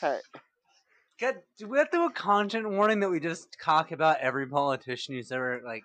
[0.00, 0.20] Hey,
[1.20, 4.46] God, do we have to do a content warning that we just talk about every
[4.48, 5.84] politician who's ever like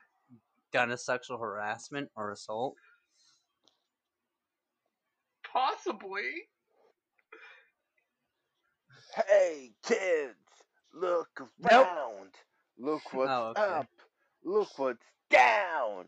[0.71, 2.75] done a sexual harassment or assault?
[5.43, 6.47] Possibly.
[9.27, 10.35] hey, kids,
[10.93, 11.49] look around.
[11.71, 11.87] Nope.
[11.87, 12.29] around.
[12.77, 13.61] Look what's Oh, okay.
[13.61, 13.87] up.
[14.43, 16.05] Look what's down.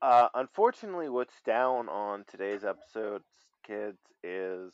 [0.00, 3.22] Uh, unfortunately, what's down on today's episode,
[3.64, 4.72] kids, is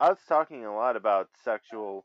[0.00, 2.04] us talking a lot about sexual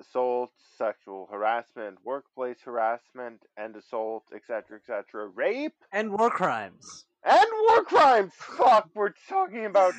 [0.00, 7.04] assault, sexual harassment, workplace harassment, and assault, etc., etc., rape, And war crimes.
[7.24, 8.32] and war crimes.
[8.34, 9.94] Fuck, we're talking about.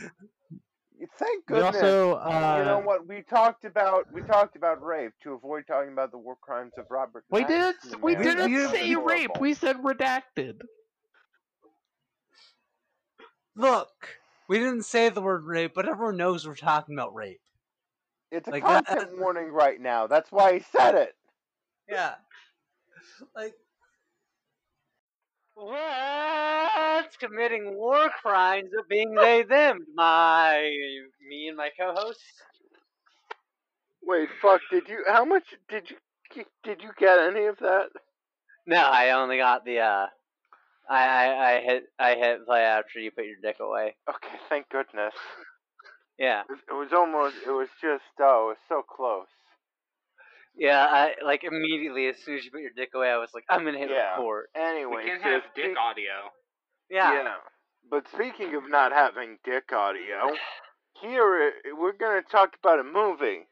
[1.18, 1.76] Thank goodness.
[1.78, 3.08] also, uh, you know what?
[3.08, 6.86] We talked about we talked about rape to avoid talking about the war crimes of
[6.92, 7.24] Robert.
[7.32, 7.76] we didn't.
[8.02, 9.08] We didn't say Horrible.
[9.08, 9.32] rape.
[9.40, 10.62] We said redacted.
[13.56, 13.90] Look,
[14.52, 17.40] we didn't say the word rape, but everyone knows we're talking about rape.
[18.32, 20.08] It's a like that- content warning right now.
[20.08, 21.16] That's why he said it.
[21.90, 22.16] Yeah.
[23.34, 23.54] Like
[25.56, 29.86] What's committing war crimes of being they them?
[29.96, 30.70] My
[31.30, 32.20] me and my co host?
[34.04, 34.60] Wait, fuck.
[34.70, 35.06] Did you?
[35.08, 35.96] How much did you?
[36.66, 37.86] Did you get any of that?
[38.68, 40.08] No, I only got the uh
[40.92, 43.96] I, I, I hit I hit play after you put your dick away.
[44.10, 45.14] Okay, thank goodness.
[46.20, 46.42] Yeah.
[46.70, 47.36] It was, almost.
[47.48, 48.04] It was just.
[48.20, 49.28] Oh, it was so close.
[50.56, 53.46] Yeah, I like immediately as soon as you put your dick away I was like,
[53.50, 54.12] I'm gonna hit Yeah.
[54.18, 54.48] record.
[54.54, 56.30] Anyway, we can so have speak- dick audio.
[56.90, 57.14] Yeah.
[57.14, 57.34] Yeah.
[57.90, 60.36] But speaking of not having dick audio,
[61.02, 63.48] here we're gonna talk about a movie.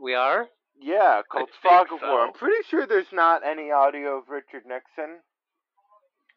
[0.00, 0.46] We are?
[0.78, 2.10] Yeah, called think Fog of so.
[2.10, 2.26] War.
[2.26, 5.20] I'm pretty sure there's not any audio of Richard Nixon.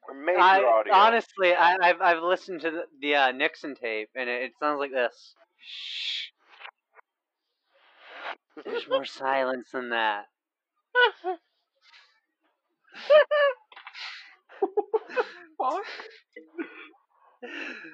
[0.09, 0.93] Or major I, audio.
[0.93, 4.79] honestly, I, I've I've listened to the, the uh, Nixon tape, and it, it sounds
[4.79, 5.35] like this.
[5.59, 6.29] Shh.
[8.65, 10.25] There's more silence than that.
[15.57, 15.83] Fuck.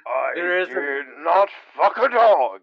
[0.07, 2.61] I There is a- did not fuck a dog.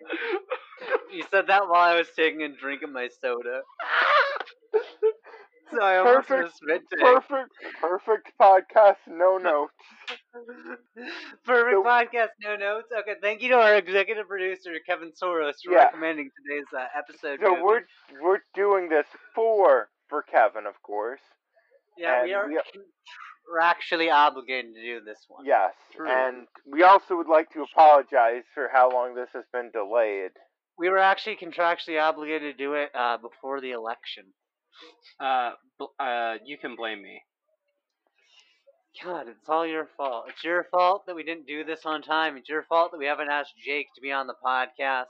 [1.12, 3.60] You said that while I was taking a drink of my soda.
[5.70, 7.00] So I almost Perfect, missed spit.
[7.00, 7.50] Perfect,
[7.80, 9.72] perfect podcast, no notes.
[11.46, 12.88] Perfect So- podcast, no notes.
[13.00, 15.84] Okay, thank you to our executive producer Kevin Soros for Yeah.
[15.84, 17.40] recommending today's uh, episode.
[17.42, 17.62] So movie.
[17.62, 17.82] we're
[18.20, 21.20] we're doing this for for Kevin, of course.
[21.96, 25.44] yeah, we and are we are- actually obligated to do this one.
[25.46, 26.08] Yes, True.
[26.08, 30.32] and we also would like to apologize for how long this has been delayed.
[30.78, 34.24] We were actually contractually obligated to do it uh, before the election.
[35.20, 37.22] Uh, bl- uh, you can blame me.
[39.02, 40.24] God, it's all your fault.
[40.28, 42.36] It's your fault that we didn't do this on time.
[42.36, 45.06] It's your fault that we haven't asked Jake to be on the podcast.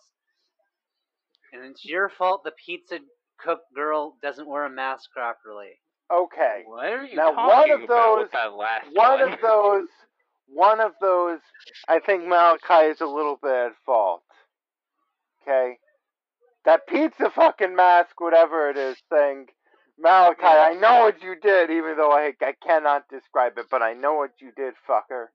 [1.53, 2.99] And it's your fault the pizza
[3.39, 5.81] cook girl doesn't wear a mask properly.
[6.12, 9.33] Okay, What are you Now, talking one of about those- with that last one one?
[9.33, 9.89] of those,
[10.47, 11.41] one of those.
[11.89, 14.23] I think Malachi is a little bit at fault.
[15.43, 15.79] Okay,
[16.65, 19.47] that pizza fucking mask, whatever it is, thing.
[19.99, 23.93] Malachi, I know what you did, even though I I cannot describe it, but I
[23.95, 25.27] know what you did, fucker.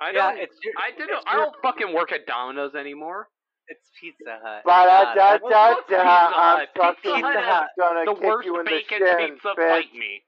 [0.00, 0.38] I yeah, don't.
[0.38, 1.10] it's your, I didn't.
[1.16, 3.28] it's I don't fucking work at Domino's anymore.
[3.68, 4.62] It's Pizza Hut.
[4.64, 5.74] Ba da God, da that's- da da.
[5.76, 6.68] Pizza I'm Hut?
[6.76, 9.48] fucking Pizza Hut gonna The kick worst you in the bacon shin, pizza.
[9.58, 9.70] bitch.
[9.70, 10.22] Fight me.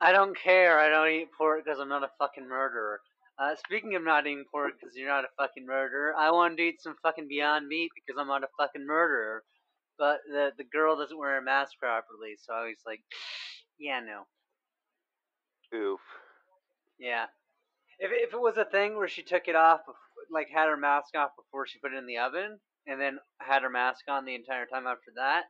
[0.00, 0.78] I don't care.
[0.80, 3.00] I don't eat pork because I'm not a fucking murderer.
[3.38, 6.62] Uh, speaking of not eating pork because you're not a fucking murderer, I wanted to
[6.62, 9.42] eat some fucking Beyond Meat because I'm not a fucking murderer.
[9.98, 13.00] But the the girl doesn't wear a mask properly, so I was like,
[13.78, 14.26] yeah, no,
[15.76, 16.00] Oof.
[16.98, 17.26] yeah.
[17.98, 19.80] If if it was a thing where she took it off,
[20.30, 23.62] like had her mask off before she put it in the oven, and then had
[23.62, 25.44] her mask on the entire time after that,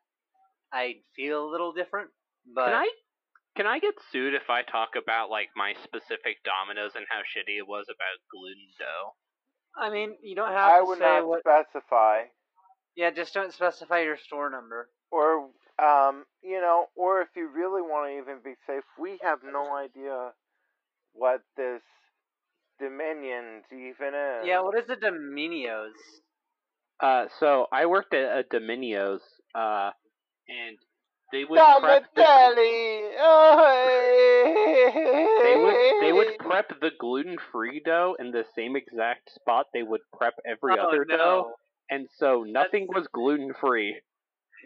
[0.73, 2.11] I'd feel a little different.
[2.55, 2.89] But Can I?
[3.57, 7.59] Can I get sued if I talk about like my specific Domino's and how shitty
[7.59, 9.15] it was about gluten dough?
[9.77, 11.41] I mean, you don't have I to would say not what.
[11.41, 12.23] specify.
[12.97, 14.89] Yeah, just don't specify your store number.
[15.11, 15.49] or
[15.83, 19.77] um, you know, or if you really want to even be safe, we have no
[19.77, 20.31] idea
[21.13, 21.83] what this
[22.81, 24.47] Dominions even is.
[24.47, 25.93] Yeah, what is the Dominios?
[27.01, 29.21] Uh, so I worked at a Dominios,
[29.55, 29.91] uh,
[30.49, 30.77] and
[31.33, 33.11] they would prep the, Domicelli.
[35.43, 39.83] they would they would prep the gluten free dough in the same exact spot they
[39.83, 41.17] would prep every oh, other no.
[41.17, 41.53] dough,
[41.91, 43.97] and so nothing was gluten free.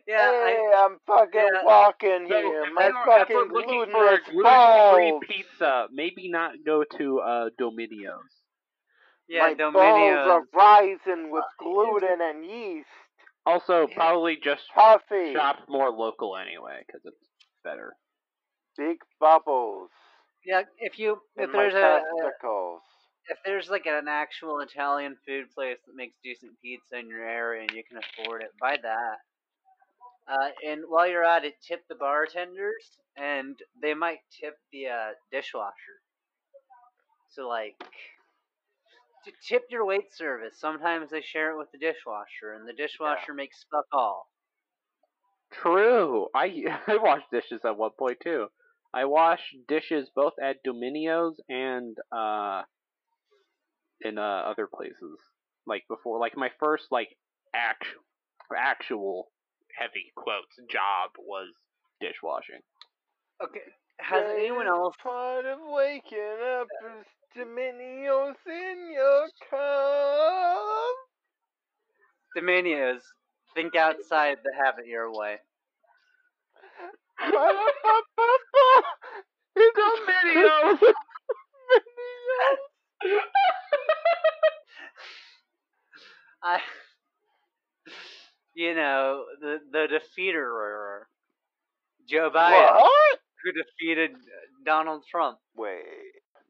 [0.06, 1.64] Yeah, hey, I, I'm fucking yeah.
[1.64, 2.62] walking So here.
[2.64, 6.84] if My anyone- if fucking we're looking for a gluten free pizza, maybe not go
[6.96, 8.32] to uh, Dominios.
[9.28, 9.74] Yeah, My Dominios.
[9.74, 12.88] balls are rising with gluten and yeast.
[13.48, 13.94] Also, Yeah.
[13.94, 15.32] probably just Puffy.
[15.32, 17.28] shop more local anyway, because it's
[17.64, 17.96] better.
[18.76, 19.90] Big bubbles.
[20.44, 22.82] Yeah, if you if in my there's a testicles.
[23.30, 27.62] if there's like an actual Italian food place that makes decent pizza in your area
[27.62, 29.18] and you can afford it, buy that.
[30.28, 35.10] Uh, and while you're at it, tip the bartenders, and they might tip the uh,
[35.32, 36.00] dishwasher.
[37.30, 37.76] So like,
[39.24, 40.58] t- tip your wait service.
[40.58, 44.28] Sometimes they share it with the dishwasher, and the dishwasher makes fuck all.
[45.50, 46.28] True.
[46.34, 48.48] I I washed dishes at one point too.
[48.92, 52.62] I washed dishes both at Dominios and uh
[54.00, 55.18] in uh, other places.
[55.66, 57.08] Like before, like my first like
[57.54, 58.02] actual
[58.56, 59.28] actual
[59.78, 61.48] heavy quotes job was
[62.00, 62.60] dishwashing.
[63.42, 63.60] Okay,
[64.00, 64.94] has anyone else?
[65.02, 66.68] Part of waking up
[66.98, 70.96] is Dominios in your cup.
[72.34, 73.02] Dominios,
[73.54, 75.38] think outside the habit your way.
[79.56, 80.80] Dominios.
[86.42, 86.60] I,
[88.54, 91.02] you know, the the defeater,
[92.08, 93.18] Joe Biden, What?
[93.44, 94.12] who defeated
[94.64, 95.38] Donald Trump.
[95.56, 95.82] Wait,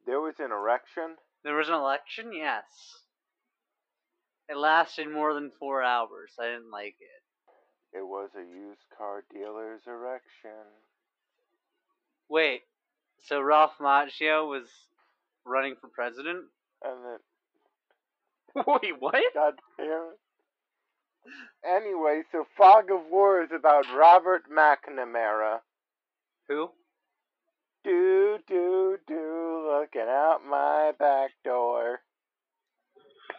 [0.09, 1.17] there was an erection?
[1.45, 2.65] There was an election, yes.
[4.49, 6.33] It lasted more than four hours.
[6.41, 7.99] I didn't like it.
[7.99, 10.65] It was a used car dealer's erection.
[12.31, 12.63] Wait,
[13.23, 14.67] so Ralph Macchio was
[15.45, 16.45] running for president?
[16.83, 19.23] And then, Wait, what?
[19.35, 20.19] God damn it.
[21.67, 25.59] Anyway, so Fog of War is about Robert McNamara.
[26.49, 26.71] Who?
[27.85, 29.28] Do, do, do,
[29.95, 32.01] looking out my back door.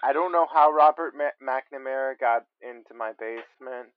[0.04, 3.90] I don't know how Robert Ma- McNamara got into my basement,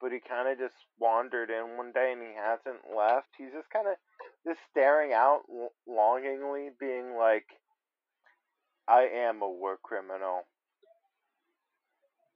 [0.00, 3.28] but he kind of just wandered in one day and he hasn't left.
[3.38, 3.94] He's just kind of
[4.46, 5.42] just staring out
[5.88, 7.46] longingly, being like,
[8.88, 10.42] I am a war criminal.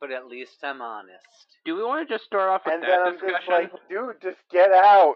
[0.01, 1.25] But at least I'm honest.
[1.65, 3.53] Do we want to just start off with And then that I'm just discussion?
[3.53, 5.15] like, dude, just get out.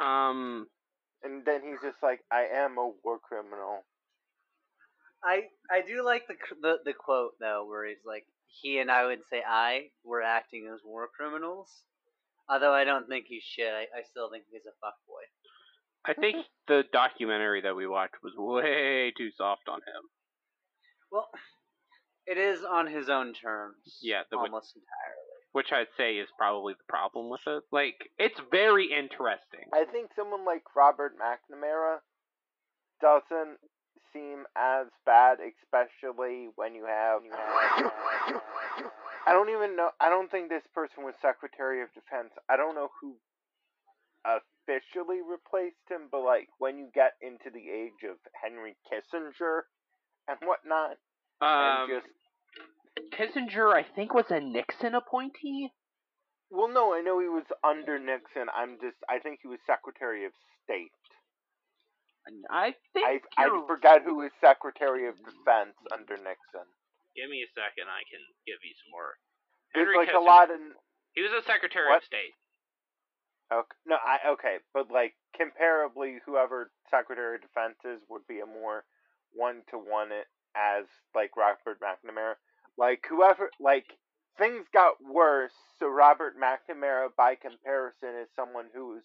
[0.00, 0.66] um,
[1.22, 3.84] And then he's just like, I am a war criminal.
[5.22, 9.06] I I do like the the the quote though, where he's like, he and I
[9.06, 11.68] would say I were acting as war criminals.
[12.48, 13.68] Although I don't think he's shit.
[13.72, 15.26] I, I still think he's a fuckboy.
[16.06, 16.36] I think
[16.68, 20.02] the documentary that we watched was way too soft on him.
[21.10, 21.28] Well,
[22.26, 23.98] it is on his own terms.
[24.00, 25.27] Yeah, the- almost entirely.
[25.58, 27.64] Which I'd say is probably the problem with it.
[27.74, 29.66] Like, it's very interesting.
[29.74, 31.98] I think someone like Robert McNamara
[33.02, 33.58] doesn't
[34.14, 37.26] seem as bad, especially when you have.
[37.26, 37.90] You have
[39.26, 39.90] I don't even know.
[39.98, 42.30] I don't think this person was Secretary of Defense.
[42.48, 43.16] I don't know who
[44.22, 49.66] officially replaced him, but like when you get into the age of Henry Kissinger
[50.30, 51.02] and whatnot,
[51.42, 52.06] Um, and just
[53.12, 55.70] Kissinger, I think, was a Nixon appointee.
[56.50, 58.48] well, no, I know he was under Nixon.
[58.54, 58.96] I'm just.
[59.08, 60.32] I think he was Secretary of
[60.64, 60.92] State.
[62.50, 63.24] I think.
[63.38, 66.68] I I forgot who was Secretary of Defense under Nixon.
[67.16, 67.88] Give me a second.
[67.88, 69.16] I can give you some more.
[69.74, 70.60] There's Henry like a lot of
[71.16, 72.04] He was a Secretary What?
[72.04, 72.36] of State.
[73.52, 78.46] okay, no, I okay, but like comparably, whoever Secretary of Defense is would be a
[78.46, 78.84] more
[79.32, 80.12] one to one
[80.56, 80.84] as
[81.16, 82.36] like Robert McNamara.
[82.78, 83.86] Like whoever, like
[84.38, 85.52] things got worse.
[85.78, 89.04] So Robert McNamara, by comparison, is someone who's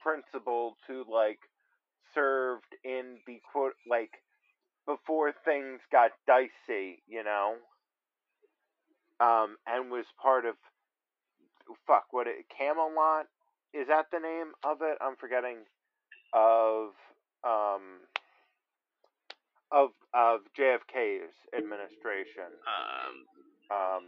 [0.00, 1.38] principled to like
[2.14, 4.10] served in the quote like
[4.86, 7.54] before things got dicey, you know.
[9.20, 10.56] Um, and was part of
[11.86, 13.26] fuck what it Camelot
[13.72, 14.98] is that the name of it?
[15.00, 15.58] I'm forgetting
[16.32, 16.90] of
[17.44, 18.06] um
[19.72, 22.50] of of JFK's administration.
[22.64, 23.14] Um,
[23.70, 24.04] Um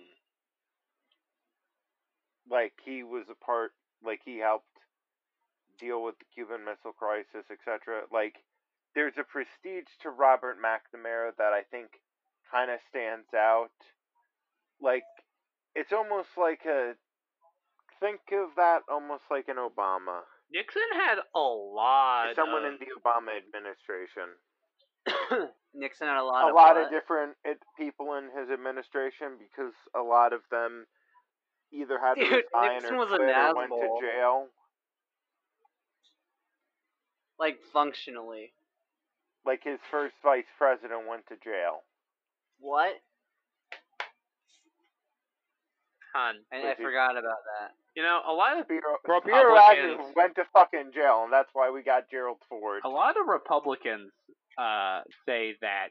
[2.51, 3.73] like he was a part
[4.05, 4.67] like he helped
[5.79, 8.03] deal with the Cuban Missile Crisis, etc.
[8.13, 8.37] Like
[8.95, 12.01] there's a prestige to Robert McNamara that I think
[12.51, 13.75] kind of stands out.
[14.81, 15.05] Like
[15.75, 16.95] it's almost like a
[18.01, 20.23] think of that almost like an Obama.
[20.53, 22.35] Nixon had a lot.
[22.37, 24.39] Someone of, in the Obama administration.
[25.77, 26.83] Nixon had a lot a of lot what?
[26.83, 30.87] Uh, of different it, people in his administration because a lot of them
[31.73, 34.47] either had to Dude, resign Nixon or was a quit or went to jail.
[37.39, 38.53] like functionally.
[39.45, 41.85] Like his first vice president went to jail.
[42.59, 42.95] What?
[46.15, 47.73] Hun, I, I Wait, forgot about that.
[47.95, 51.51] you know, a lot of Spiro, Republicans- Spiro Agnew went to fucking jail, and that's
[51.53, 52.81] why we got Gerald Ford.
[52.85, 54.11] a lot of Republicans
[54.59, 55.89] uh, say that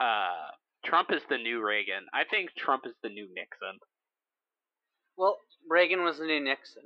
[0.00, 0.50] uh,
[0.84, 2.06] Trump is the new Reagan.
[2.12, 3.78] I think Trump is the new Nixon.
[5.16, 5.38] Well,
[5.68, 6.82] Reagan was the new Nixon.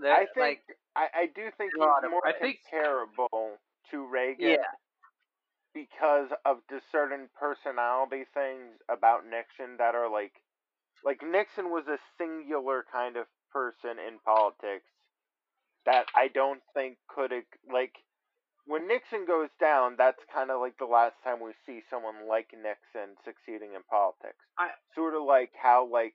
[0.00, 0.62] There- I think like,
[0.96, 3.58] I, I do think a he's more I think- comparable
[3.90, 4.70] to Reagan yeah,
[5.74, 10.32] because of the certain personality things about Nixon that are like
[11.04, 14.86] like Nixon was a singular kind of person in politics
[15.86, 17.32] that I don't think could
[17.72, 17.94] like
[18.66, 22.50] when Nixon goes down that's kind of like the last time we see someone like
[22.52, 24.40] Nixon succeeding in politics.
[24.58, 26.14] I- sort of like how like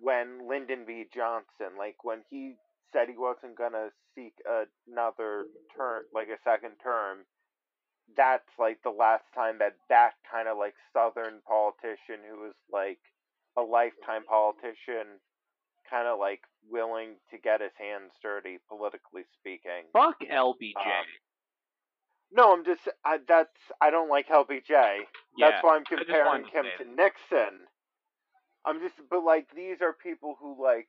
[0.00, 2.54] when Lyndon B Johnson like when he
[2.92, 5.44] said he wasn't to seek another
[5.76, 7.26] term like a second term
[8.16, 13.00] that's like the last time that that kind of like southern politician who was like
[13.56, 15.20] a lifetime politician
[15.90, 20.76] kind of like willing to get his hands dirty politically speaking Fuck LBJ.
[20.76, 21.06] Um,
[22.30, 23.48] no i'm just I, that's
[23.80, 24.96] i don't like lbj yeah.
[25.40, 27.56] that's why i'm comparing wanted to him to nixon
[28.66, 30.88] i'm just but like these are people who like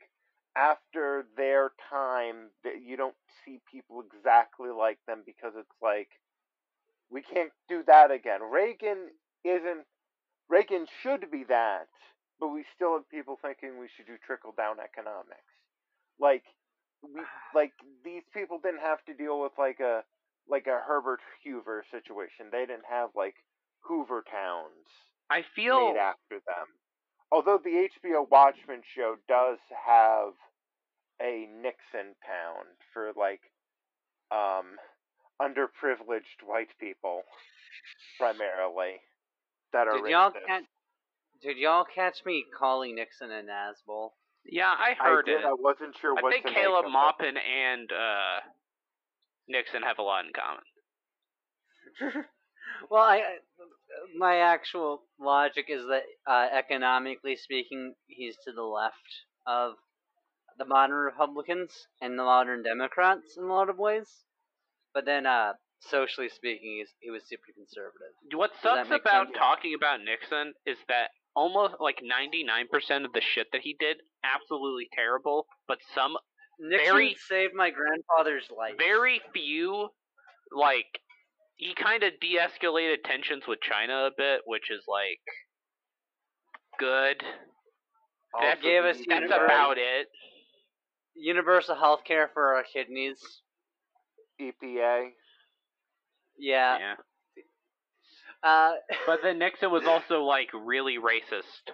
[0.56, 6.10] after their time that you don't see people exactly like them because it's like
[7.12, 8.42] we can't do that again.
[8.52, 9.10] Reagan
[9.44, 9.86] isn't
[10.50, 11.88] Reagan should be that,
[12.40, 15.54] but we still have people thinking we should do trickle down economics.
[16.20, 16.44] Like
[17.04, 17.22] we
[17.56, 17.74] like
[18.04, 20.04] these people didn't have to deal with like a
[20.48, 22.48] like a Herbert Hoover situation.
[22.52, 23.36] They didn't have like
[23.82, 24.88] Hoover towns
[25.30, 26.68] I feel made after them.
[27.32, 30.34] Although the HBO Watchmen show does have
[31.22, 33.42] a Nixon town for like
[34.32, 34.78] um
[35.42, 37.24] underprivileged white people
[38.18, 39.00] primarily
[39.74, 40.64] that are did y'all catch?
[41.42, 44.14] Did y'all catch me calling Nixon an asshole?
[44.46, 45.46] Yeah, I I heard did, it.
[45.46, 46.94] I wasn't sure I what think to Caleb make of it.
[46.94, 48.40] Maupin and uh,
[49.48, 50.64] Nixon have a lot in common.
[52.90, 53.38] well, I I-
[54.18, 58.96] my actual logic is that uh, economically speaking, he's to the left
[59.48, 59.74] of
[60.58, 64.08] the modern Republicans and the modern Democrats in a lot of ways.
[64.94, 68.14] But then, uh, socially speaking, he's, he was super conservative.
[68.36, 69.38] What Does sucks about sense?
[69.38, 74.88] talking about Nixon is that almost like 99% of the shit that he did, absolutely
[74.94, 76.18] terrible, but some
[76.60, 78.76] Nixon Very- saved my grandfather's life.
[78.78, 79.90] very few,
[80.52, 81.00] like,
[81.56, 85.22] he kind of de escalated tensions with China a bit, which is like
[86.78, 87.24] good.
[88.34, 90.08] Also, That's, gave us that's universal- about it.
[91.16, 93.42] universal health care for our kidneys.
[94.40, 95.12] EPA.
[96.38, 96.78] Yeah.
[96.80, 96.96] yeah.
[98.44, 98.74] Uh,
[99.06, 101.74] But then Nixon was also like really racist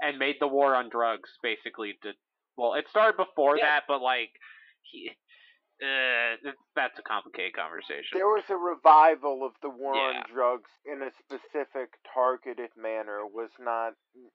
[0.00, 2.12] and made the war on drugs basically to
[2.56, 3.64] well, it started before Yeah.
[3.66, 4.30] that, but like
[4.82, 5.10] he
[5.82, 6.36] uh,
[6.76, 8.14] that's a complicated conversation.
[8.14, 10.18] There was a revival of the war Yeah.
[10.18, 13.18] on drugs in a specific targeted manner.
[13.20, 13.94] It was not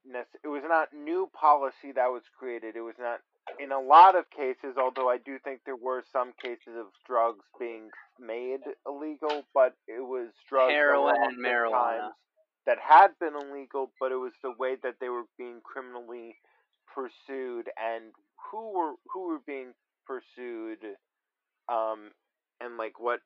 [0.10, 2.76] nece- it was not new policy that was created.
[2.76, 3.20] It was not
[3.60, 7.46] in a lot of cases, although I do think there were some cases of drugs
[7.60, 7.90] being
[8.20, 12.12] made illegal, but it was drugs Heroin and marijuana.
[12.66, 16.36] that had been illegal, but it was the way that they were being criminally
[16.94, 18.06] pursued and
[18.52, 19.74] who were who were being
[20.06, 20.80] pursued
[21.70, 22.12] um
[22.62, 23.20] and like what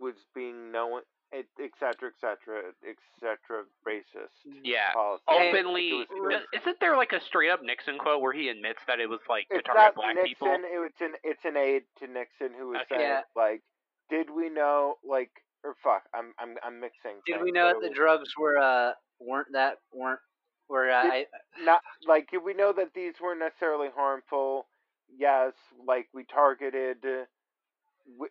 [0.00, 1.00] was being known
[1.32, 4.28] et et cetera, et cetera, et cetera, racist
[4.64, 4.92] yeah.
[4.92, 5.22] policy.
[5.28, 9.00] Openly, It was- isn't there like a straight up Nixon quote where he admits that
[9.00, 10.28] it was like to target black Nixon.
[10.28, 10.48] people?
[10.48, 12.96] It was an it's an aide to Nixon who was Okay.
[12.96, 13.22] saying Yeah.
[13.36, 13.62] like,
[14.10, 15.30] did we know like
[15.64, 17.20] or fuck, I'm I'm I'm mixing.
[17.26, 20.20] did things, we know but that the drugs were uh weren't that weren't
[20.68, 21.26] were uh, Did- I,
[21.62, 24.68] not like did we know that these weren't necessarily harmful?
[25.10, 25.54] Yes,
[25.84, 27.26] like we targeted uh, w-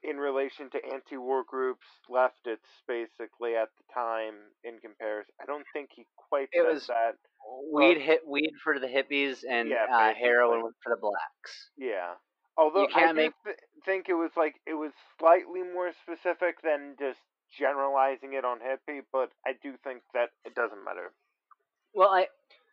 [0.04, 5.34] in relation to anti-war groups, leftists basically at the time in comparison.
[5.42, 7.16] I don't think he quite It said was- that.
[7.72, 11.72] weed hit weed for the hippies and Yeah, uh, heroin for the blacks.
[11.78, 12.16] Yeah.
[12.58, 17.20] Although I make- th- think it was like it was slightly more specific than just
[17.52, 21.14] generalizing it on hippie, but I do think that it doesn't matter.
[21.94, 22.28] Well, I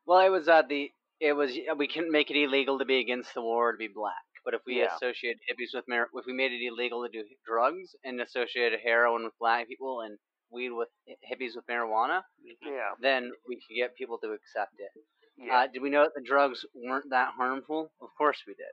[0.06, 3.34] well it was uh the it was we couldn't make it illegal to be against
[3.34, 4.24] the war to be black.
[4.44, 4.94] But if we Yeah.
[4.94, 9.24] associated hippies with mar- if we made it illegal to do drugs and associated heroin
[9.24, 10.18] with black people and
[10.50, 10.90] weed with
[11.30, 12.22] hippies with marijuana,
[12.60, 12.94] Yeah.
[13.00, 14.90] then we could get people to accept it.
[15.36, 15.60] Yeah.
[15.62, 17.92] Uh, did we know that the drugs weren't that harmful?
[18.00, 18.72] Of course we did.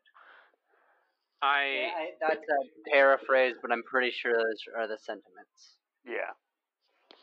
[1.42, 5.78] I I, that's a paraphrase, but I'm pretty sure those are the sentiments.
[6.06, 6.34] yeah.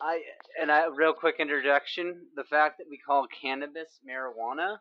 [0.00, 0.22] I
[0.60, 2.30] and I real quick introduction.
[2.36, 4.78] The fact that we call cannabis marijuana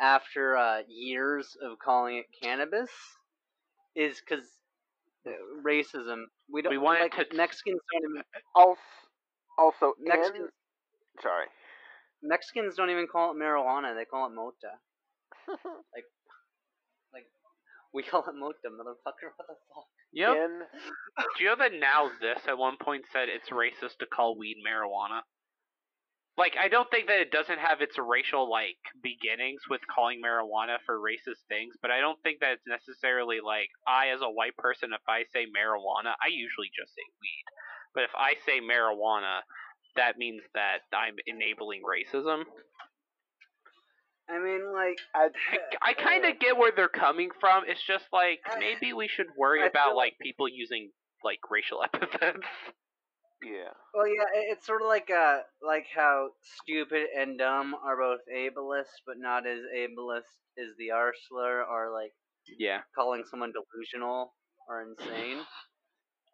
[0.00, 2.90] after uh, years of calling it cannabis
[3.96, 4.44] is because
[5.64, 6.24] racism.
[6.50, 8.22] We don't We want like to- Mexicans don't even
[8.54, 8.80] Also,
[9.58, 10.50] also in Mexicans
[11.20, 11.46] sorry.
[12.22, 13.94] Mexicans don't even call it marijuana.
[13.94, 14.78] They call it mota.
[15.94, 16.04] Like,
[17.12, 17.26] like
[17.92, 19.32] we call it mota, motherfucker.
[19.36, 19.84] What the fuck?
[20.12, 20.60] You know, In
[21.36, 24.56] do you know that now this at one point said it's racist to call weed
[24.66, 25.20] marijuana?
[26.38, 30.78] Like, I don't think that it doesn't have its racial like beginnings with calling marijuana
[30.86, 34.56] for racist things, but I don't think that it's necessarily like I, as a white
[34.56, 37.46] person, if I say marijuana, I usually just say weed.
[37.92, 39.42] But if I say marijuana,
[39.96, 42.44] that means that I'm enabling racism.
[44.30, 47.64] I mean, like, I, I, I uh, kind of get where they're coming from.
[47.66, 50.90] It's just like I- maybe we should worry I about feel like people using
[51.24, 52.46] like racial epithets.
[53.42, 53.72] Yeah.
[53.94, 56.30] well, yeah, it- it's sort of like uh, like how
[56.62, 61.92] stupid and dumb are both ableist, but not as ableist as the R slur, or
[61.92, 62.12] like
[62.58, 62.80] Yeah.
[62.94, 64.34] calling someone delusional
[64.68, 65.38] or insane.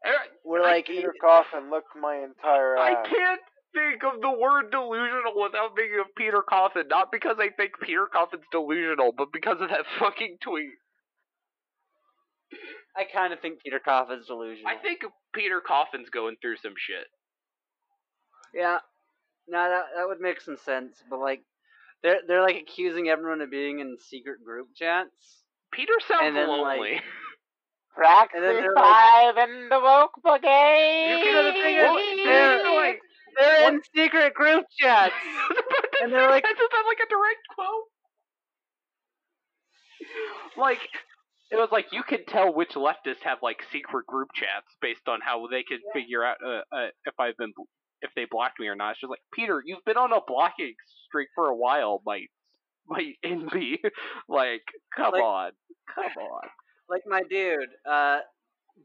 [0.06, 0.12] Er,
[0.44, 3.06] We're like, Peter Coffin looked my entire I ass.
[3.08, 3.40] can't
[3.73, 6.88] think of the word delusional without thinking of Peter Coffin.
[6.88, 10.73] Not because I think Peter Coffin's delusional, but because of that fucking tweet.
[12.96, 14.70] I kind of think Peter Coffin's delusional.
[14.70, 15.00] I think
[15.34, 17.06] Peter Coffin's going through some shit.
[18.54, 18.78] Yeah,
[19.48, 21.02] no, that that would make some sense.
[21.10, 21.42] But like,
[22.02, 25.42] they're they're like accusing everyone of being in secret group chats.
[25.72, 27.00] Peter sounds And then, like, lonely.
[27.96, 31.22] Proxy And then they're five in the woke brigade.
[31.24, 32.24] You know, the thing is, What?
[32.24, 33.00] they're, Like,
[33.38, 35.14] they're in secret group chats.
[36.02, 37.88] and they're like- is that like a direct quote?
[40.56, 40.80] Like,
[41.54, 45.20] it was like you could tell which leftists have like secret group chats based on
[45.23, 47.52] how they could figure out uh, uh, if I've been
[48.02, 48.92] if they blocked me or not.
[48.92, 50.74] It's just like Peter, you've been on a blocking
[51.07, 52.22] streak for a while, my
[52.87, 53.81] my envy.
[54.28, 54.62] like,
[54.96, 55.50] come Like- on,
[55.94, 56.48] come on.
[56.88, 58.18] like my dude, uh,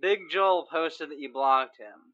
[0.02, 2.14] Big Joel posted that you blocked him,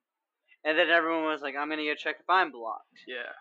[0.63, 3.34] and then everyone was like, "I'm gonna go check if I'm blocked." Yeah.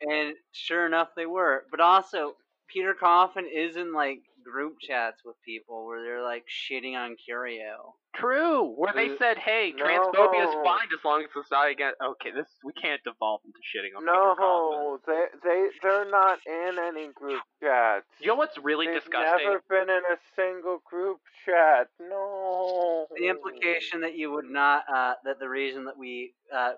[0.00, 1.64] And sure enough, they were.
[1.70, 2.34] But also,
[2.68, 7.94] Peter Coffin is in like group chats with people where they're like shitting on Curio.
[8.14, 8.74] True.
[8.76, 9.84] Where they said, "Hey, no.
[9.84, 13.58] transphobia is fine as long as it's not against." Okay, this we can't devolve into
[13.60, 18.06] shitting on Peter No, they they they're not in any group chats.
[18.20, 19.12] You know what's really disgusting?
[19.12, 19.46] They've disgusting?
[19.46, 21.88] never been in a single group chat.
[22.00, 23.06] No.
[23.16, 26.72] The implication that you would not, uh, that the reason that we uh,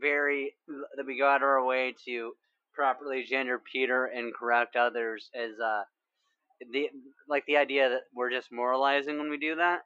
[0.00, 2.32] very that we go out of our way to
[2.74, 5.82] properly gender Peter and correct others is uh,
[6.60, 6.88] the
[7.28, 9.80] like the idea that we're just moralizing when we do that.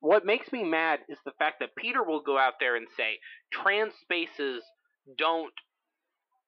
[0.00, 3.18] What makes me mad is the fact that Peter will go out there and say
[3.52, 4.62] trans spaces
[5.18, 5.52] don't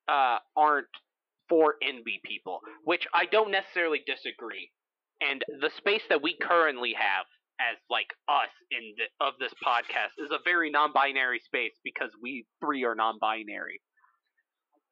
[0.08, 0.86] uh, aren't
[1.48, 4.70] for NB people, which I don't necessarily disagree.
[5.20, 7.26] And the space that we currently have
[7.60, 12.46] as like us in the, of this podcast is a very non-binary space because we
[12.60, 13.80] three are non-binary.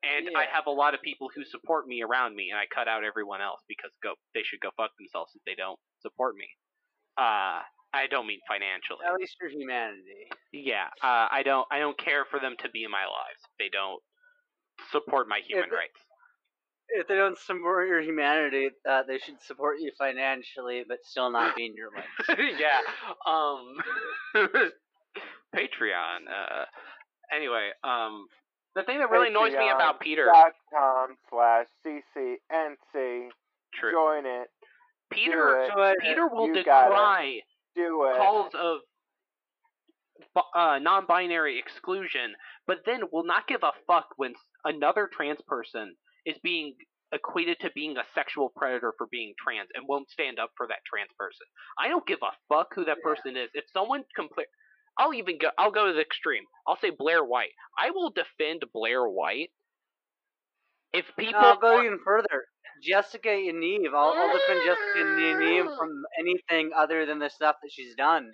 [0.03, 2.89] And I have a lot of people who support me around me, and I cut
[2.89, 6.49] out everyone else because go they should go fuck themselves if they don't support me.
[7.19, 7.61] Uh,
[7.93, 9.05] I don't mean financially.
[9.07, 10.31] At least for humanity.
[10.53, 11.67] Yeah, uh, I don't.
[11.71, 13.41] I don't care for them to be in my lives.
[13.45, 14.01] if They don't
[14.91, 16.01] support my human If rights.
[16.89, 21.57] If they don't support your humanity, uh, they should support you financially, but still not
[21.57, 22.39] be in your life.
[22.59, 22.81] yeah.
[23.27, 23.77] Um.
[25.55, 26.27] Patreon.
[26.31, 26.65] Uh.
[27.35, 27.71] Anyway.
[27.85, 28.27] Um.
[28.77, 30.27] The thing that really annoys me about Peter.
[30.27, 33.29] Dot com slash ccnc.
[33.75, 33.93] True.
[33.93, 34.49] Join it.
[35.13, 35.69] Peter.
[35.75, 35.97] Do it.
[36.01, 37.43] Peter will You decry
[37.75, 38.17] Do it.
[38.17, 38.79] calls of
[40.55, 42.35] uh, non-binary exclusion,
[42.67, 45.95] but then will not give a fuck when another trans person
[46.27, 46.75] is being
[47.13, 50.79] equated to being a sexual predator for being trans and won't stand up for that
[50.87, 51.47] trans person.
[51.79, 53.09] I don't give a fuck who that Yeah.
[53.11, 53.51] person is.
[53.55, 54.45] If someone compl-
[55.01, 55.49] I'll even go.
[55.59, 56.45] I'll go to the extreme.
[56.69, 57.51] I'll say Blair White.
[57.79, 59.51] I will defend Blair White.
[60.93, 62.45] If people, I'll go want- even further.
[62.83, 63.93] Jessica Yaniv.
[63.95, 68.31] I'll, I'll defend Jessica Yaniv from anything other than the stuff that she's done.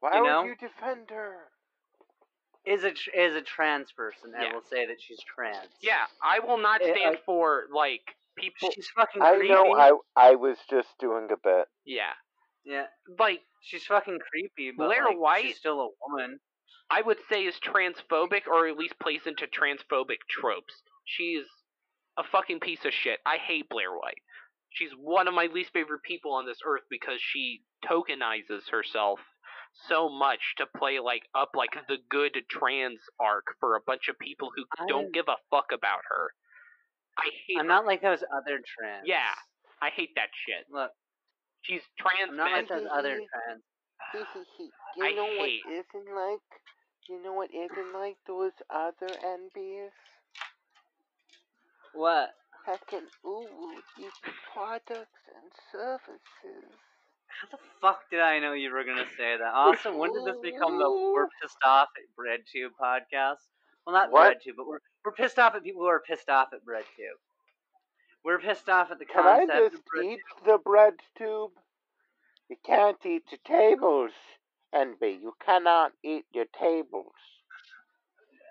[0.00, 1.36] Why you would you defend her?
[2.66, 4.32] Is a tr- is a trans person.
[4.38, 4.54] I Yeah.
[4.54, 5.68] will say that she's trans.
[5.82, 8.70] yeah, I will not Eh, stand I- for like people.
[8.72, 9.48] She's fucking I creepy.
[9.48, 9.74] know.
[9.76, 11.68] I I was just doing a bit.
[11.84, 12.12] Yeah,
[12.64, 12.86] Yeah,
[13.18, 14.72] like she's fucking creepy.
[14.76, 16.38] But Blair like, White- she's still a woman.
[16.90, 20.74] I would say is transphobic or at least plays into transphobic tropes.
[21.04, 21.44] She's
[22.18, 23.20] a fucking piece of shit.
[23.24, 24.18] I hate Blair White.
[24.70, 29.20] She's one of my least favorite people on this earth because she tokenizes herself
[29.88, 34.18] so much to play like up like the good trans arc for a bunch of
[34.18, 36.32] people who I'm- don't give a fuck about her.
[37.18, 37.56] I hate.
[37.58, 37.68] I'm her.
[37.68, 39.04] not like those other trans.
[39.06, 39.34] Yeah,
[39.82, 40.66] I hate that shit.
[40.70, 40.90] Look,
[41.62, 43.62] She's trans not like those other trans.
[44.96, 46.48] you I know hate- what isn't like?
[47.08, 49.90] You know what isn't like those other NBs?
[51.92, 52.30] What?
[52.66, 53.48] Heckin' ooh,
[53.96, 54.12] these
[54.52, 56.70] products and services.
[57.26, 59.54] How the fuck did I know you were gonna say that?
[59.54, 63.38] Also, when did this become the "We're pissed off at BreadTube" podcast?
[63.86, 64.36] Well, not What?
[64.36, 67.18] BreadTube, but we're we're pissed off at people who are pissed off at BreadTube.
[68.24, 71.50] We're pissed off at the Can I concept just of bread eat the bread tube?
[72.48, 74.10] You can't eat your tables,
[74.74, 75.22] NB.
[75.22, 77.12] You cannot eat your tables.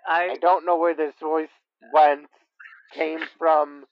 [0.08, 1.52] I I don't know where this voice
[1.92, 2.26] went,
[2.94, 3.84] came from,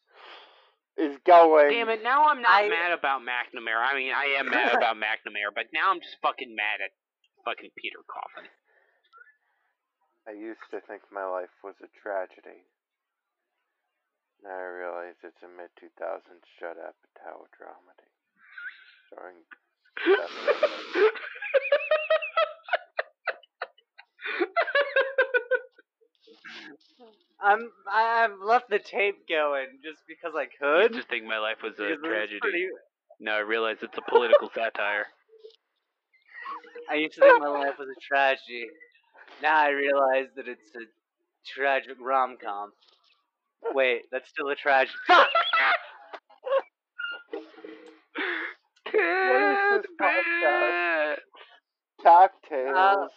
[0.97, 1.71] is going.
[1.71, 2.03] Damn it!
[2.03, 3.85] Now I'm not I- mad about McNamara.
[3.93, 6.91] I mean, I am mad about McNamara, but now I'm just fucking mad at
[7.45, 8.49] fucking Peter Coffin.
[10.27, 12.65] I used to think my life was a tragedy.
[14.43, 18.09] Now I realize it's a mid 2000s Shut Up Tower dramedy.
[19.09, 19.43] Starring
[20.05, 21.13] Seth
[27.41, 30.95] I'm I've left the tape going just because I I could.
[30.95, 32.39] used to think my life was a because it was tragedy.
[32.41, 32.69] pretty-
[33.21, 35.07] Now I realize it's a political satire.
[36.91, 38.67] I used to think my life was a tragedy.
[39.43, 40.87] Now I realize that it's a
[41.47, 42.73] tragic rom com.
[43.75, 44.95] Wait, that's still a tragedy.
[45.07, 45.29] Fuck!
[48.93, 51.17] What is this podcast?
[52.03, 53.11] Cocktails.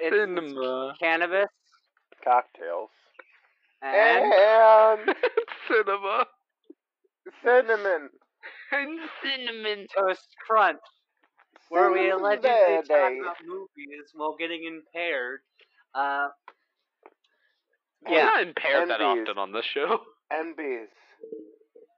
[0.00, 0.94] It's, it's Cinema.
[0.98, 1.48] cannabis
[2.24, 2.90] Cocktails.
[3.82, 5.16] and And
[5.68, 6.26] Cinema.
[7.44, 8.08] cinnamon.
[8.72, 9.86] And cinnamon.
[9.96, 10.78] toast crunch,
[11.68, 12.48] where we allegedly
[12.88, 15.40] talk about movies while getting impaired.
[15.94, 16.28] Uh,
[18.06, 19.22] We're yeah, not impaired that Envies.
[19.28, 20.00] often on this show.
[20.32, 20.86] NBs.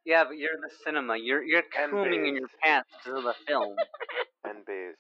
[0.05, 1.17] yeah, but you're in the cinema.
[1.17, 3.77] You're you're And cooming in your pants to the film.
[4.47, 4.95] NBs.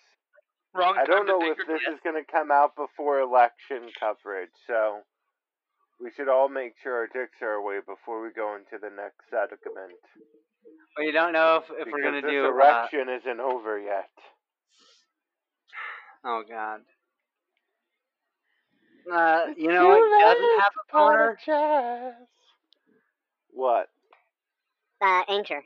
[0.74, 4.50] Wrong I don't know if this cat- is going to come out before election coverage,
[4.66, 5.00] so
[6.00, 9.28] we should all make sure our dicks are away before we go into the next
[9.28, 9.92] segment.
[10.96, 12.44] But you don't know if, if we're gonna this do.
[12.46, 14.08] Uh, erection isn't over yet.
[16.24, 16.80] oh God.
[19.10, 21.38] Uh, you know what doesn't have a boner?
[21.46, 22.26] Apologize.
[23.52, 23.88] What?
[25.02, 25.62] uh, Anchor.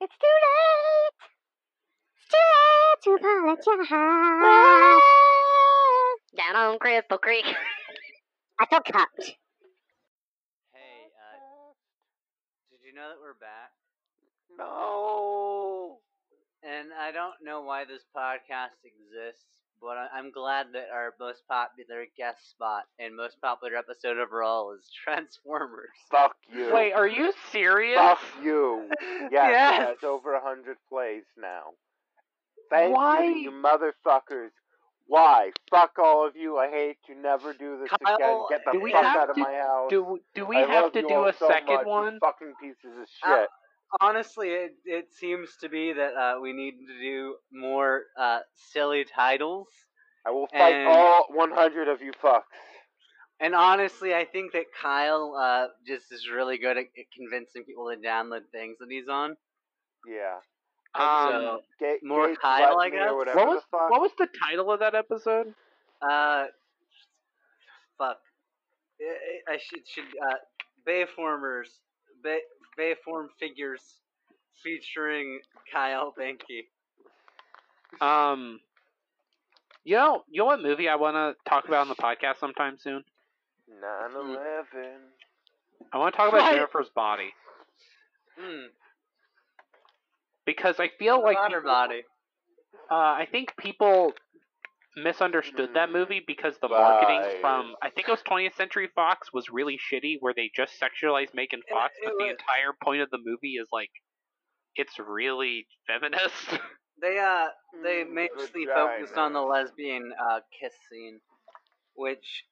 [0.00, 1.18] It's too late.
[2.16, 2.28] It's
[3.04, 3.90] too late to apologize.
[6.36, 7.44] Down on Cripple Creek.
[8.60, 9.36] I feel cupped.
[10.72, 11.72] Hey, uh,
[12.70, 13.72] did you know that we're back?
[14.58, 15.98] No.
[16.62, 21.42] And I don't know why this podcast exists, but I- I'm glad that our most
[21.48, 25.88] popular guest spot and most popular episode overall is Transformers.
[26.10, 26.72] Fuck you.
[26.72, 27.98] Wait, are you serious?
[27.98, 28.88] Fuck you.
[29.00, 29.82] Yes, Yes.
[29.82, 31.72] it has over a hundred plays now.
[32.70, 33.24] Thank Why?
[33.24, 34.50] you, you motherfuckers.
[35.06, 35.50] Why?
[35.70, 36.56] Fuck all of you.
[36.56, 37.20] I hate you.
[37.20, 38.40] Never do this Kyle, again.
[38.48, 39.90] Get the fuck have out of my house.
[39.90, 42.18] Do do we I have to do all a so second much, you one?
[42.20, 43.48] fucking pieces of Uh, shit.
[44.00, 49.04] Honestly, it, it seems to be that uh, we need to do more uh, silly
[49.04, 49.66] titles.
[50.26, 52.42] I will fight and- all 100 of you fucks.
[53.42, 57.90] And honestly, I think that Kyle uh, just is really good at, at convincing people
[57.90, 59.34] to download things that he's on.
[60.06, 60.36] Yeah.
[60.94, 63.10] Um, so, Ga- more Gates Kyle, let I me guess?
[63.10, 65.54] What was the what was the title of that episode?
[66.02, 66.46] uh,
[67.96, 68.18] fuck.
[69.00, 70.34] I, I should should uh,
[70.86, 71.68] Bayformers,
[72.22, 72.40] Bay,
[72.78, 73.80] Bayform figures
[74.62, 75.40] featuring
[75.72, 76.66] Kyle Banky.
[78.00, 78.60] Um,
[79.84, 82.76] you know, you know what movie I want to talk about on the podcast sometime
[82.78, 83.02] soon?
[83.68, 84.44] 9 11.
[85.92, 86.54] I want to talk about What?
[86.54, 87.32] Jennifer's body
[88.38, 88.66] Hmm.
[90.44, 92.04] because I feel like Water people- body.
[92.90, 94.12] uh, I think people
[94.96, 97.40] misunderstood that movie because the marketing Right.
[97.40, 101.34] from I think it was 20th Century Fox was really shitty, where they just sexualized
[101.34, 103.90] Megan It- Fox, it but the was- entire point of the movie is like
[104.76, 106.32] it's really feminist.
[107.00, 107.48] They uh
[107.82, 108.74] they Mm, mostly vagina.
[108.74, 111.18] focused on the lesbian uh kiss scene,
[111.94, 112.44] which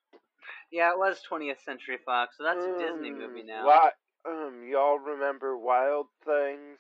[0.72, 3.66] yeah, it was 20th Century Fox, so that's a Disney Mm, movie now.
[3.66, 3.92] What?
[4.27, 6.79] Um, y'all remember Wild Things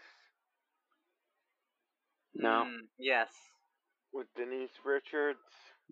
[2.34, 3.28] no, Mm, yes
[4.12, 5.38] with Denise Richards?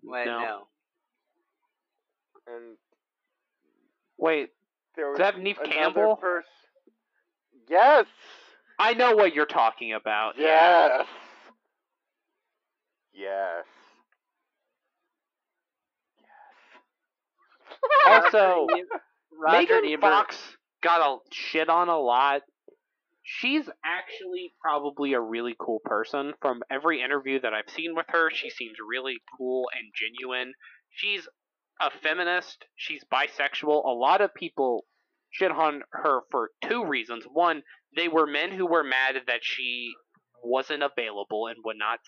[0.03, 0.39] Wait, no.
[0.39, 0.67] no.
[2.47, 2.77] And
[4.17, 4.49] wait,
[4.95, 6.15] there was Does that have Neve Campbell?
[6.15, 6.45] Pers-
[7.69, 8.05] yes.
[8.79, 10.35] I know what you're talking about.
[10.37, 10.91] Yes.
[10.99, 11.07] Yes.
[13.13, 13.65] Yes.
[18.07, 18.67] also,
[19.39, 20.01] Roger Megan Ebert.
[20.01, 20.37] Fox
[20.81, 22.41] got a shit on a lot
[23.29, 26.33] She's actually probably a really cool person.
[26.41, 30.53] From every interview that I've seen with her, she seems really cool and genuine.
[30.91, 31.27] She's
[31.81, 32.63] a feminist.
[32.77, 33.83] She's bisexual.
[33.83, 34.85] A lot of people
[35.29, 37.25] shit on her for two reasons.
[37.25, 37.63] One,
[37.97, 39.91] they were men who were mad that she
[40.41, 41.99] wasn't available and would not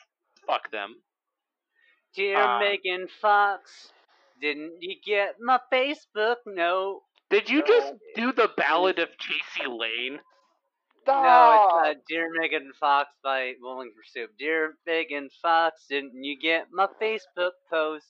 [0.48, 0.96] fuck them.
[2.16, 3.92] Dear Uh, Megan Fox,
[4.40, 7.02] didn't you get my Facebook note?
[7.30, 10.22] Did you just do the Ballad of Chasey Lain?
[11.10, 14.30] No, it's uh, Dear Megan Fox by Bowling for Soup.
[14.38, 18.06] Dear Megan Fox, didn't you get my Facebook post?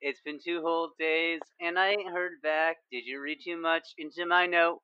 [0.00, 2.76] It's been two whole days and I ain't heard back.
[2.92, 4.80] Did you read too much into my note?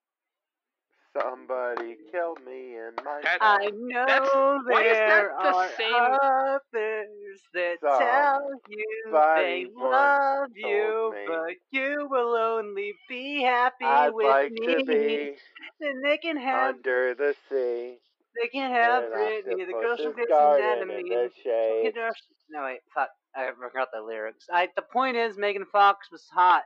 [1.19, 5.69] Somebody killed me in my That- I know That's- why is that there the are
[5.71, 13.85] same- others that tell you they love you, me but you will only be happy
[13.85, 14.67] I'd with like me.
[14.77, 15.37] to be
[15.81, 17.99] Then they can have under the sea.
[18.41, 21.01] they can have An Brittany, the girl from octopus's Grey's garden Anatomy.
[21.01, 22.13] in the.
[22.51, 23.11] No wait, fuck.
[23.35, 24.47] I forgot the lyrics.
[24.53, 26.65] I the point is Megan Fox was hot.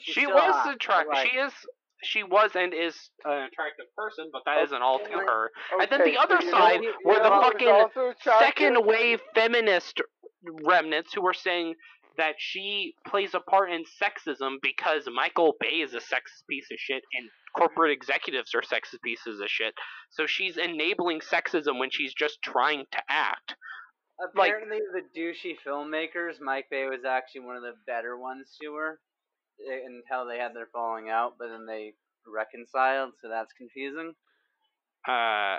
[0.00, 1.08] She was hot, attractive.
[1.10, 1.52] but, like, She is.
[2.02, 2.94] She was and is
[3.26, 5.14] uh, an attractive person, but that not all to Okay.
[5.14, 5.50] her.
[5.80, 10.00] And then the other so you know side were the fucking second wave feminist
[10.64, 11.74] remnants who were saying
[12.16, 16.78] that she plays a part in sexism because Michael Bay is a sexist piece of
[16.78, 19.74] shit and corporate executives are sexist pieces of shit.
[20.10, 23.56] So she's enabling sexism when she's just trying to act.
[24.36, 28.74] like- Apparently, the douchey filmmakers, Mike Bay was actually one of the better ones to
[28.74, 29.00] her
[29.58, 31.94] until they had their falling out, but then they
[32.26, 34.12] reconciled, so that's confusing.
[35.06, 35.58] Uh,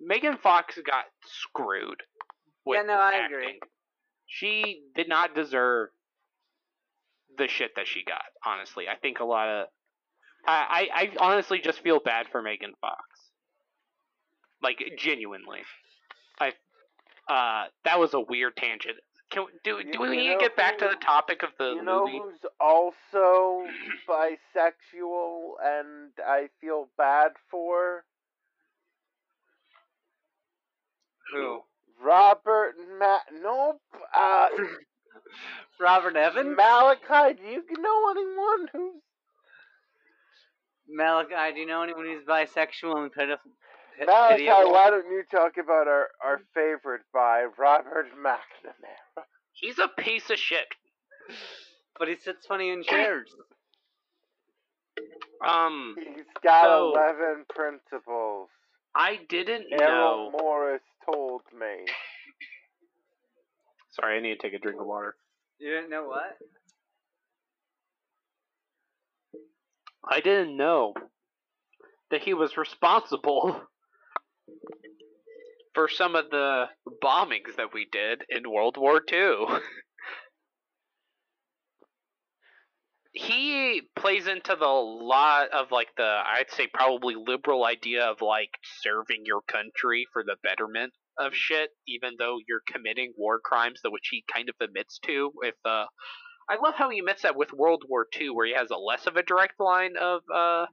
[0.00, 2.02] Megan Fox got screwed.
[2.64, 3.36] With Yeah, no, I acting.
[3.36, 3.60] agree.
[4.26, 5.88] She did not deserve
[7.36, 8.22] the shit that she got.
[8.46, 9.66] Honestly, I think a lot of
[10.46, 13.02] I, I, I honestly just feel bad for Megan Fox.
[14.62, 15.60] Like genuinely,
[16.40, 16.52] I
[17.28, 18.96] uh that was a weird tangent.
[19.32, 21.74] Can we, do You- we you need to get back to the topic of the
[21.76, 22.18] you know movie?
[22.18, 23.64] who's also
[24.08, 28.04] bisexual and I feel bad for?
[31.32, 31.60] Who?
[32.02, 33.80] Robert Ma- Nope.
[34.14, 34.48] Uh,
[35.80, 36.54] Robert Evans?
[36.56, 37.34] Malachi.
[37.40, 39.02] Do you know anyone who's
[40.88, 43.38] Malachi, do you know anyone who's bisexual and pedoph-
[43.98, 44.44] pe- Malachi?
[44.46, 44.72] pitiable?
[44.72, 49.24] Why don't you talk about our our favorite by Robert McNamara?
[49.52, 50.66] He's a piece of shit.
[51.98, 53.30] But he sits funny in chairs.
[55.44, 58.48] Um, He's got So- eleven principles.
[58.94, 60.38] I didn't Errol know.
[60.38, 61.84] Morris told me.
[63.90, 65.16] Sorry, I need to take a drink of water.
[65.58, 66.36] You didn't know what?
[70.08, 70.94] I didn't know
[72.10, 73.60] that he was responsible
[75.74, 76.66] for some of the
[77.02, 79.46] bombings that we did in World War II.
[83.12, 88.50] he plays into the lot of like the I'd say probably liberal idea of like
[88.80, 93.90] serving your country for the betterment of shit, even though you're committing war crimes, that
[93.90, 95.30] which he kind of admits to.
[95.34, 95.84] With uh,
[96.48, 99.06] I love how he admits that with World War II, where he has a less
[99.06, 100.66] of a direct line of uh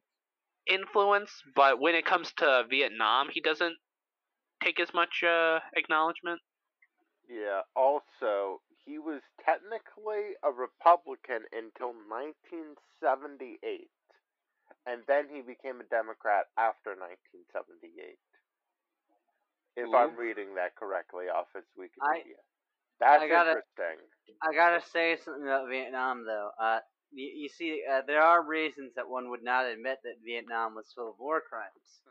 [0.70, 3.76] influence, but when it comes to Vietnam, he doesn't
[4.64, 6.42] take as much uh acknowledgement.
[7.30, 7.62] Yeah.
[7.76, 13.90] Also, he was technically a Republican until 1978,
[14.88, 18.18] and then he became a Democrat after 1978.
[19.78, 22.40] If I'm reading that correctly off his I- Wikipedia.
[23.00, 24.00] That's I gotta- interesting.
[24.42, 26.52] I gotta say something about Vietnam, though.
[26.60, 26.80] Uh,
[27.12, 30.86] you, you see, uh, there are reasons that one would not admit that Vietnam was
[30.96, 32.02] full of war crimes.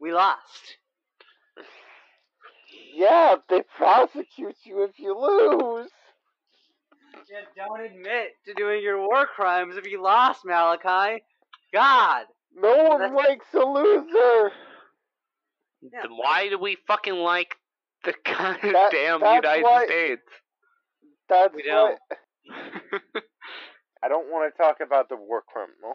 [0.00, 0.76] We lost.
[2.94, 5.90] Yeah, they prosecute you if you lose.
[7.30, 11.22] Yeah, don't admit to doing your war crimes if you lost, Malachi.
[11.72, 12.24] God.
[12.54, 14.52] No one That's- likes a loser.
[15.80, 16.02] Yeah.
[16.02, 17.54] Then why do we fucking like
[18.04, 20.22] the goddamn That- that's United why- States?
[21.28, 21.98] That's We what.
[22.10, 22.18] don't.
[24.02, 25.94] I don't want to talk about the war criminal.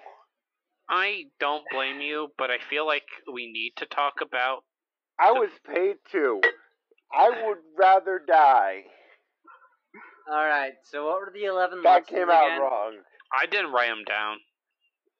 [0.90, 4.64] I don't blame you, but I feel like we need to talk about.
[5.20, 6.42] I was paid to.
[7.14, 8.84] I would rather die.
[10.30, 12.62] Alright, so what were the 11 That lessons came out again?
[12.62, 12.94] wrong.
[13.38, 14.38] I didn't write them down.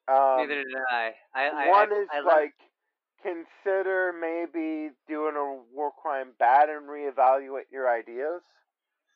[0.08, 1.10] Um, Neither did I.
[1.34, 2.54] I, I one I, is I learned- like
[3.22, 8.42] consider maybe doing a war crime bad and reevaluate your ideas.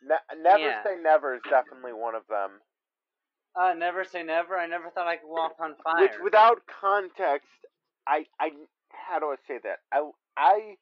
[0.02, 0.82] Ne- never Yeah.
[0.82, 2.62] say never is definitely one of them.
[3.54, 4.56] Uh, never say never.
[4.56, 6.00] I never thought I could walk on fire.
[6.02, 7.48] which without context,
[8.06, 8.52] I I
[8.92, 9.80] how do I say that?
[9.90, 10.76] I I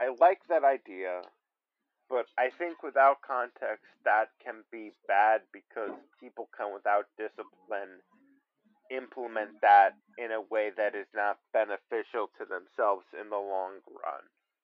[0.00, 1.22] I like that idea,
[2.08, 8.02] but I think without context that can be bad because people can without discipline
[8.90, 14.22] implement that in a way that is not beneficial to themselves in the long run.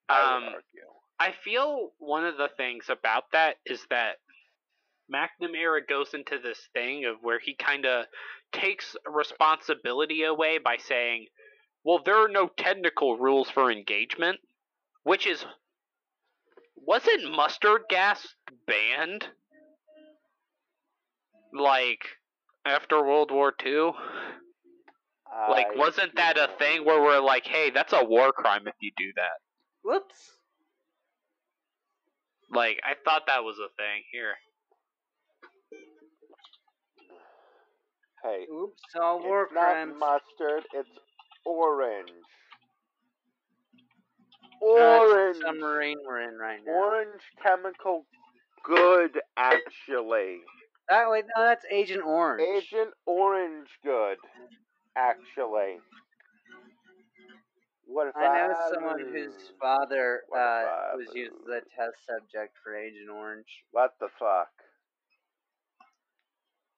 [0.09, 0.93] I would Um, argue.
[1.19, 4.17] I feel one of the things about that is that
[5.13, 8.07] McNamara goes into this thing of where he kind of
[8.53, 11.29] takes responsibility away by saying,
[11.85, 14.41] "Well, there are no technical rules for engagement,"
[15.05, 15.47] which is
[16.75, 18.35] wasn't mustard gas
[18.67, 19.29] banned
[21.53, 22.05] like
[22.65, 23.93] after World War II?
[25.49, 28.91] Like, wasn't that a thing where we're like, "Hey, that's a war crime if you
[28.97, 29.41] do that"?
[29.83, 30.36] Whoops.
[32.51, 34.03] Like, I thought that was a thing.
[34.13, 34.35] Here,
[38.23, 38.83] Hey, Oops.
[39.01, 39.95] All war it's not crimes.
[39.99, 40.65] mustard.
[40.75, 40.89] It's
[41.45, 42.09] orange.
[44.75, 45.37] That's Orange.
[45.39, 46.73] the submarine we're in right now.
[46.73, 48.07] Orange chemical
[48.65, 50.39] good, actually.
[50.89, 52.43] That wait, no, that's Agent Orange.
[52.43, 54.19] Agent Orange good,
[54.97, 55.79] actually.
[57.97, 59.09] What if I know someone lose?
[59.33, 63.49] whose father uh, I was used as a test subject for Agent Orange.
[63.73, 64.53] What the fuck?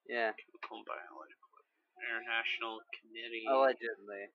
[0.07, 1.51] Yeah, Chemical Biological
[1.99, 3.51] International Committee.
[3.51, 4.31] allegedly.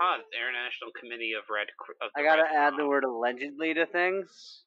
[0.00, 1.68] Huh, the International Committee of Red.
[1.76, 4.64] Cr- Of I gotta Red add the word allegedly to things.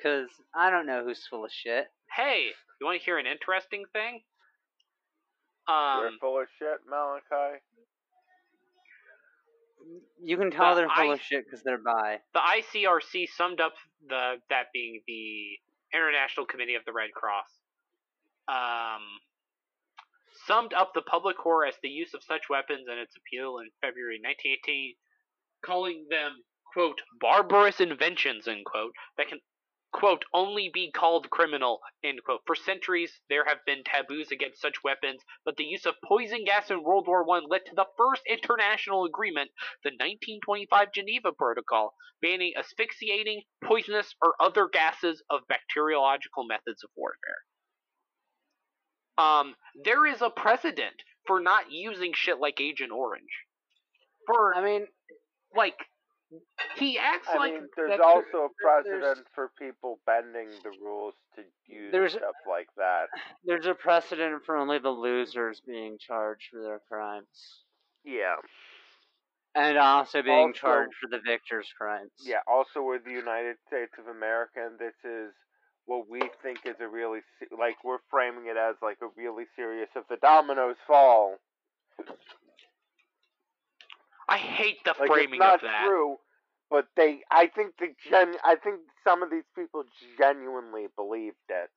[0.00, 1.90] Cause I don't know who's full of shit.
[2.14, 4.22] Hey, you want to hear an interesting thing?
[5.66, 7.58] You're Um, full of shit, Malachi.
[10.22, 12.20] You can tell The they're full I- of shit because they're bi.
[12.34, 13.74] the ICRC summed up
[14.06, 15.58] the that being the
[15.92, 17.48] International Committee of the Red Cross.
[18.48, 19.02] Um,
[20.46, 23.68] summed up the public horror as the use of such weapons and its appeal in
[23.80, 24.94] February 1918,
[25.62, 29.40] calling them quote barbarous inventions end quote that can
[29.92, 32.40] quote only be called criminal end quote.
[32.46, 36.70] For centuries there have been taboos against such weapons, but the use of poison gas
[36.70, 39.50] in World War One led to the first international agreement,
[39.82, 47.42] the 1925 Geneva Protocol, banning asphyxiating, poisonous, or other gases of bacteriological methods of warfare.
[49.16, 53.44] Um, there is a precedent for not using shit like Agent Orange.
[54.26, 54.86] For I mean,
[55.54, 55.76] like,
[56.76, 61.14] he acts I like mean, there's that's- also a precedent for people bending the rules
[61.36, 63.06] to use There's- stuff like that.
[63.44, 67.64] there's a precedent for only the losers being charged for their crimes.
[68.04, 68.36] Yeah.
[69.54, 72.12] And also being Also- charged for the victor's crimes.
[72.20, 75.32] Yeah, also we're the United States of America, and this is
[75.86, 77.20] what we think is a really
[77.58, 79.88] like we're framing it as like a really serious.
[79.96, 81.36] If the dominoes fall,
[84.28, 85.84] I hate the like framing it's not of that.
[85.86, 86.16] true,
[86.70, 89.84] but they, I think the gen, I think some of these people
[90.18, 91.70] genuinely believed it,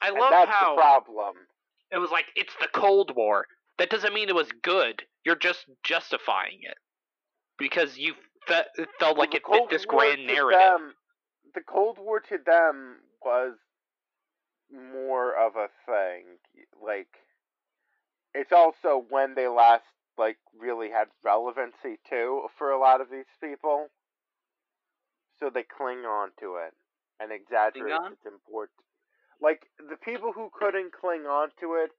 [0.00, 1.34] I and love that's how the problem.
[1.90, 3.46] it was like it's the Cold War.
[3.78, 5.02] That doesn't mean it was good.
[5.24, 6.78] You're just justifying it
[7.58, 8.14] because you
[8.46, 8.64] fe-
[8.98, 10.60] felt like the it fit this War grand narrative.
[10.60, 10.94] them-
[11.54, 13.54] the Cold War to them was
[14.70, 16.24] more of a thing.
[16.82, 17.08] Like,
[18.34, 19.84] it's also when they last
[20.18, 23.88] like really had relevancy too for a lot of these people.
[25.40, 26.72] So they cling on to it
[27.20, 28.80] and exaggerate its importance.
[29.40, 31.90] Like the people who couldn't cling on to it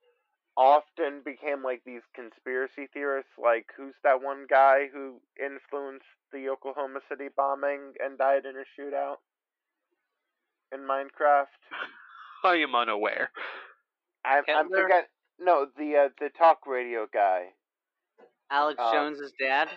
[0.57, 3.31] often became like these conspiracy theorists.
[3.41, 8.65] Like who's that one guy who influenced the Oklahoma City bombing and died in a
[8.73, 9.17] shootout
[10.73, 11.45] in Minecraft?
[12.43, 13.31] I am unaware.
[14.25, 15.09] I'm, I'm forget.
[15.39, 17.53] No, the uh, the talk radio guy.
[18.51, 19.69] Alex Uh, Jones's dad?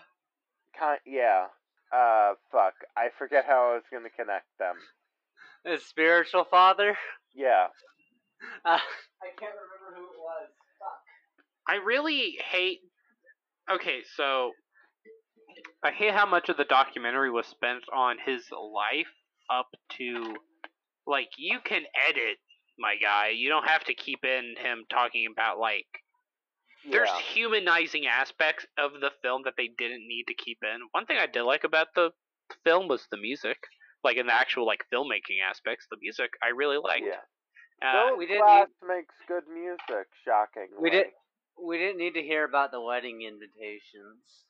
[0.78, 1.46] Kind, yeah.
[1.92, 2.74] Uh, fuck.
[2.96, 4.76] I forget how I was gonna connect them.
[5.64, 6.96] His spiritual father?
[7.34, 7.68] Yeah.
[8.64, 8.78] Uh,
[9.22, 10.48] I can't remember who it was.
[10.78, 11.02] Fuck.
[11.68, 12.78] I really hate.
[13.70, 14.52] Okay, so
[15.84, 19.12] I hate how much of the documentary was spent on his life
[19.50, 19.68] up
[19.98, 20.34] to
[21.06, 22.38] like you can edit
[22.78, 23.28] my guy.
[23.28, 25.86] You don't have to keep in him talking about like
[26.84, 27.18] there's Yeah.
[27.20, 30.80] humanizing aspects of the film that they didn't need to keep in.
[30.92, 32.12] One thing I did like about the
[32.64, 33.58] film was the music.
[34.02, 37.04] Like in the actual like filmmaking aspects, the music I really liked.
[37.06, 37.20] Yeah.
[37.82, 40.08] Uh, Philip we didn't Glass makes good music.
[40.24, 40.76] Shockingly.
[40.78, 41.06] We did.
[41.62, 44.44] We didn't need to hear about the wedding invitations.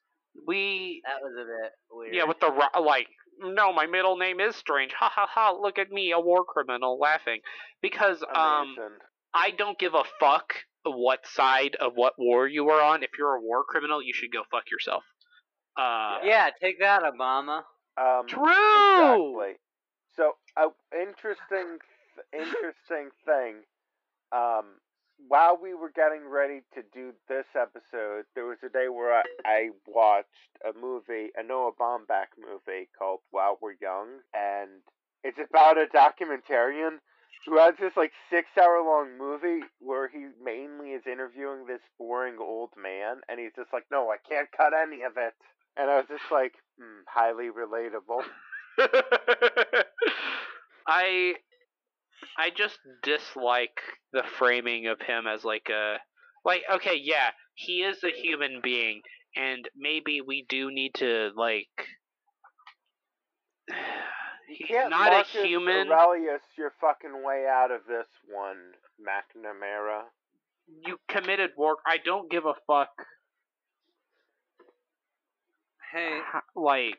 [0.47, 2.15] we That was a bit weird.
[2.15, 3.09] Yeah, with the ro- like,
[3.39, 4.93] no, my middle name is strange.
[4.93, 5.51] Ha ha ha!
[5.51, 7.41] Look at me, a war criminal, laughing
[7.83, 8.77] because um
[9.35, 10.55] I don't give a fuck
[10.85, 13.03] what side of what war you are on.
[13.03, 15.05] If you're a war criminal, you should go fuck yourself.
[15.77, 17.63] Uh, Yeah, take that, Obama.
[17.97, 19.43] Um, True.
[19.43, 19.61] Exactly.
[20.17, 20.69] So, a
[20.99, 21.79] interesting,
[22.33, 23.57] interesting thing.
[24.33, 24.81] Um,
[25.29, 29.23] while we were getting ready to do this episode, there was a day where I,
[29.45, 30.27] I watched
[30.65, 34.71] a movie, a Noah Baumbach movie called While We're Young, and
[35.23, 36.99] it's about a documentarian
[37.47, 42.37] who has this like six hour long movie where he mainly is interviewing this boring
[42.41, 45.35] old man, and he's just like, no, I can't cut any of it.
[45.77, 48.25] And I was just like, hmm, highly relatable.
[50.87, 51.35] I
[52.37, 53.81] I just dislike
[54.13, 55.97] the framing of him as like a
[56.45, 59.03] like okay, yeah, he is a human being
[59.37, 61.69] and maybe we do need to like
[64.59, 65.89] he's can't not Marcus a human.
[65.91, 68.57] Aurelius your fucking way out of this one,
[69.01, 70.03] McNamara.
[70.87, 71.79] You committed war.
[71.87, 72.91] I don't give a fuck.
[75.93, 76.99] Hey, h- Like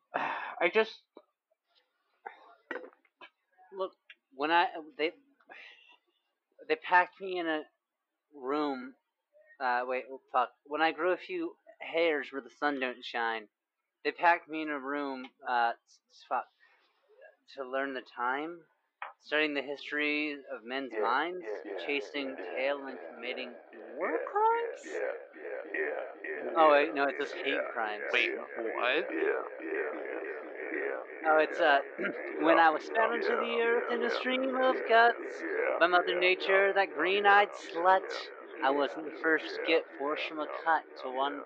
[0.14, 0.92] I just
[3.78, 3.92] look,
[4.34, 4.66] when I
[4.98, 5.12] they
[6.68, 7.62] they packed me in a
[8.34, 8.94] room.
[9.60, 10.50] Uh, wait, fuck.
[10.66, 13.48] When I grew a few hairs where the sun don't shine,
[14.06, 15.26] they packed me in a room.
[15.48, 16.46] Uh, s- s- fuck,
[17.56, 18.58] to learn the time,
[19.20, 23.80] studying the history of men's Yeah, minds, yeah, yeah, chasing yeah, tail and committing yeah,
[23.96, 24.80] war yeah, crimes.
[24.86, 24.92] Yeah,
[25.42, 26.52] yeah, yeah, yeah.
[26.56, 28.02] Oh wait, no, it's just hate crimes.
[28.12, 28.30] wait,
[28.78, 29.08] what?
[31.26, 31.80] Oh, it's uh,
[32.42, 35.42] when I was thrown into the earth in a stream of guts
[35.80, 38.02] by Mother Nature, that green-eyed slut.
[38.64, 41.40] I wasn't the first to get forced from a cut to one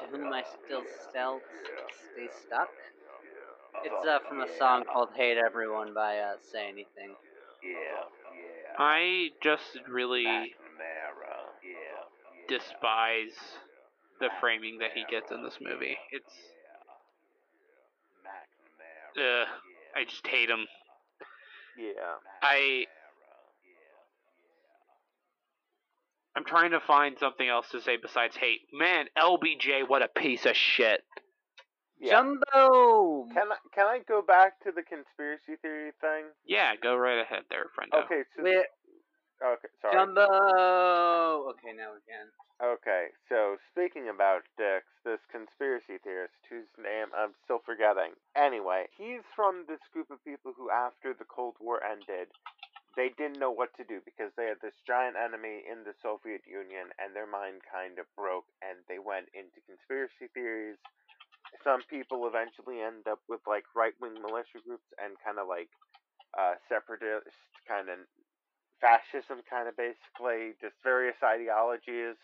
[0.00, 1.40] to whom I still still
[2.12, 2.68] stay stuck.
[3.84, 7.14] It's uh from a song called "Hate Everyone" by uh, Say Anything.
[7.62, 8.04] Yeah.
[8.78, 10.54] I just really
[12.48, 13.36] despise
[14.20, 15.96] the framing that he gets in this movie.
[16.12, 16.32] It's
[19.18, 19.44] uh,
[19.96, 20.66] I just hate him.
[21.78, 22.20] Yeah.
[22.42, 22.86] I
[26.36, 28.60] I'm trying to find something else to say besides hate.
[28.70, 31.00] Man, LBJ, what a piece of shit.
[31.98, 32.20] Yeah.
[32.20, 33.24] Jumbo.
[33.32, 36.28] Can I can I go back to the conspiracy theory thing?
[36.44, 37.90] Yeah, go right ahead there, friend.
[38.04, 38.68] Okay, so Wait,
[39.40, 39.96] okay, sorry.
[39.96, 40.28] Jumbo.
[41.56, 42.28] Okay, now we can.
[42.60, 48.12] Okay, so speaking about dicks, this conspiracy theorist whose name I'm still forgetting.
[48.36, 52.28] Anyway, he's from this group of people who, after the Cold War ended,
[52.96, 56.42] they didn't know what to do because they had this giant enemy in the Soviet
[56.48, 60.80] Union and their mind kind of broke and they went into conspiracy theories.
[61.62, 65.68] Some people eventually end up with like right wing militia groups and kind of like
[66.34, 67.36] uh, separatist
[67.68, 68.00] kind of
[68.80, 72.16] fascism, kind of basically, just various ideologies.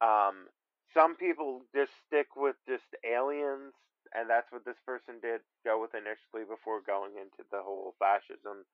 [0.00, 0.50] Um,
[0.94, 3.72] some people just stick with just aliens,
[4.14, 8.66] and that's what this person did go with initially before going into the whole fascism,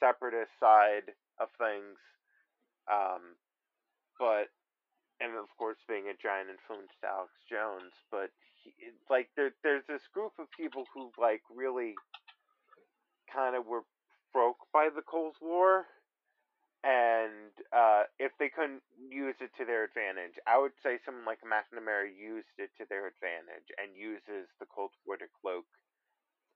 [0.00, 1.98] separatist side of things.
[2.90, 3.36] Um,
[4.18, 4.48] but,
[5.20, 8.30] and of course, being a giant influence to Alex Jones, but
[8.62, 8.72] he,
[9.10, 11.94] like there, there's this group of people who like really
[13.32, 13.84] kind of were
[14.32, 15.86] broke by the Cold War
[16.84, 21.42] and uh, if they couldn't use it to their advantage, I would say someone like
[21.42, 25.66] McNamara used it to their advantage and uses the Cold War to cloak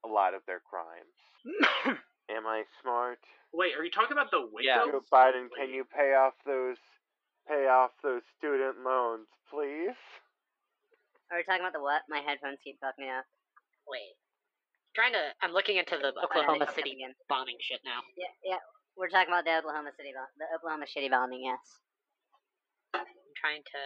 [0.06, 1.18] a lot of their crimes.
[2.30, 3.18] Am I smart?
[3.52, 4.84] Wait, are you talking about the Yeah.
[4.86, 6.78] Joe Biden, can you pay off those
[7.48, 9.98] pay off those student loans, please?
[11.30, 12.02] Are we talking about the what?
[12.08, 13.24] My headphones keep fucking me up.
[13.88, 14.14] Wait.
[14.94, 15.32] Trying to.
[15.40, 17.14] I'm looking into the yeah, they Oklahoma fucked City again.
[17.28, 18.04] bombing shit now.
[18.16, 18.60] Yeah, yeah.
[18.96, 21.42] We're talking about the Oklahoma City bomb, the Oklahoma City bombing.
[21.48, 21.64] Yes.
[22.94, 23.08] I'm
[23.40, 23.80] trying to.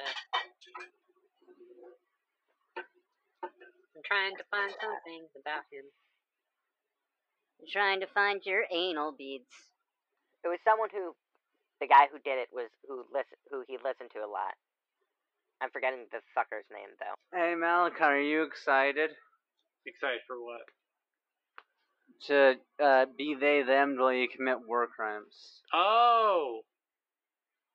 [3.94, 5.86] I'm trying to find something about him.
[7.60, 9.48] You're trying to find your anal beads.
[10.44, 11.14] It was someone who,
[11.80, 14.54] the guy who did it was who listen who he listened to a lot.
[15.60, 17.16] I'm forgetting the fucker's name though.
[17.36, 19.10] Hey Malachi, are you excited
[19.86, 20.62] Excited for what?
[22.28, 26.60] to uh, be they them while you commit war crimes Oh,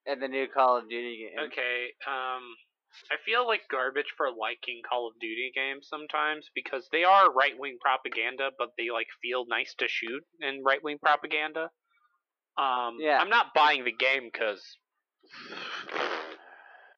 [0.05, 1.45] in the new Call of Duty game?
[1.47, 1.93] okay.
[2.07, 2.41] Um,
[3.11, 7.53] I feel like garbage for liking Call of Duty games sometimes because they are right
[7.57, 11.69] wing propaganda, but they like feel nice to shoot in right wing propaganda.
[12.57, 13.17] Um, Yeah.
[13.19, 14.77] I'm not buying the game because.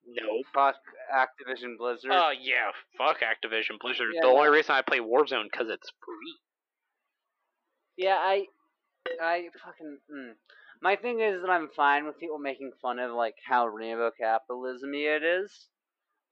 [0.06, 0.44] No.
[0.54, 0.76] Fuck
[1.16, 2.12] Activision Blizzard.
[2.14, 4.10] Oh yeah, fuck Activision Blizzard.
[4.14, 6.40] Yeah, the only reason I play Warzone because it's free.
[7.96, 8.46] yeah, I
[9.22, 10.00] I fucking.
[10.14, 10.34] Mm.
[10.82, 14.94] My thing is that I'm fine with people making fun of like how rainbow capitalism
[14.94, 15.70] it is,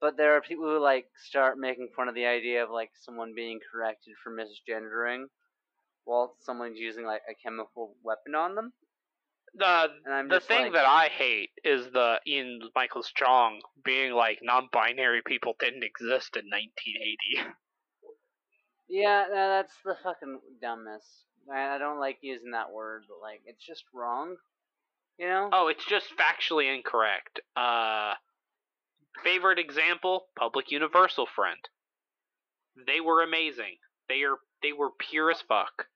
[0.02, 3.32] but there are people who like start making fun of the idea of like someone
[3.34, 5.26] being corrected for misgendering,
[6.04, 8.72] while someone's using like a chemical weapon on them.
[9.54, 9.86] The
[10.28, 15.54] the thing like- that I hate is the Ian Miles Cheong being like non-binary people
[15.60, 17.54] didn't exist in 1980.
[18.88, 21.24] Yeah, no, that's the fucking dumbest.
[21.50, 24.36] I, I don't like using that word, but like it's just wrong.
[25.18, 25.50] You know?
[25.52, 27.40] Oh, it's just factually incorrect.
[27.56, 28.14] Uh,
[29.22, 31.68] favorite example: Public Universal Friend.
[32.76, 33.78] They were amazing.
[34.08, 35.88] They are they were pure as fuck.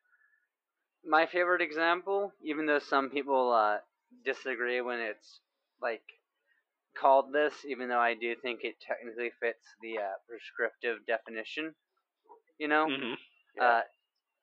[1.04, 3.78] my favorite example, even though some people uh,
[4.24, 5.40] disagree when it's
[5.80, 6.02] like
[6.98, 11.74] called this, even though I do think it technically fits the uh, prescriptive definition.
[12.58, 13.14] You know, hmm
[13.60, 13.82] uh,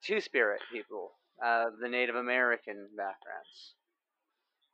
[0.03, 1.11] two spirit people,
[1.43, 3.75] uh, the Native American backgrounds,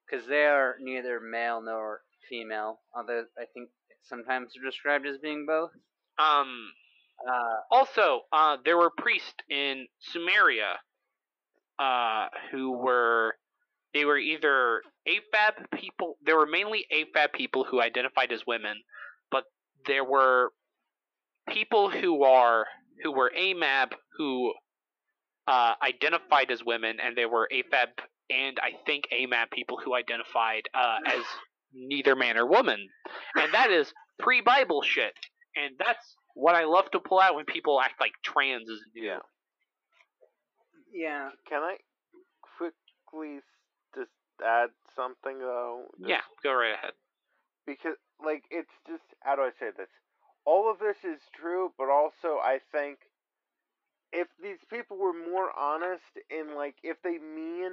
[0.05, 2.79] because they are neither male nor female.
[2.95, 3.69] Although I think
[4.03, 5.71] sometimes they're described as being both.
[6.17, 6.71] Um.
[7.27, 10.75] Uh, Also, uh, there were priests in Sumeria,
[11.77, 13.35] uh, who were
[13.93, 16.17] they were either AFAB people.
[16.23, 18.77] There were mainly AFAB people who identified as women,
[19.31, 19.43] but
[19.85, 20.51] there were
[21.49, 22.67] people who are
[23.03, 24.53] who were AMAB who
[25.47, 27.89] uh, identified as women, and there were AFAB
[28.29, 31.23] and I think AMAB people who identified uh, as
[31.73, 32.87] neither man or woman,
[33.35, 35.13] and that is pre-Bible shit,
[35.55, 39.03] and that's what I love to pull out when people act like trans is new.
[39.03, 39.19] Yeah.
[40.93, 41.77] yeah, Can I
[42.57, 43.39] quickly
[43.95, 44.11] just
[44.45, 45.83] add something though?
[45.99, 46.93] Just Yeah, go right ahead.
[47.65, 49.89] because like it's just how do I say this?
[50.45, 52.99] All of this is true, but also I think
[54.11, 57.71] if these people were more honest and like if they mean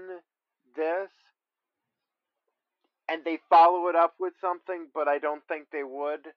[0.76, 1.10] this
[3.08, 6.28] and they follow it up with something, but I don't think they would,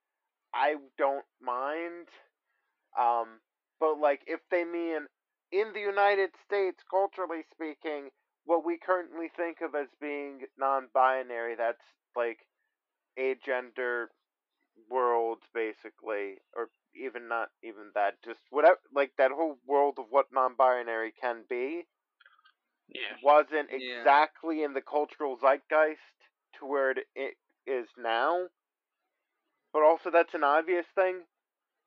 [0.54, 2.08] I don't mind.
[3.00, 3.40] Um
[3.80, 5.08] but like if they mean
[5.52, 8.10] in the United States, culturally speaking,
[8.46, 11.84] what we currently think of as being non-binary, that's
[12.16, 12.40] like
[13.18, 14.10] a gender
[14.90, 20.28] world basically or even not even that just whatever like that whole world of what
[20.34, 21.86] non-binary can be
[22.88, 23.16] Yeah.
[23.24, 24.00] wasn't Yeah.
[24.00, 26.18] exactly in the cultural zeitgeist
[26.60, 27.36] to where it, it
[27.68, 28.48] is now.
[29.74, 31.22] But also that's an obvious thing.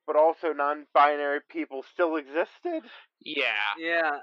[0.07, 2.83] But also non-binary people still existed.
[3.25, 3.45] Yeah.
[3.79, 4.19] yeah.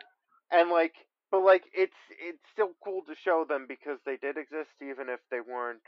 [0.51, 0.93] and like
[1.31, 5.19] but like it's it's still cool to show them because they did exist even if
[5.31, 5.81] they weren't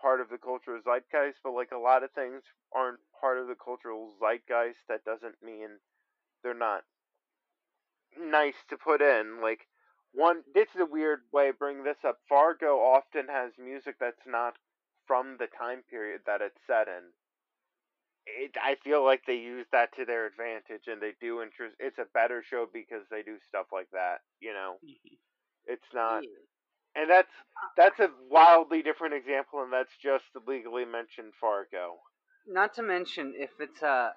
[0.00, 1.38] part of the cultural zeitgeist.
[1.42, 2.42] But like a lot of things
[2.74, 4.84] aren't part of the cultural zeitgeist.
[4.88, 5.80] That doesn't mean
[6.42, 6.82] they're not
[8.20, 9.40] nice to put in.
[9.42, 9.66] Like
[10.18, 14.26] one this is a weird way of bringing this up fargo often has music that's
[14.26, 14.54] not
[15.06, 17.04] from the time period that it's set in
[18.36, 21.76] it, I feel like they use that to their advantage, and they do interest.
[21.78, 24.20] It's a better show because they do stuff like that.
[24.40, 24.76] You know,
[25.66, 26.22] it's not,
[26.94, 27.32] and that's
[27.76, 31.96] that's a wildly different example, and that's just legally mentioned Fargo.
[32.46, 34.10] Not to mention if it's uh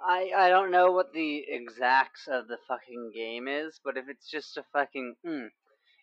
[0.00, 4.28] I I don't know what the exacts of the fucking game is, but if it's
[4.30, 5.48] just a fucking mm,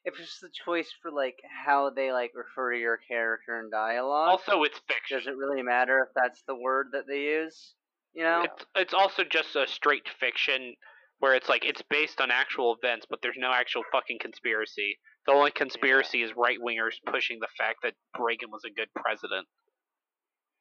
[0.06, 3.70] if it's just a choice for like how they like refer to your character in
[3.70, 5.18] dialogue, Also, it's fiction.
[5.18, 7.74] does it really matter if that's the word that they use?
[8.14, 8.44] You know?
[8.44, 10.76] It's it's also just a straight fiction
[11.20, 14.98] where it's like it's based on actual events, but there's no actual fucking conspiracy.
[15.28, 19.48] The only conspiracy is right wingers pushing the fact that Reagan was a good president.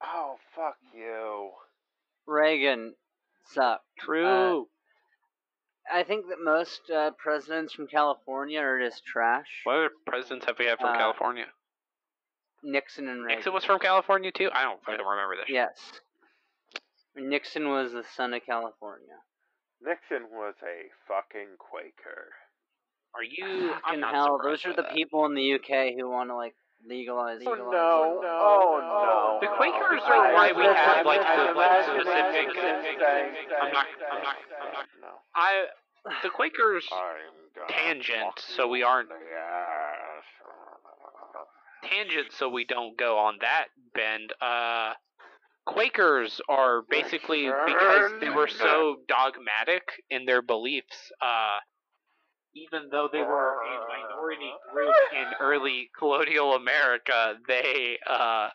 [0.04, 1.50] Oh fuck you!
[2.26, 2.94] Reagan
[3.52, 3.84] sucked.
[3.98, 4.66] True.
[5.92, 9.46] I think that most uh, presidents from California are just trash.
[9.64, 11.46] what other presidents have we had from uh, California?
[12.62, 13.38] Nixon and Reagan.
[13.38, 14.50] Nixon was from California too.
[14.52, 15.46] I don't fucking remember this.
[15.48, 15.78] Yes.
[17.16, 19.16] Nixon was the son of California.
[19.82, 22.28] Nixon was a fucking Quaker.
[23.14, 23.72] Are you?
[23.74, 24.92] I'm Fucking not hell, those are the that.
[24.94, 26.54] people in the UK who want to like
[26.86, 27.40] legalize.
[27.46, 28.20] Oh legalize, no!
[28.24, 29.38] Oh no!
[29.46, 32.56] The Quakers I- are why we have, like, the, I- like, specific-
[33.60, 35.08] I'm not- I'm not- I'm not- No.
[35.34, 35.66] I
[36.22, 40.24] the Quakers I'm tangent, so we aren't in the ass.
[41.84, 44.32] tangent so we don't go on that bend.
[44.40, 44.94] Uh,
[45.66, 51.12] Quakers are basically because they were so dogmatic in their beliefs.
[51.20, 51.58] Uh,
[52.54, 58.48] even though they were a minority group in early colonial America, they uh,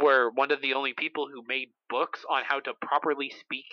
[0.00, 3.64] were one of the only people who made books on how to properly speak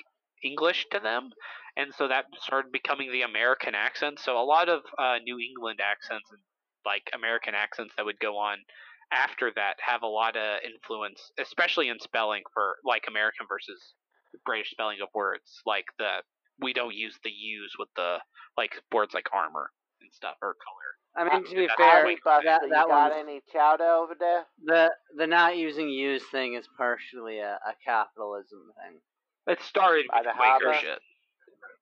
[0.43, 1.29] English to them,
[1.77, 4.19] and so that started becoming the American accent.
[4.19, 6.39] So a lot of uh, New England accents and
[6.85, 8.57] like American accents that would go on
[9.11, 13.93] after that have a lot of influence, especially in spelling for like American versus
[14.45, 15.61] British spelling of words.
[15.65, 16.23] Like the
[16.61, 18.17] we don't use the U's with the
[18.57, 20.87] like words like armor and stuff or color.
[21.13, 24.45] I mean, to be fair, why- Buster, that, you that got any chowder over there?
[24.63, 28.99] the the not using use thing is partially a, a capitalism thing.
[29.47, 30.73] It started By with the Quaker harbor?
[30.79, 30.99] shit,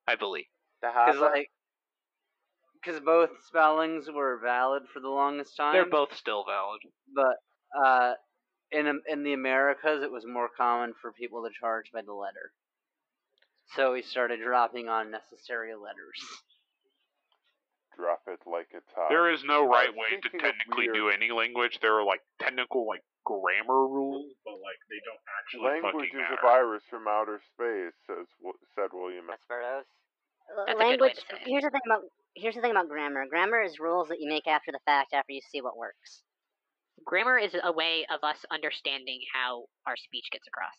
[0.07, 0.45] I believe.
[0.81, 1.35] The Because harbor?
[1.35, 1.49] like,
[2.81, 5.73] because both spellings were valid for the longest time.
[5.73, 6.79] They're both still valid.
[7.13, 7.35] but
[7.85, 8.13] uh,
[8.71, 12.51] in in the Americas, it was more common for people to charge by the letter.
[13.75, 16.17] So we started dropping unnecessary letters.
[17.95, 19.09] Drop it like it's hot.
[19.09, 21.79] There is no right way to technically weird- do any language.
[21.81, 26.29] There are like technical like grammar rules, but like they don't actually Language fucking is
[26.31, 26.39] matter.
[26.39, 28.25] a virus from outer space, says
[28.75, 29.29] said William.
[29.29, 29.39] S.
[29.49, 29.85] Burroughs.
[30.65, 31.13] That's a good way language.
[31.15, 31.47] to say it.
[31.47, 32.03] Here's the thing about
[32.35, 33.25] here's the thing about grammar.
[33.27, 36.23] Grammar is rules that you make after the fact, after you see what works.
[37.05, 40.75] Grammar is a way of us understanding how our speech gets across.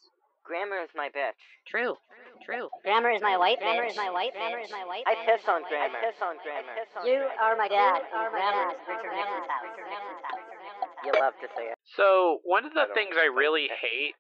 [0.51, 1.39] Grammar is my bitch.
[1.71, 1.95] True.
[2.43, 2.67] True.
[2.83, 3.63] Grammar is my white.
[3.63, 3.95] Grammar bitch.
[3.95, 4.67] is my white Grammar bitch.
[4.67, 5.07] is my white.
[5.07, 5.27] I bitch.
[5.31, 5.87] piss on grammar.
[5.87, 6.01] I grammar.
[6.11, 6.73] piss on I grammar.
[6.75, 7.39] piss on You grammar.
[7.39, 8.01] are my You dad.
[8.11, 8.75] are my grammar dad.
[8.75, 9.65] is Richard Grammar Nixon's is house.
[9.71, 11.07] Richard Nixon's house.
[11.07, 11.77] You love to say it.
[11.97, 13.79] So one of the don't things I really that.
[13.79, 14.19] hate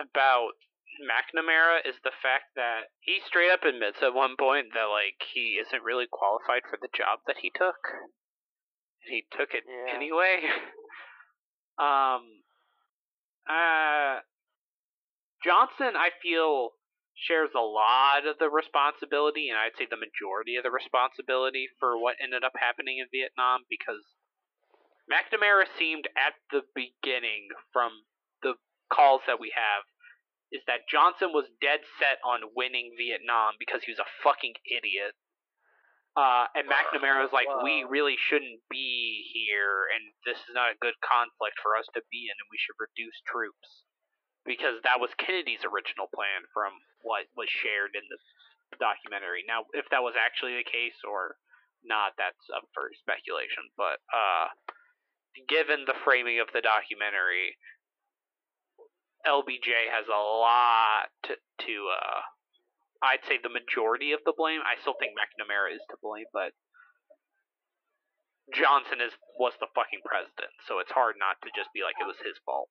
[0.00, 0.56] about
[1.04, 5.60] McNamara is the fact that he straight up admits at one point that like he
[5.60, 7.78] isn't really qualified for the job that he took.
[9.06, 9.94] He took it Yeah.
[9.94, 10.40] anyway.
[11.80, 12.42] um
[13.48, 14.20] uh
[15.44, 16.76] Johnson I feel
[17.14, 22.00] shares a lot of the responsibility and I'd say the majority of the responsibility for
[22.00, 24.00] what ended up happening in Vietnam because
[25.10, 28.06] McNamara seemed at the beginning from
[28.42, 28.54] the
[28.88, 29.84] calls that we have
[30.50, 35.14] is that Johnson was dead set on winning Vietnam because he was a fucking idiot.
[36.18, 40.82] Uh, and McNamara was like, we really shouldn't be here, and this is not a
[40.82, 43.86] good conflict for us to be in, and we should reduce troops.
[44.44, 46.72] Because that was Kennedy's original plan from
[47.04, 48.18] what was shared in the
[48.80, 49.44] documentary.
[49.44, 51.36] Now, if that was actually the case or
[51.84, 53.68] not, that's up for speculation.
[53.76, 54.48] But, uh,
[55.48, 57.56] given the framing of the documentary,
[59.26, 62.20] LBJ has a lot to, uh,
[63.02, 64.60] I'd say the majority of the blame.
[64.64, 66.52] I still think McNamara is to blame, but
[68.52, 72.06] Johnson is was the fucking president, so it's hard not to just be like it
[72.06, 72.68] was his fault.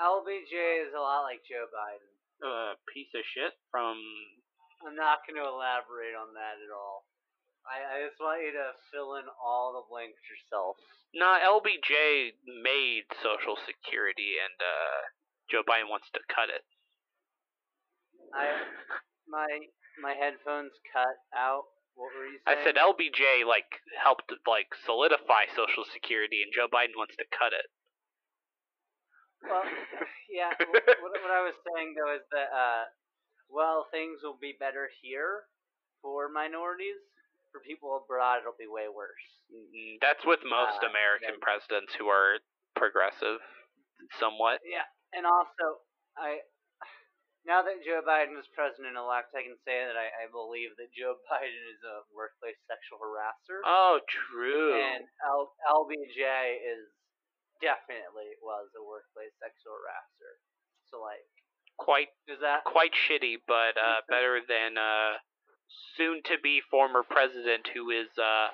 [0.00, 2.10] LBJ is a lot like Joe Biden.
[2.40, 4.00] A piece of shit from.
[4.80, 7.04] I'm not going to elaborate on that at all.
[7.68, 10.80] I, I just want you to fill in all the blanks yourself.
[11.12, 12.32] Nah, LBJ
[12.64, 14.98] made Social Security, and uh,
[15.52, 16.64] Joe Biden wants to cut it.
[18.32, 18.64] I
[19.28, 19.68] my
[20.00, 21.68] my headphones cut out.
[21.98, 22.56] What were you saying?
[22.56, 27.52] I said LBJ like helped like solidify Social Security, and Joe Biden wants to cut
[27.52, 27.68] it.
[29.44, 29.64] Well,
[30.30, 30.52] yeah.
[30.58, 32.84] what, what I was saying though is that uh,
[33.48, 35.48] well, things will be better here
[36.02, 36.98] for minorities.
[37.50, 39.26] For people abroad, it'll be way worse.
[39.50, 41.42] Mm, That's with most Uh, American yeah.
[41.42, 42.38] presidents who are
[42.78, 43.42] progressive,
[44.22, 44.62] somewhat.
[44.62, 44.86] Yeah,
[45.18, 45.82] and also
[46.14, 46.46] I.
[47.42, 50.92] Now that Joe Biden is president elect, I can say that I, I believe that
[50.94, 53.64] Joe Biden is a workplace sexual harasser.
[53.66, 54.76] Oh, true.
[54.78, 56.20] And L- LBJ
[56.62, 56.86] is
[57.60, 60.34] definitely was a workplace sexual harasser.
[60.90, 61.24] So like,
[61.78, 62.64] quite does that?
[62.64, 65.20] quite shitty, but uh, better than uh,
[65.96, 68.50] soon to be former president who is uh,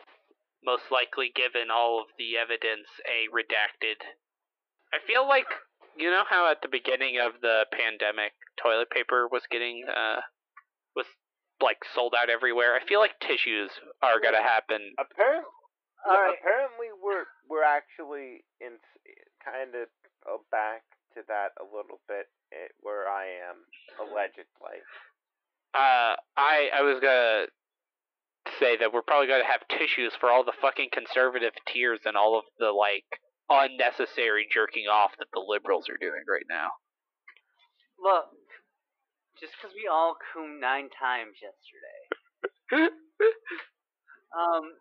[0.65, 4.03] most likely given all of the evidence a redacted.
[4.93, 5.47] I feel like
[5.97, 10.21] you know how at the beginning of the pandemic toilet paper was getting uh
[10.95, 11.07] was
[11.61, 12.77] like sold out everywhere.
[12.77, 14.93] I feel like tissues are gonna happen.
[15.01, 15.49] Apparently,
[16.05, 16.37] All right.
[16.37, 16.93] apparently
[17.49, 18.78] we're we're actually in
[19.44, 19.88] kind of
[20.26, 20.82] uh, back
[21.14, 23.57] to that a little bit eh, where I am
[24.01, 24.82] allegedly.
[25.74, 27.47] Uh, I I was gonna
[28.61, 32.38] say that we're probably gonna have tissues for all the fucking conservative tears and all
[32.38, 33.05] of the like
[33.49, 36.70] unnecessary jerking off that the liberals are doing right now.
[37.99, 38.26] Look,
[39.40, 42.90] just because we all coom nine times yesterday.
[44.36, 44.76] Um,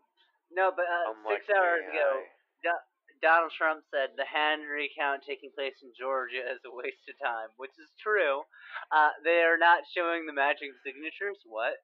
[0.52, 2.35] no, but uh, six hours ago, I-
[2.66, 2.86] Do-
[3.22, 7.54] Donald Trump said the hand recount taking place in Georgia is a waste of time,
[7.62, 8.44] which is true.
[8.92, 11.38] Uh, they are not showing the matching signatures.
[11.46, 11.78] What?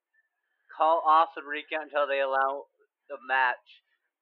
[0.73, 2.67] Call off the recount until they allow
[3.07, 3.63] the match.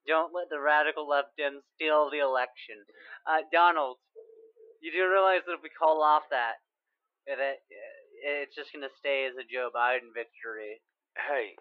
[0.08, 2.82] Don't let the radical left Dems steal the election.
[3.28, 3.98] Uh, Donald,
[4.82, 6.58] you do realize that if we call off that,
[7.28, 7.62] that
[8.24, 10.82] it's just gonna stay as a Joe Biden victory.
[11.14, 11.54] Hey,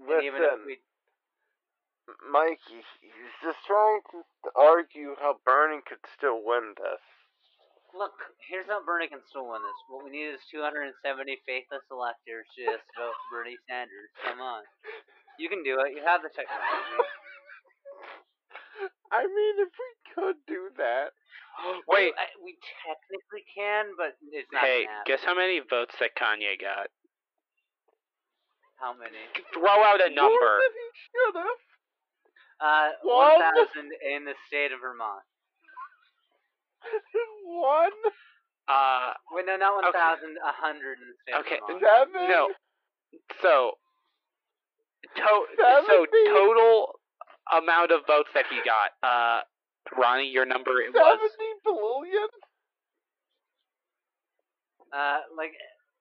[0.00, 0.80] And if listen, we,
[2.24, 4.24] Mikey, he's just trying to
[4.56, 7.02] argue how Bernie could still win this.
[7.92, 8.16] look,
[8.48, 9.78] here's how Bernie can still win this.
[9.88, 10.96] What we need is 270
[11.44, 14.08] faithless electors to just vote for Bernie Sanders.
[14.24, 14.64] Come on,
[15.36, 15.92] you can do it.
[15.96, 16.96] You have the technology.
[19.12, 21.16] I mean, if we could do that.
[21.88, 22.12] Wait.
[22.14, 24.64] I, we technically can, but it's not.
[24.64, 26.92] Hey, guess how many votes that Kanye got?
[28.78, 29.18] how many?
[29.52, 30.38] Throw out a number.
[30.38, 31.58] More than he should have.
[32.60, 33.38] Uh, One?
[33.38, 35.22] 1,000 in the state of Vermont.
[37.46, 37.94] One.
[38.68, 39.98] Uh, Wait, no, not Okay.
[39.98, 40.36] 1,000.
[40.42, 42.10] A hundred in the state Okay, of Vermont.
[42.12, 42.28] Seven.
[42.28, 42.48] no.
[43.42, 43.78] So,
[45.16, 45.46] to-
[45.86, 46.98] so total
[47.56, 48.92] amount of votes that he got.
[49.02, 49.40] Uh,
[49.96, 52.28] Ronnie, your number it was Seventy billion.
[54.92, 55.52] Uh, like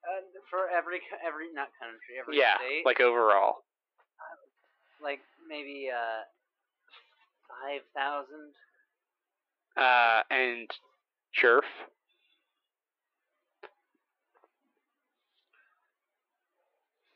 [0.04, 3.64] uh, for every every not country, every yeah, state, like overall.
[5.04, 6.24] like maybe uh
[7.50, 8.52] five thousand.
[9.76, 10.70] Uh, and
[11.42, 11.62] Jerf.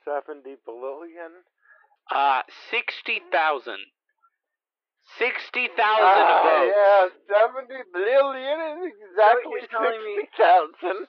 [0.06, 1.46] Seventy billion.
[2.10, 3.80] Uh, sixty thousand.
[5.20, 6.74] Sixty Ah, thousand votes.
[6.74, 11.06] yeah, seventy billion is exactly you're sixty thousand.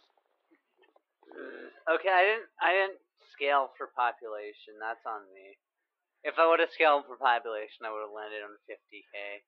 [1.89, 3.01] Okay, I didn't I didn't
[3.33, 4.77] scale for population.
[4.79, 5.57] That's on me.
[6.25, 9.43] If I would have scaled for population, I would have landed on fifty k.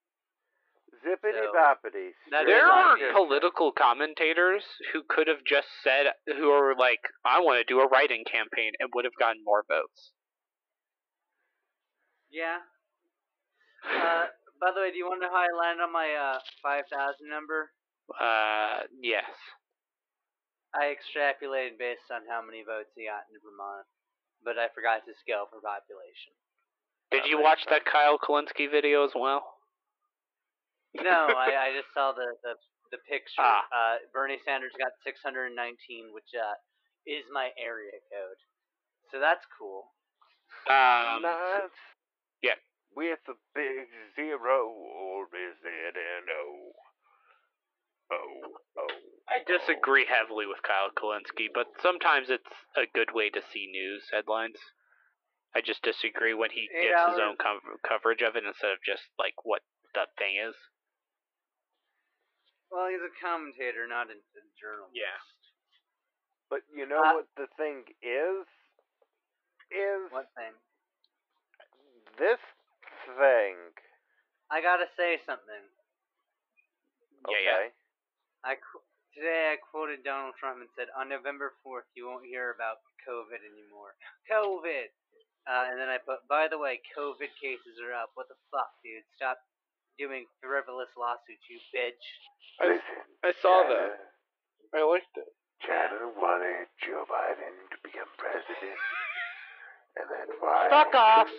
[1.03, 2.15] Zippity So, boppity.
[2.31, 4.63] that There is are on political commentators
[4.93, 8.73] who could have just said, who are like, I want to do a write-in campaign,
[8.79, 10.15] and would have gotten more votes.
[12.31, 12.63] Yeah.
[13.87, 16.39] Uh, by the way, do you want to know how I landed on my uh
[16.63, 17.71] five thousand number?
[18.11, 19.31] Uh, yes.
[20.75, 23.87] I extrapolated based on how many votes he got in Vermont,
[24.43, 26.35] but I forgot to scale for population.
[27.15, 29.43] Did you watch that Kyle Kulinski video as well?
[30.99, 32.55] No, I, I just saw the the,
[32.91, 33.43] the picture.
[33.43, 33.63] Ah.
[33.71, 35.55] Uh, Bernie Sanders got 619,
[36.11, 36.59] which uh,
[37.07, 38.41] is my area code.
[39.11, 39.95] So that's cool.
[40.67, 41.79] Um, Nice.
[42.43, 42.59] yeah.
[42.97, 46.71] With a big zero, or is it an O?
[48.13, 48.95] Oh, oh.
[49.27, 54.05] I disagree heavily with Kyle Kulinski, but sometimes it's a good way to see news
[54.13, 54.59] headlines.
[55.55, 58.83] I just disagree when he Eight gives his own co- coverage of it instead of
[58.83, 59.63] just like what
[59.95, 60.55] the thing is.
[62.75, 64.99] Well, he's a commentator, not a, a journalist.
[64.99, 65.15] Yeah.
[66.51, 68.47] But you know Uh, what the thing is?
[69.71, 70.55] Is What thing?
[72.19, 72.39] this
[73.19, 73.55] thing?
[74.51, 75.65] I gotta say something.
[77.27, 77.45] Yeah, Okay.
[77.45, 77.71] yeah.
[78.45, 78.55] I
[79.15, 83.41] today I quoted Donald Trump and said, "On November fourth, you won't hear about COVID
[83.41, 83.95] anymore."
[84.31, 84.91] COVID.
[85.45, 88.17] Uh, and then I put, by the way, COVID cases are up.
[88.17, 89.05] What the fuck, dude?
[89.17, 89.37] Stop
[90.01, 92.05] doing frivolous lawsuits, you bitch.
[92.61, 92.81] I,
[93.29, 94.15] I saw that.
[94.73, 95.29] I liked it.
[95.63, 98.77] China wanted Joe Biden to become president,
[99.97, 100.69] and then why?
[100.69, 101.31] Fuck off.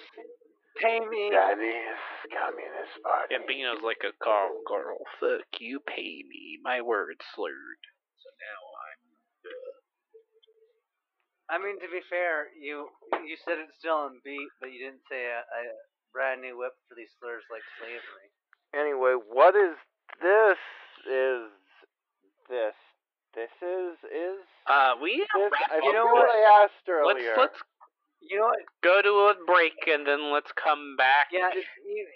[0.82, 1.32] Pay me.
[1.32, 2.04] Chinese
[2.36, 3.32] Communist Party.
[3.32, 5.00] Gambino's like a car girl.
[5.20, 6.60] Fuck you, pay me.
[6.64, 7.84] My words slurred.
[8.20, 8.75] So now I'm.
[11.50, 12.90] I mean, to be fair, you
[13.26, 15.62] you said it still on beat, but you didn't say a, a
[16.14, 18.28] brand new whip for these slurs like slavery.
[18.74, 19.78] Anyway, what is
[20.22, 20.58] this?
[21.06, 21.54] Is
[22.50, 22.74] this?
[23.38, 25.52] This is is Uh, we this?
[25.70, 25.80] I.
[25.84, 26.26] You know what?
[26.32, 27.36] I asked Let's earlier.
[27.38, 27.60] let's
[28.22, 28.64] You know what?
[28.82, 31.30] go to a break and then let's come back.
[31.32, 32.08] Yeah, you,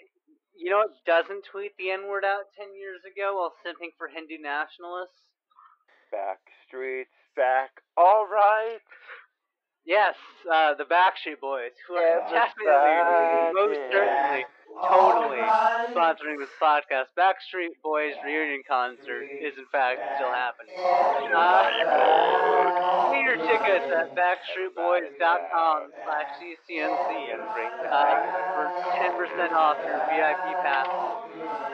[0.58, 4.08] you know what doesn't tweet the N word out ten years ago while simping for
[4.08, 5.22] Hindu nationalists?
[6.10, 7.70] Backstreet's back.
[7.96, 8.80] All right.
[9.90, 10.14] Yes,
[10.46, 14.46] uh, the Backstreet Boys, who are definitely, most certainly,
[14.86, 15.42] totally
[15.90, 17.10] sponsoring this podcast.
[17.18, 20.78] Backstreet Boys reunion concert is in fact still happening.
[21.34, 21.74] Uh,
[23.10, 27.10] get your tickets at backstreetboys.com slash CCNC
[27.90, 28.14] uh,
[28.54, 30.86] for 10% off your VIP pass.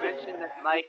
[0.00, 0.88] Mention that Mikey.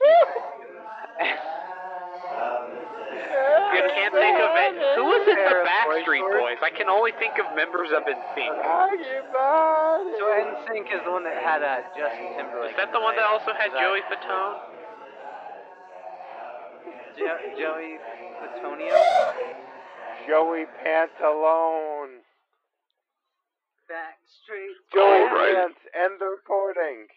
[3.31, 4.73] I can't think of it.
[4.95, 6.57] Who was in the Backstreet Boys?
[6.63, 8.55] I can only think of members of NSYNC.
[10.17, 12.71] So NSYNC is the one that had uh, Justin Timberlake.
[12.71, 14.55] Is that the one that also had Joey Fatone?
[17.17, 17.97] Jo- Joey
[18.39, 18.95] Patonio?
[20.27, 22.21] Joey Pantalone.
[23.89, 24.93] Backstreet Boys.
[24.93, 25.55] Joey Boys.
[25.55, 25.79] Pants.
[25.95, 27.07] End the recording.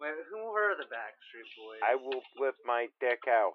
[0.00, 1.80] Wait, who were the Backstreet Boys?
[1.84, 3.54] I will flip my dick out.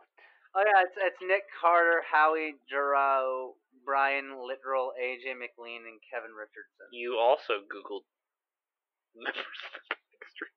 [0.56, 3.54] Oh yeah, it's it's Nick Carter, Howie Giroux,
[3.86, 6.88] Brian Littrell, AJ McLean, and Kevin Richardson.
[6.92, 8.08] You also Googled
[9.16, 10.56] members of the Backstreet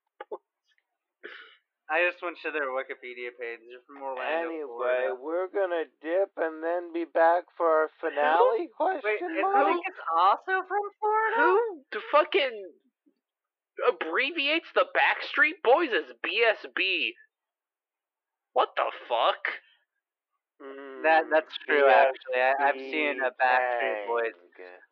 [1.91, 3.59] I just went to their Wikipedia page.
[3.67, 5.19] They're from Orlando, Anyway, Florida.
[5.19, 9.67] we're gonna dip and then be back for our finale question Wait, is mark?
[9.75, 11.35] Nick is also from Florida?
[11.43, 12.55] Who the fucking
[13.91, 17.11] abbreviates the Backstreet Boys as BSB?
[18.53, 19.43] What the fuck?
[21.01, 21.81] That that's true.
[21.81, 24.33] BSB Actually, I, I've seen a Backstreet Boys.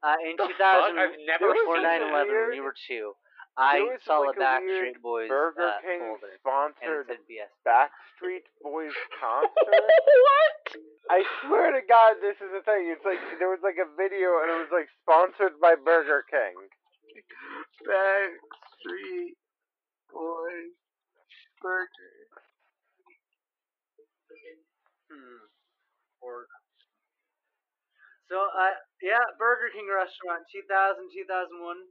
[0.01, 0.95] Uh, in The 2000, fuck?
[0.95, 2.25] I've never before seen 9 that.
[2.25, 3.13] 11, you were two.
[3.59, 7.05] I saw like a Backstreet Boys Burger uh, King folder, sponsored.
[7.67, 9.51] Backstreet Boys concert.
[9.67, 10.57] what?
[11.11, 12.87] I swear to God, this is a thing.
[12.89, 16.55] It's like there was like a video and it was like sponsored by Burger King.
[17.83, 19.35] Backstreet
[20.09, 20.73] Boys
[21.61, 22.15] Burger.
[25.11, 25.58] Hmm.
[26.21, 26.47] Or
[28.29, 31.81] so, uh, yeah, Burger King restaurant, 2000, 2001,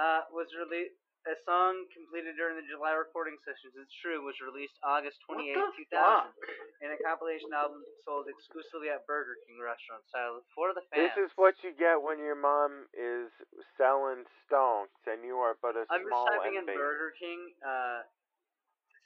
[0.00, 0.96] uh, was released.
[1.26, 5.60] A song completed during the July recording sessions, it's true, was released August 28,
[5.92, 6.32] 2000,
[6.80, 11.12] and a compilation album sold exclusively at Burger King restaurant style for the fans.
[11.12, 13.28] This is what you get when your mom is
[13.76, 16.72] selling stonks and you are but a I'm just typing in NB.
[16.80, 17.40] Burger King.
[17.60, 18.00] Uh,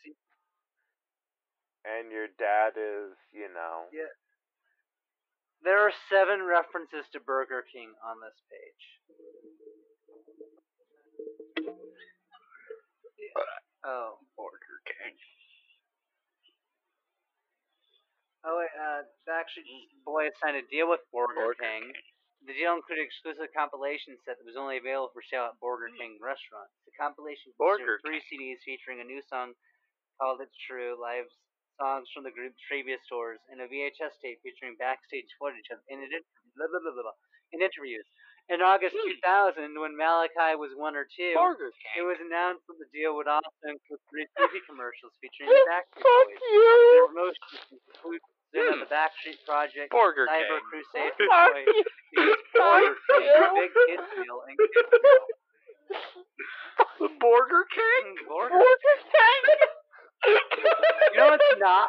[0.04, 0.14] see,
[1.82, 3.90] and your dad is, you know.
[3.90, 4.06] yeah.
[5.62, 8.82] There are seven references to Burger King on this page.
[13.86, 14.18] Oh.
[14.34, 15.14] Burger King.
[18.42, 21.94] Oh wait, uh, Backstreet Boys signed a deal with Burger, Burger King.
[22.42, 26.18] The deal included exclusive compilation set that was only available for sale at Burger King
[26.18, 26.74] restaurants.
[26.90, 29.54] The compilation featured three CDs featuring a new song
[30.18, 31.30] called "It's True," live
[31.80, 36.00] songs from the group's previous tours, and a VHS tape featuring backstage footage of in,
[36.56, 37.18] blah, blah, blah, blah, blah,
[37.52, 38.04] in interviews.
[38.50, 41.30] In August 2000, when Malachi was one or two,
[41.94, 46.02] it was announced that the deal would also include three TV commercials featuring the Backstreet
[46.02, 46.42] Boys.
[46.42, 50.66] Their promotions include the Backstreet Project, Burger Cyber King.
[50.68, 51.62] Crusade, Boy,
[52.18, 53.62] Burger King.
[53.62, 55.22] Big Kids Meal, and Kids Meal.
[56.98, 58.04] The Burger King?
[58.10, 58.58] Mm, Burger.
[60.26, 61.88] You know what's not?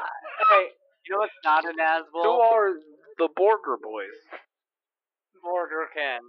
[0.50, 0.68] Hey,
[1.06, 2.24] you know what's not an Asbel?
[2.24, 2.74] Who are
[3.18, 4.20] the Burger Boys?
[5.44, 6.22] Burger King.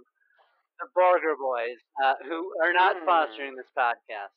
[0.79, 3.05] The Burger Boys, uh, who are not Mm.
[3.05, 4.31] sponsoring this podcast.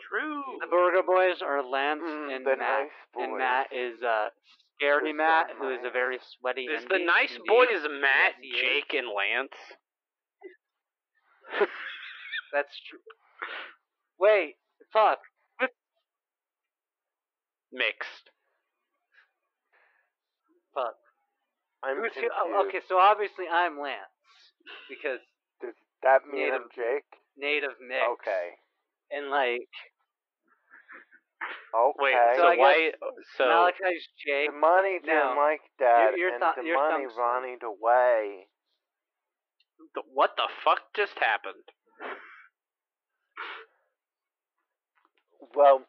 [0.00, 0.42] True.
[0.60, 2.58] The Burger Boys are Lance Mm, and Matt.
[2.58, 2.90] nice.
[3.14, 4.30] And Matt is uh,
[4.80, 7.46] so Matt, who is a very sweaty Is the nice indeed.
[7.46, 8.60] boys Matt, Yes.
[8.60, 9.52] Jake, and Lance?
[12.52, 12.98] That's true.
[14.18, 14.56] Wait,
[14.92, 15.18] fuck.
[17.72, 18.30] Mixed.
[20.74, 20.94] Fuck.
[21.82, 22.28] I'm Who's who?
[22.36, 23.96] Oh, okay, so obviously I'm Lance
[24.88, 25.20] because
[25.62, 27.04] Does that mean Native- I'm Jake?
[27.36, 28.02] native mix.
[28.20, 28.50] Okay.
[29.10, 29.68] And like
[31.74, 32.02] Okay.
[32.02, 32.90] Wait, So so, I guess why?
[33.38, 34.50] So Malachi's Jake.
[34.50, 35.34] the money to No.
[35.34, 38.48] Mike Dad Your- your and thought- the money thumbs- Ronnie away.
[39.94, 41.64] th- what the fuck just happened?
[45.54, 45.86] Well,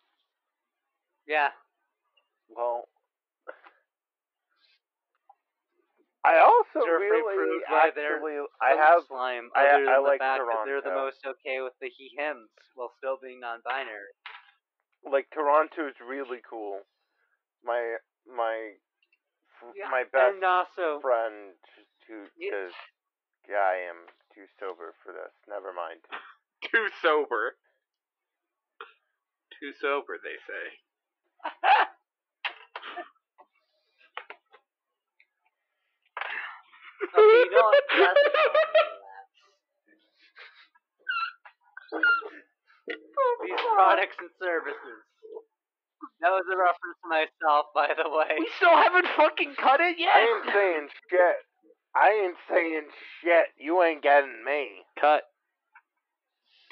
[1.25, 1.51] Yeah.
[2.55, 2.87] Well.
[6.25, 8.21] I also Surfing really proved why they're
[8.61, 9.49] I have slime.
[9.55, 12.11] I- other than I the like fact that they're the most okay with the he
[12.17, 14.13] hims while still being non-binary.
[15.09, 16.81] like Toronto is really cool.
[17.65, 17.95] My
[18.27, 18.73] my
[19.61, 21.55] f- Yeah, my best and also friend
[22.07, 22.67] who Yeah.
[22.67, 22.73] is
[23.49, 25.33] yeah, I am too sober for this.
[25.49, 26.01] Never mind.
[26.71, 27.57] Too sober.
[29.59, 30.77] Too sober, they say.
[37.09, 37.83] okay, you know what?
[37.89, 38.19] That's
[43.41, 44.99] These oh, products and services.
[46.21, 48.37] That was a reference to myself, by the way.
[48.37, 50.13] We still haven't fucking cut it yet.
[50.13, 51.37] I ain't saying shit.
[51.97, 52.87] I ain't saying
[53.21, 53.47] shit.
[53.57, 54.85] You ain't getting me.
[54.99, 55.23] cut.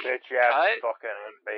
[0.05, 0.79] Bitch ass Cut?
[0.81, 1.49] fucking NB.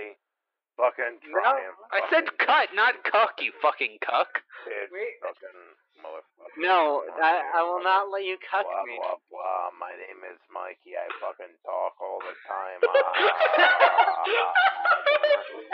[0.77, 1.73] Fucking No, trying.
[1.91, 4.41] I said cut, not cuck, you fucking cuck.
[4.65, 5.19] Bitch Wait.
[5.21, 5.59] fucking
[6.01, 6.57] motherfucker.
[6.57, 8.95] No, I, I will not let you cuck Blah, me.
[8.97, 9.69] blah, blah.
[9.79, 10.95] My name is Mikey.
[10.97, 12.79] I fucking talk all the time.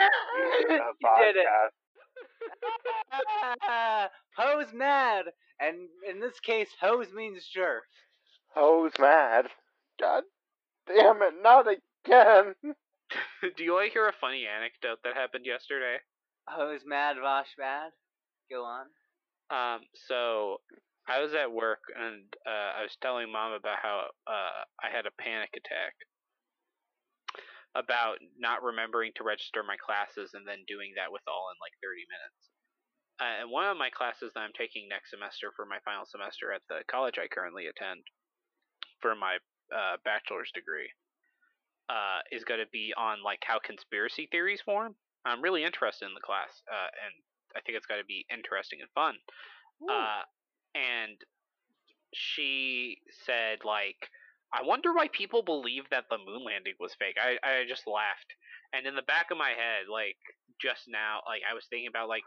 [0.00, 0.02] ah,
[0.80, 0.92] ah.
[1.00, 1.46] you did it.
[1.46, 1.74] Podcast.
[4.36, 5.26] Ho's mad,
[5.60, 5.76] and
[6.08, 7.84] in this case, Ho's means jerk.
[8.54, 9.46] Ho's mad.
[10.00, 10.22] God
[10.86, 12.54] damn it, not again.
[13.56, 15.96] Do you want to hear a funny anecdote that happened yesterday?
[16.48, 17.92] Ho's mad, Vaush bad.
[18.50, 18.86] Go on.
[19.48, 20.60] Um, so
[21.08, 25.08] I was at work and uh, I was telling mom about how uh, I had
[25.08, 25.96] a panic attack
[27.76, 31.76] about not remembering to register my classes and then doing that with all in like
[31.80, 32.40] 30 minutes.
[33.20, 36.52] Uh, and one of my classes that I'm taking next semester for my final semester
[36.52, 38.04] at the college I currently attend
[39.00, 39.40] for my
[39.72, 40.88] uh, bachelor's degree
[41.88, 44.94] uh, is going to be on like how conspiracy theories form.
[45.24, 47.12] I'm really interested in the class, uh, and
[47.56, 49.14] I think it's going to be interesting and fun.
[49.90, 50.22] Uh,
[50.74, 51.16] and
[52.14, 54.10] she said like,
[54.52, 57.16] I wonder why people believe that the moon landing was fake.
[57.20, 58.32] I I just laughed,
[58.72, 60.16] and in the back of my head, like
[60.60, 62.24] just now, like I was thinking about like.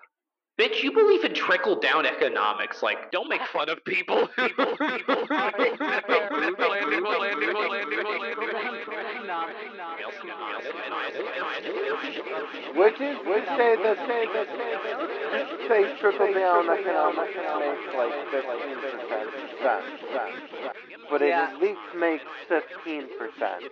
[0.62, 2.84] Bitch, you believe in trickle down economics.
[2.84, 4.28] Like, don't make fun of people.
[4.28, 5.16] people, people.
[12.76, 14.48] Would you would say that say that
[15.68, 19.86] say trickle down economics makes like fifteen percent
[21.10, 23.64] but it at least makes fifteen percent,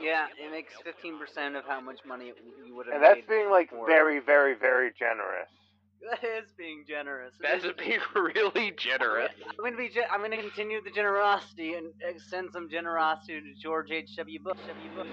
[0.00, 2.32] Yeah, it makes fifteen percent of how much money
[2.64, 2.94] you would have.
[2.94, 5.48] and that's made being like very very very generous.
[6.00, 7.34] That is being generous.
[7.40, 9.32] That's being really generous.
[9.48, 9.88] I'm gonna be.
[9.88, 14.16] Ge- I'm gonna continue the generosity and extend some generosity to George H.
[14.16, 14.38] W.
[14.42, 14.58] Bush.
[14.66, 14.90] W.
[14.96, 15.08] Bush.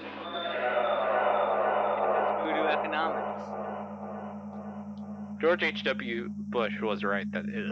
[2.43, 3.41] Voodoo economics.
[5.41, 6.29] George H.W.
[6.29, 7.69] Bush was right that it is.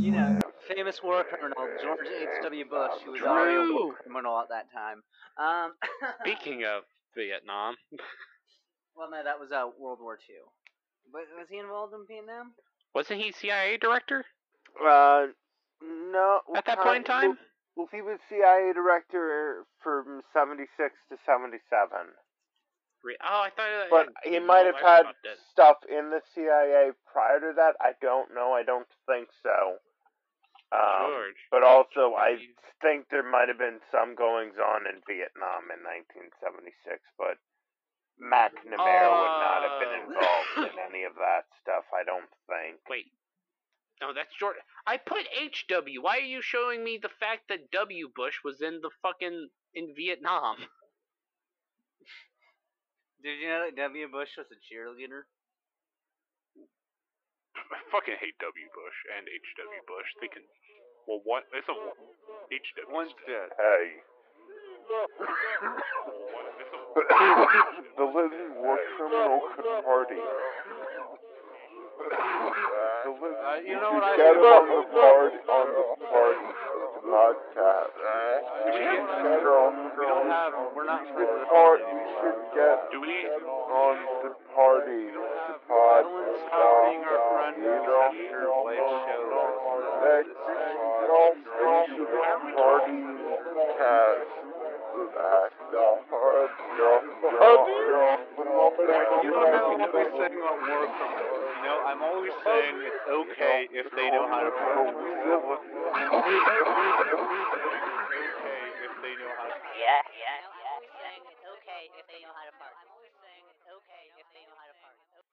[0.00, 2.28] You know, famous war criminal George H.
[2.42, 2.64] W.
[2.68, 5.02] Bush, who was already a war criminal at that time.
[5.38, 5.72] Um.
[6.20, 6.82] Speaking of
[7.16, 7.74] Vietnam,
[8.96, 10.36] well, no, that was uh, World War II.
[11.12, 12.52] But was he involved in Vietnam?
[12.94, 14.24] wasn't he CIA director
[14.82, 15.26] Uh,
[15.82, 16.40] no.
[16.56, 17.38] at that point in time?
[17.76, 22.08] Well, he was CIA director from seventy six to seventy seven.
[23.22, 23.70] Oh, I thought.
[23.70, 25.38] I But had he might have had idea about that.
[25.52, 27.76] stuff in the CIA prior to that.
[27.78, 28.50] I don't know.
[28.52, 29.78] I don't think so.
[30.74, 31.38] Um, George.
[31.54, 32.34] but also, I
[32.82, 37.38] think there might have been some goings on in Vietnam in 1976, but
[38.20, 40.04] McNamara would not have been Oh.
[40.08, 41.84] involved in any of that stuff.
[41.92, 42.80] I don't think.
[42.88, 43.12] Wait.
[44.00, 44.56] No, that's George.
[44.86, 46.00] I put HW.
[46.02, 48.08] Why are you showing me the fact that W.
[48.14, 50.56] Bush was in the fucking in Vietnam?
[53.22, 54.08] Did you know that W.
[54.12, 55.24] Bush was a cheerleader?
[57.56, 58.68] I fucking hate W.
[58.76, 59.80] Bush and H.W.
[59.88, 60.08] Bush.
[60.20, 60.44] They can.
[61.08, 61.42] Well, one.
[61.56, 61.72] It's a
[62.52, 62.92] H.W.
[62.94, 63.48] One's dead.
[63.56, 64.04] Hey.
[66.96, 70.16] One, it's a, the living war criminal could party.
[73.04, 76.48] The living, Uh, you know what I- get on the party on the party
[77.06, 78.44] podcast.
[78.64, 80.52] We should get on the We don't have.
[80.74, 83.28] We're not we should part, we should get do we?
[83.28, 87.56] on the party the pod Alan, stop being our friend.
[87.60, 89.84] you know, your wife shows.
[90.00, 93.00] Next, you should party
[93.76, 94.32] cast.
[95.16, 96.50] Back the hard,
[97.22, 97.30] You
[99.32, 99.84] don't have to be
[100.20, 101.44] saying on war criminals.
[101.56, 104.92] You know, I'm always saying it's okay if they know how to party.
[104.92, 105.00] okay
[108.84, 110.44] if they know how to Yeah, yeah.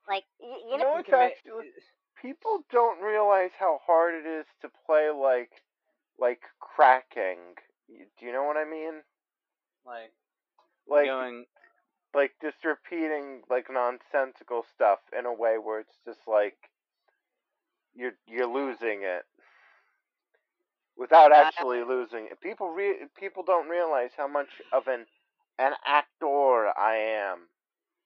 [0.08, 1.72] Like, y- you You know, know, it's actually
[2.22, 5.52] people don't realize how hard it is to play like
[6.20, 7.40] like cracking.
[7.90, 9.02] Do you know what I mean?
[9.86, 10.12] like
[10.88, 11.46] Like going.
[12.14, 16.56] Like just repeating like nonsensical stuff in a way where it's just like
[17.96, 19.24] you're you're losing it
[20.98, 22.40] without actually losing it.
[22.42, 25.06] People re- people don't realize how much of an
[25.60, 26.96] an actor I
[27.32, 27.48] am.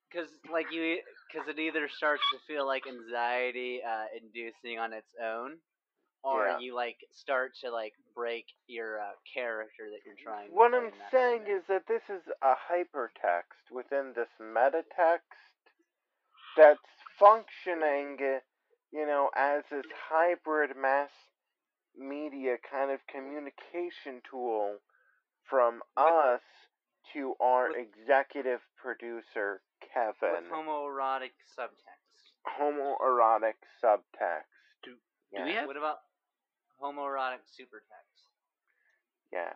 [0.10, 1.00] Because like you,
[1.32, 5.58] because it either starts to feel like anxiety uh, inducing on its own,
[6.24, 6.60] or Yeah.
[6.60, 10.50] you like start to like break your uh, character that you're trying.
[10.52, 11.58] What I'm saying moment.
[11.58, 15.22] is that this is a hypertext within this metatext
[16.56, 16.80] that's
[17.20, 18.18] functioning,
[18.92, 21.12] you know, as this hybrid mass
[21.98, 24.76] media kind of communication tool
[25.50, 26.42] from us
[27.14, 29.62] to our with- executive producer,
[29.94, 30.44] Kevin.
[30.44, 32.32] with homoerotic subtext.
[32.60, 34.57] Homoerotic subtext.
[35.32, 35.42] Do- yes.
[35.42, 36.00] do we have- What about
[36.82, 38.28] homoerotic super supertext?
[39.32, 39.56] Yes.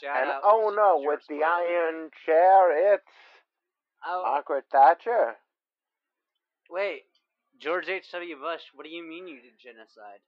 [0.00, 0.40] Shout And out.
[0.44, 1.44] oh to no, George with the Bush.
[1.46, 3.06] iron chair, it's
[4.06, 5.38] Oh Margaret Thatcher.
[6.68, 7.06] wait,
[7.58, 8.10] George H.
[8.12, 8.36] W.
[8.38, 8.62] Bush.
[8.74, 10.20] What do you mean you did genocide?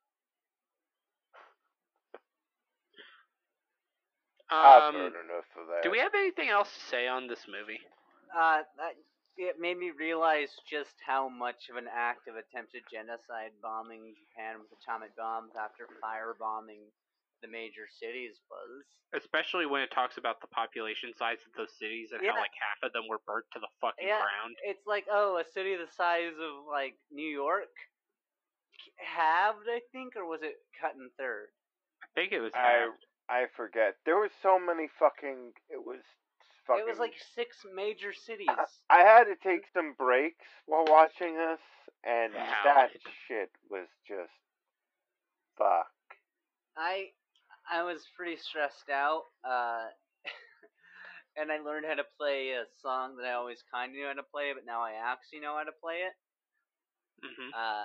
[4.49, 5.83] I've Um, heard enough of that.
[5.83, 7.81] do we have anything else to say on this movie?
[8.33, 8.95] Uh, that,
[9.37, 14.57] it made me realize just how much of an act of attempted genocide bombing Japan
[14.61, 16.89] with atomic bombs after firebombing
[17.43, 18.85] the major cities was.
[19.13, 22.33] Especially when it talks about the population size of those cities and Yeah.
[22.33, 24.21] how like half of them were burnt to the fucking Yeah.
[24.21, 24.57] ground.
[24.65, 27.73] It's like, oh, a city the size of like New York
[28.97, 31.49] halved, I think, or was it cut in third?
[32.03, 32.91] I think it was I.
[33.29, 33.97] I forget.
[34.05, 35.53] There was so many fucking.
[35.69, 36.01] It was
[36.67, 36.83] fucking.
[36.87, 38.49] It was like six major cities.
[38.91, 41.61] I had to take some breaks while watching this,
[42.05, 42.63] and Wow.
[42.65, 42.91] that
[43.27, 44.31] shit was just
[45.57, 45.91] fuck.
[46.77, 47.11] I
[47.71, 49.87] I was pretty stressed out, uh,
[51.37, 54.13] and I learned how to play a song that I always kind of knew how
[54.15, 56.15] to play, but now I actually know how to play it.
[57.23, 57.85] hmm Uh,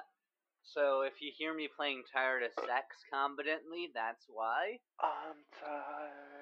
[0.64, 4.80] so if you hear me playing "Tired of Sex" competently, that's why.
[5.00, 6.41] I'm tired.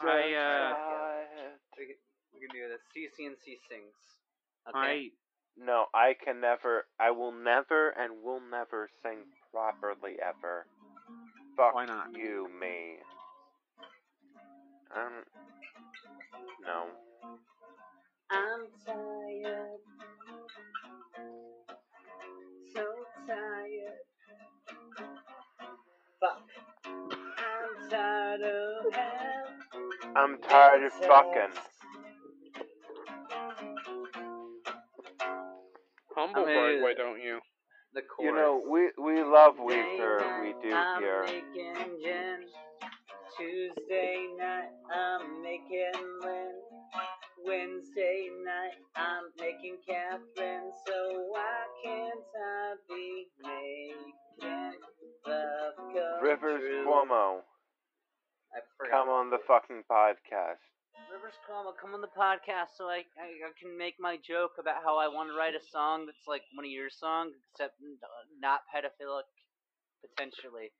[0.00, 1.58] So I, uh, tired.
[1.78, 1.96] We can,
[2.34, 2.82] we can do this.
[2.92, 3.94] CCNC sings.
[4.66, 5.10] I Okay.
[5.58, 6.84] No, I can never.
[7.00, 9.18] I will never and will never sing
[9.52, 10.66] properly ever.
[11.56, 12.08] Fuck Why not?
[12.12, 12.96] you, me.
[14.94, 15.24] Um.
[16.62, 16.86] No.
[18.30, 19.80] I'm tired.
[22.74, 22.84] So
[23.26, 24.04] tired.
[26.20, 26.42] Fuck.
[26.84, 29.55] I'm tired of hell.
[30.16, 31.60] I'm tired of fucking.
[36.16, 37.40] humble I mean, brag, why don't you?
[37.92, 38.30] The chorus.
[38.30, 40.42] You know, we we love Day Weezer.
[40.42, 41.22] We do I'm here.
[41.24, 42.38] making gin.
[43.36, 45.92] Tuesday night, I'm making
[46.22, 46.54] Lynn.
[47.44, 50.72] Wednesday night, I'm making Catherine.
[50.86, 54.80] So why can't I be making
[55.26, 56.62] love come Rivers?
[56.86, 57.40] Cuomo,
[58.56, 58.90] I forgot.
[58.90, 60.64] come on the fucking podcast.
[61.12, 64.82] Rivers Cuomo, come on the podcast so I, I, I can make my joke about
[64.82, 68.00] how I want to write a song that's like one of your songs, except n-
[68.40, 69.28] not pedophilic,
[70.02, 70.72] potentially.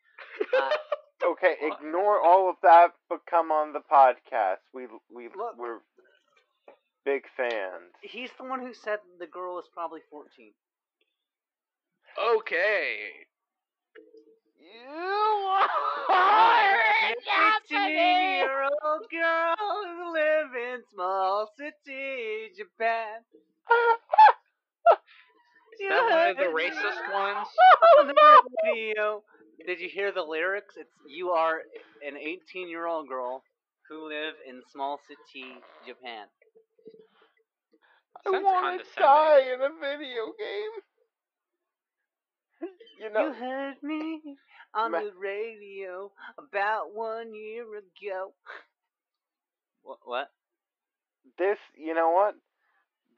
[0.57, 0.70] Uh,
[1.24, 4.61] Okay, ignore all of that, but come on the podcast.
[4.74, 5.57] We we Look.
[5.59, 5.79] we're
[7.07, 7.91] big fans.
[8.03, 10.53] he's the one who said the girl is probably 14.
[12.37, 13.24] Okay.
[14.66, 15.58] You
[17.88, 23.22] year old girl who live in small city Japan.
[25.80, 27.46] Is that one of the racist ones?
[28.00, 28.14] on the
[28.64, 29.22] radio.
[29.66, 30.74] Did you hear the lyrics?
[30.76, 31.60] It's you are
[32.06, 33.42] an 18 year old girl
[33.88, 35.54] who live in small city
[35.86, 36.26] Japan.
[38.26, 39.02] I Sounds want to condescending.
[39.02, 40.74] die in a video game.
[43.00, 44.38] You You heard me
[44.74, 48.32] on Ma- the radio about one year ago.
[49.82, 49.98] What?
[50.04, 50.30] What?
[51.38, 51.59] this.
[51.76, 52.34] You know what?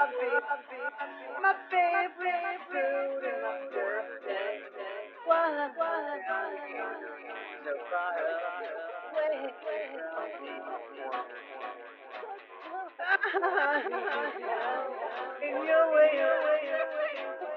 [0.02, 0.08] My
[1.30, 1.54] and my
[3.70, 4.58] birthday.
[5.24, 6.20] What, what,
[7.62, 8.10] so far
[9.14, 9.46] away.
[15.46, 16.14] In your way,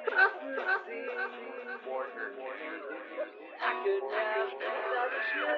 [0.05, 1.09] across the sea.
[3.57, 5.49] I could never touch you.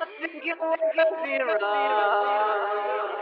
[0.00, 3.21] I think it would be wrong.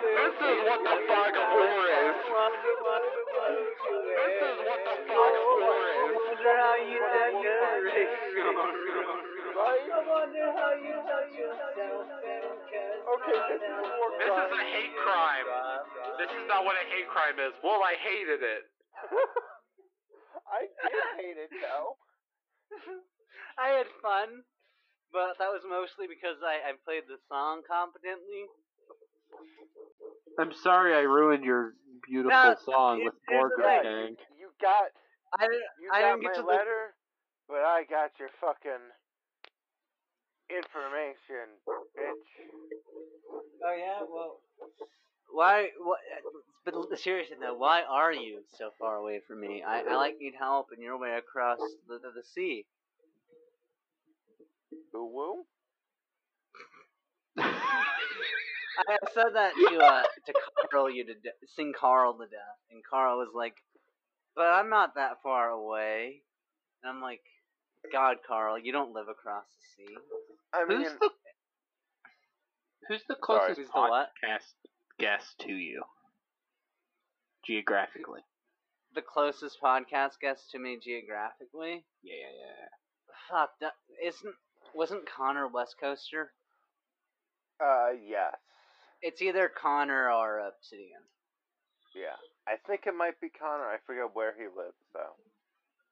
[0.00, 2.16] This is what the fog of war is.
[4.10, 6.14] This is what the fog of war is.
[13.10, 13.40] Okay,
[14.18, 15.48] This is a hate crime.
[16.20, 17.56] This is not what a hate crime is.
[17.64, 18.64] Well, I hated it.
[20.52, 21.96] I did hate it though.
[23.64, 24.44] I had fun,
[25.08, 28.44] but that was mostly because I, I played the song competently.
[30.36, 31.72] I'm sorry I ruined your
[32.04, 34.12] beautiful No, song it- with here's the Burger thing.
[34.36, 34.92] You got
[35.40, 36.82] I didn't, you I got didn't get my to the letter,
[37.48, 38.84] But I got your fucking
[40.52, 41.48] information,
[41.96, 42.28] bitch.
[43.64, 44.40] Oh yeah, well,
[45.32, 45.68] why?
[45.82, 45.98] What?
[46.64, 49.62] But seriously though, why are you so far away from me?
[49.66, 51.58] I, I like need help, and you're way across
[51.88, 52.66] the the, the sea.
[54.92, 55.44] Boo woo?
[57.38, 60.32] I said that to uh to
[60.70, 63.54] Carl you to de- sing Carl to death, and Carl was like,
[64.36, 66.22] "But I'm not that far away."
[66.82, 67.22] And I'm like,
[67.92, 69.96] "God, Carl, you don't live across the sea."
[70.52, 71.10] I mean, Who's the
[72.88, 73.38] Who's the Sorry.
[73.40, 74.10] closest Who's the what?
[75.00, 75.82] Podcast guest to you?
[77.46, 78.20] Geographically.
[78.94, 81.84] The closest podcast guest to me geographically.
[82.02, 82.68] Yeah, yeah, yeah.
[83.30, 83.72] Fuck, that
[84.04, 84.34] isn't
[84.74, 86.32] wasn't Connor West Coaster?
[87.60, 88.34] uh, yes.
[89.02, 91.00] It's either Connor or Obsidian.
[91.94, 92.16] Yeah.
[92.46, 93.64] I think it might be Connor.
[93.64, 95.16] I forget where he lives, though.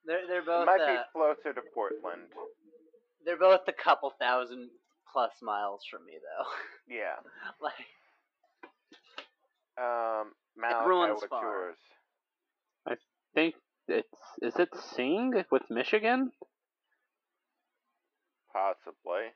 [0.05, 2.29] They're they're It both might uh, be closer to Portland.
[3.25, 4.71] they're both a couple thousand
[5.13, 6.47] plus miles from me though.
[6.95, 7.17] Yeah.
[7.63, 7.75] like
[9.81, 11.43] Um, Malachi, Everyone's what's far.
[11.43, 11.77] yours?
[13.35, 13.55] think
[13.87, 14.09] it's
[14.43, 16.33] is it Sing with Michigan?
[18.53, 19.33] Possibly.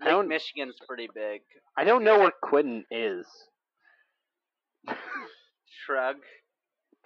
[0.00, 1.42] I Lake don't- Michigan's pretty big.
[1.76, 3.26] I don't know where Quentin is.
[5.86, 6.16] Shrug.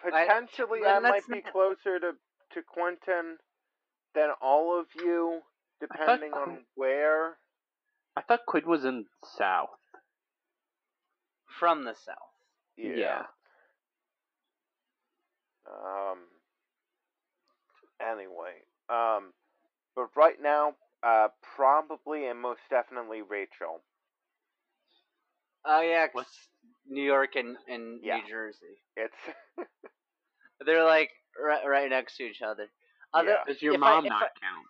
[0.03, 2.13] Potentially, well, I might be not- closer to
[2.53, 3.37] to Quentin
[4.15, 5.41] than all of you,
[5.81, 7.37] depending on Quin- where.
[8.17, 9.05] I thought Quid was in
[9.37, 9.69] South.
[11.61, 12.17] From the south.
[12.77, 12.95] Yeah.
[12.97, 13.23] Yeah.
[15.69, 16.19] Um.
[18.01, 18.53] Anyway,
[18.91, 19.33] um,
[19.95, 23.81] but right now, uh, probably and most definitely Rachel.
[25.65, 26.49] Oh yeah, 'cause What's-
[26.89, 28.19] New York and, and Yeah.
[28.19, 28.81] New Jersey.
[28.97, 29.17] It's
[30.65, 31.11] They're like
[31.43, 32.69] right, right next to each other.
[33.13, 33.45] Other, Yeah.
[33.47, 34.67] Does your if I- mom if not I- count?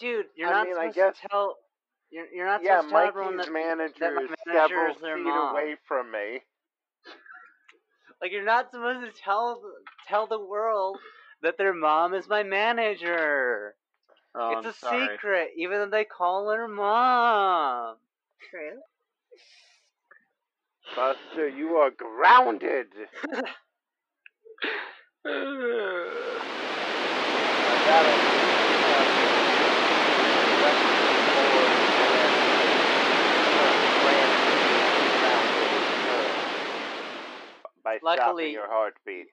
[0.00, 1.56] Dude, you're I not mean, I supposed guess- to tell.
[2.10, 2.80] You're, you're not yeah.
[2.80, 3.48] supposed to tell everyone Mikey's that.
[3.52, 5.54] manager that my is manager several is their feet mom.
[5.54, 6.40] away from me.
[8.22, 9.62] Like you're not supposed to tell
[10.08, 10.98] tell the world
[11.42, 13.74] that their mom is my manager.
[14.34, 15.18] Oh, it's I'm a sorry.
[15.18, 17.96] secret, even though they call her mom.
[18.50, 18.80] True.
[20.96, 22.88] Buster, you are grounded.
[27.66, 28.20] I gotta,
[37.84, 39.28] by stopping Luckily- your heartbeat.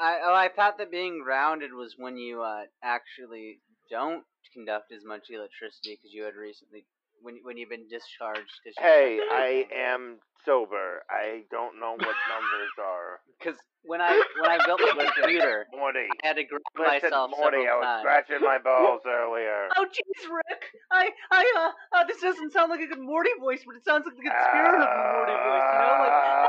[0.00, 3.60] I oh I thought that being grounded was when you uh actually
[3.90, 4.22] don't
[4.54, 6.86] conduct as much electricity because you had recently
[7.20, 11.02] when when you've been discharged because Hey, I am sober.
[11.10, 13.18] I don't know what numbers are.
[13.42, 16.06] because when I when I built my computer Morty.
[16.22, 18.02] I had to Listen, myself Morty, I was times.
[18.02, 19.66] scratching my balls earlier.
[19.76, 20.62] Oh jeez, Rick!
[20.92, 24.06] I I uh, uh this doesn't sound like a good Morty voice, but it sounds
[24.06, 25.68] like the good spirit of the Morty voice.
[25.74, 26.47] You know, like.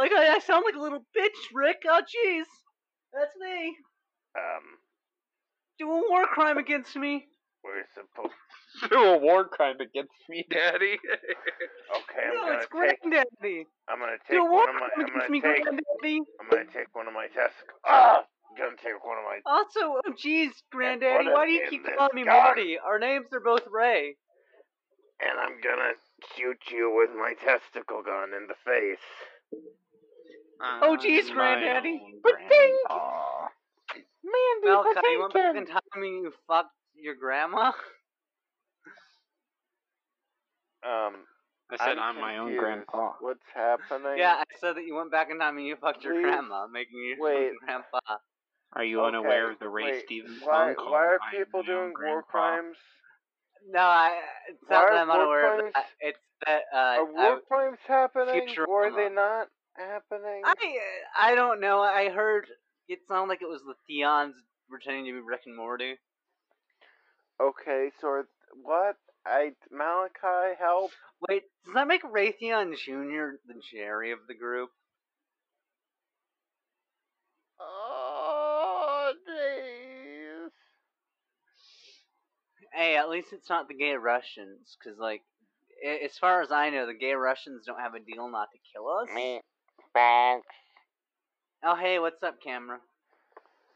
[0.00, 1.82] Like I, I sound like a little bitch, Rick.
[1.86, 2.44] Oh jeez,
[3.12, 3.76] that's me.
[4.36, 4.64] um,
[5.78, 7.26] Do a war crime against me.
[7.64, 8.34] we're supposed.
[8.82, 10.96] To do a war crime against me, Daddy.
[11.90, 13.02] Okay, I'm no, gonna it's take.
[13.02, 13.66] granddaddy.
[13.90, 14.88] I'm gonna take Do a war one of my.
[14.94, 15.64] crime I'm against gonna me, take.
[15.64, 16.18] granddaddy.
[16.40, 17.82] I'm gonna take one of my testicles.
[17.84, 19.42] Ah, I'm gonna take one of my.
[19.44, 22.44] Also, oh jeez, granddaddy, why do you keep calling me gun.
[22.44, 22.78] Morty?
[22.78, 24.14] Our names are both Ray.
[25.18, 25.98] And I'm gonna
[26.38, 29.02] shoot you with my testicle gun in the face.
[30.62, 31.92] Oh, jeez, I'm Granddaddy.
[31.98, 33.48] my own But grandpa.
[34.24, 37.72] Mandy, Malachi, you went back in time and you fucked your grandma?
[40.82, 41.26] Um,
[41.70, 43.12] I said I'm, I'm my own grandpa.
[43.20, 44.16] What's happening?
[44.16, 46.24] Yeah, I said that you went back in time and you fucked your Please.
[46.24, 47.52] grandma, making you Wait.
[47.62, 47.98] grandpa.
[48.72, 51.62] Are you Okay, unaware of the Ray wait, Stevens Why, song called why are people
[51.62, 52.30] My Own doing war Grandpa?
[52.30, 52.76] crimes?
[53.70, 54.20] No, I.
[54.48, 55.84] It's Why not are that I'm war unaware of crimes- that.
[56.00, 59.48] It's that uh, Are war I, crimes happening, or are they not
[59.80, 60.42] happening?
[60.44, 61.80] I uh, I don't know.
[61.80, 62.46] I heard
[62.88, 64.34] it sounded like it was the Theons
[64.68, 65.94] pretending to be Rick and Morty.
[67.40, 68.28] Okay, so are,
[68.62, 68.96] what?
[69.26, 70.90] I Malachi, help!
[71.28, 73.36] Wait, does that make Raytheon Jr.
[73.46, 74.70] the Jerry of the group?
[77.60, 80.50] Oh, jeez.
[82.72, 85.22] Hey, at least it's not the gay Russians, because like,
[86.04, 88.88] as far as I know, the gay Russians don't have a deal not to kill
[88.88, 89.08] us.
[91.64, 92.78] Oh, hey, what's up, camera?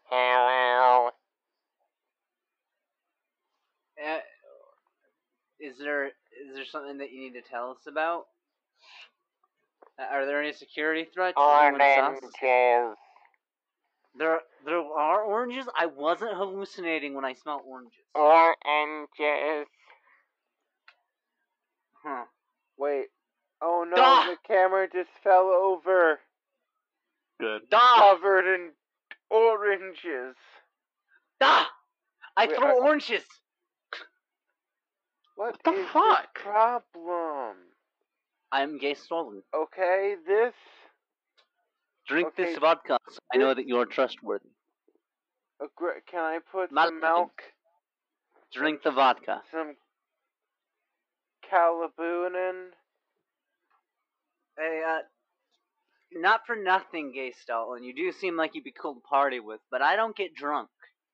[0.09, 1.11] Hello.
[4.03, 4.19] Uh,
[5.61, 8.24] is there is there something that you need to tell us about?
[9.99, 11.35] Uh, Are there any security threats?
[11.36, 12.20] Oranges.
[14.16, 15.66] There, there are oranges.
[15.77, 18.05] I wasn't hallucinating when I smelled oranges.
[18.15, 19.69] Oranges.
[22.05, 22.24] Huh.
[22.78, 23.07] Wait.
[23.62, 24.26] Oh no, Duh.
[24.31, 26.18] the camera just fell over.
[27.40, 27.62] Good.
[27.70, 27.78] Duh!
[27.97, 28.70] Covered in
[29.31, 30.36] oranges.
[31.40, 31.64] Duh!
[32.36, 33.24] I Wait, throw I- oranges.
[35.36, 36.35] What the is your fuck?
[36.35, 37.56] problem?
[38.52, 39.43] I'm gay Stalin.
[39.55, 40.55] Okay, this.
[42.06, 42.98] Drink this vodka.
[43.10, 44.51] So I know that you're trustworthy.
[45.60, 47.43] aggr- Can I put Not some milk,
[48.52, 49.43] Drink the vodka.
[49.51, 49.74] some
[51.51, 52.68] calabunin?
[54.59, 54.98] Hey, uh,
[56.12, 57.82] not for nothing, gay Stalin.
[57.82, 60.68] You do seem like you'd be cool to party with, but I don't get drunk.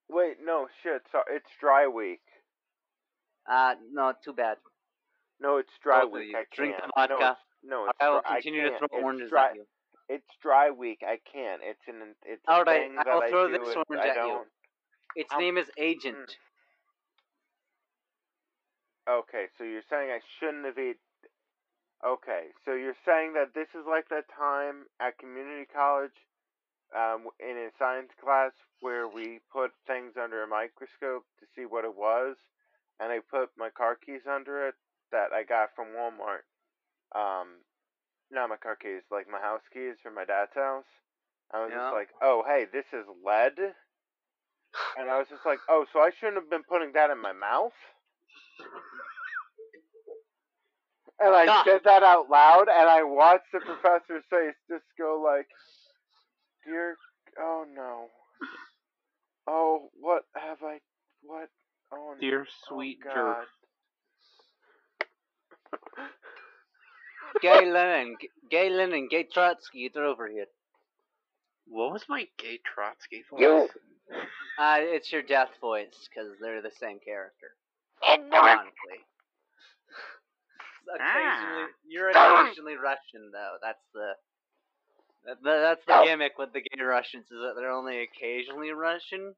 [0.08, 1.02] Wait, no, shit.
[1.12, 2.20] So it's dry week.
[3.50, 4.58] Uh, no, too bad.
[5.40, 6.28] No, it's dry Both week.
[6.32, 6.36] you.
[6.36, 6.92] I Drink can't.
[6.94, 7.14] the vodka.
[7.18, 8.78] No, it's, no, it's I will dry- continue to can't.
[8.80, 9.64] throw It's oranges dry, at you.
[10.08, 11.00] It's dry week.
[11.06, 11.62] I can't.
[11.64, 12.14] It's an.
[12.26, 13.52] It's a All right, thing I that will I throw do.
[13.58, 14.40] this orange I at you.
[15.16, 16.36] Its I'm- name is Agent.
[19.08, 20.96] Okay, so you're saying I shouldn't have eaten.
[22.04, 26.16] Okay, so you're saying that this is like that time at community college,
[26.96, 31.84] um, in a science class where we put things under a microscope to see what
[31.84, 32.36] it was,
[32.98, 34.74] and I put my car keys under it
[35.12, 36.48] that I got from Walmart.
[37.14, 37.60] Um,
[38.30, 40.88] not my car keys, like my house keys from my dad's house.
[41.52, 41.80] I was Yeah.
[41.80, 43.58] just like, oh, hey, this is lead.
[44.96, 47.32] And I was just like, oh, so I shouldn't have been putting that in my
[47.32, 47.74] mouth?
[51.22, 51.62] And I Ah.
[51.64, 55.46] said that out loud, and I watched the professor's face just go like,
[56.64, 56.96] "Dear,
[57.38, 58.08] oh no,
[59.46, 60.80] oh what have I,
[61.22, 61.50] what,
[61.92, 63.14] oh no, Dear oh, sweet jerk.
[63.14, 63.46] God."
[67.42, 68.16] Gay Lenin,
[68.50, 70.46] Gay Lenin, Gay Trotsky, get over here.
[71.66, 73.40] What was my gay Trotsky voice?
[73.40, 73.68] You
[74.58, 77.54] Uh, it's your death voice, because they're the same character.
[78.02, 78.32] ignorant.
[78.34, 79.04] Ironically.
[80.94, 81.66] Occasionally, Ah.
[81.86, 83.56] you're occasionally Russian, though.
[83.62, 84.12] That's the,
[85.26, 89.34] that, that's the gimmick with the gay Russians is that they're only occasionally Russian,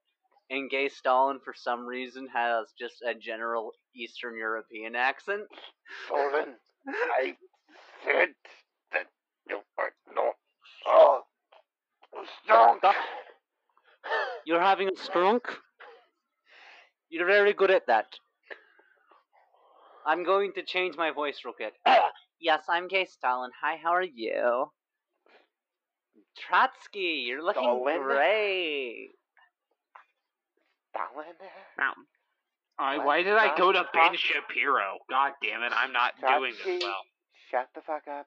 [0.50, 5.42] and gay Stalin for some reason has just a general Eastern European accent.
[6.06, 6.54] Stolen.
[6.88, 7.36] I
[8.04, 8.28] said
[8.92, 9.06] that
[9.48, 10.34] you are not.
[10.86, 11.22] Oh,
[12.44, 12.80] strong.
[14.44, 15.60] You're having a stroke?
[17.08, 18.06] You're very good at that.
[20.06, 21.74] I'm going to change my voice real quick.
[22.40, 23.50] yes, I'm Gay Stalin.
[23.62, 24.70] Hi, how are you?
[26.36, 28.02] Trotsky, you're looking Stalin?
[28.02, 29.10] great.
[30.90, 31.26] Stalin?
[31.78, 31.92] Now,
[32.78, 33.92] I, why did I go to Stop.
[33.92, 34.98] Ben Shapiro?
[35.08, 37.02] God damn it, I'm not doing this well.
[37.50, 38.26] Shut the fuck up.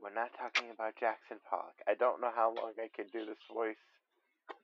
[0.00, 1.74] We're not talking about Jackson Pollock.
[1.86, 3.76] I don't know how long I can do this voice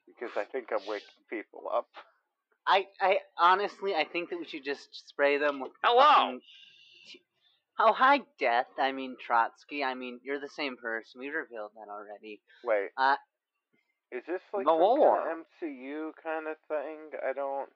[0.06, 1.88] because I think I'm waking people up.
[2.66, 5.72] I, I honestly, I think that we should just spray them with.
[5.82, 6.02] Hello.
[6.02, 6.40] fucking
[7.12, 7.20] t-
[7.78, 8.68] Oh, hi, Death.
[8.78, 9.82] I mean, Trotsky.
[9.84, 11.20] I mean, you're the same person.
[11.20, 12.40] We revealed that already.
[12.64, 12.90] Wait.
[12.96, 13.16] Uh,
[14.12, 15.18] is this like the some lore.
[15.18, 17.18] kind of MCU kind of thing?
[17.28, 17.68] I don't.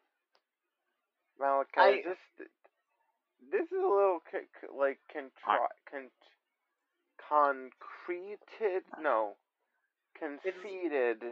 [1.41, 2.05] Malachi, I- is
[2.39, 2.49] this
[3.51, 6.11] this is a little c- c- like contri- con-
[7.29, 8.83] concreted?
[9.03, 9.35] No,
[10.19, 11.23] conceited.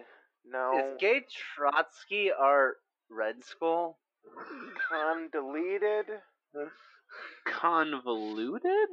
[0.48, 1.22] No, Is Gay
[1.56, 2.76] Trotsky our
[3.10, 3.98] Red Skull?
[4.90, 6.06] condeleted.
[7.46, 8.88] Convoluted?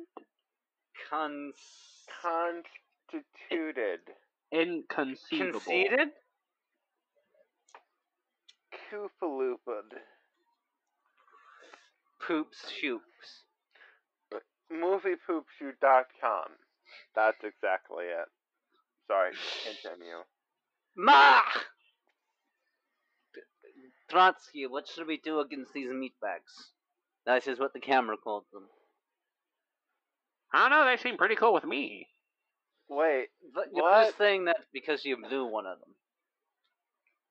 [1.09, 1.55] Cons.
[2.21, 3.99] Constituted.
[4.51, 5.59] Inconceivable.
[5.59, 6.09] Conceited?
[8.91, 9.97] Koopalooped.
[12.25, 13.43] Poops shoops.
[14.71, 16.47] Moviepoopshoot.com.
[17.15, 18.27] That's exactly it.
[19.07, 19.31] Sorry,
[19.65, 20.23] continue.
[20.95, 21.41] Ma!
[24.13, 26.69] Trotsky, what should we do against these meatbags?
[27.25, 28.63] That is what the camera called them.
[30.53, 32.07] I don't know, they seem pretty cool with me.
[32.87, 34.05] Wait, But you're What?
[34.05, 35.95] just saying that because you blew one of them.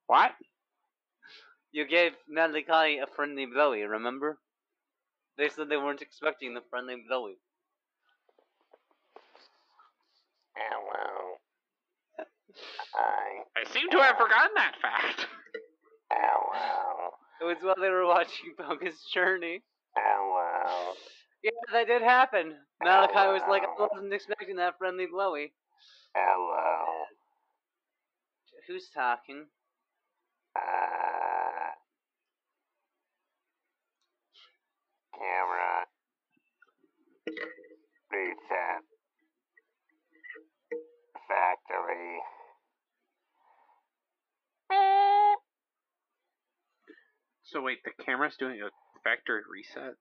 [0.08, 0.32] What?
[1.70, 4.38] You gave Malachi a friendly blowy, remember?
[5.38, 7.36] They said they weren't expecting the friendly blowy.
[10.56, 11.36] Hello.
[12.18, 12.24] Ah,
[12.96, 13.60] I.
[13.60, 15.26] I seem to have forgotten that fact.
[16.12, 17.10] Hello.
[17.40, 19.62] It was while they were watching Focus Journey.
[19.96, 20.94] Hello.
[21.42, 22.54] Yeah, that did happen.
[22.82, 25.52] Malachi was like, I wasn't expecting that friendly blowy.
[26.14, 27.04] Hello.
[28.68, 29.46] Who's talking?
[30.54, 31.72] Uh.
[35.18, 35.86] Camera.
[38.12, 38.82] Reset.
[41.28, 42.20] Factory.
[47.52, 48.70] So wait, the camera's doing a
[49.04, 49.94] factory reset.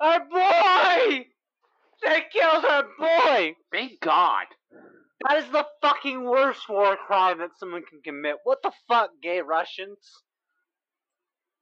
[0.00, 1.26] Our boy!
[2.04, 3.56] They killed our boy!
[3.72, 4.46] Thank God.
[5.28, 8.36] That is the fucking worst war crime that someone can commit.
[8.44, 9.98] What the fuck, gay Russians?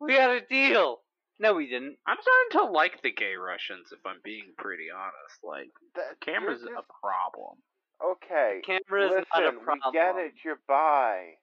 [0.01, 1.01] We had a deal.
[1.39, 1.97] No, we didn't.
[2.07, 5.41] I'm starting to like the gay Russians, if I'm being pretty honest.
[5.43, 7.57] Like, the camera's a problem.
[8.05, 8.61] okay.
[8.65, 9.81] Camera is Listen, not a problem.
[9.87, 10.33] we get it.
[10.45, 11.37] You're bi.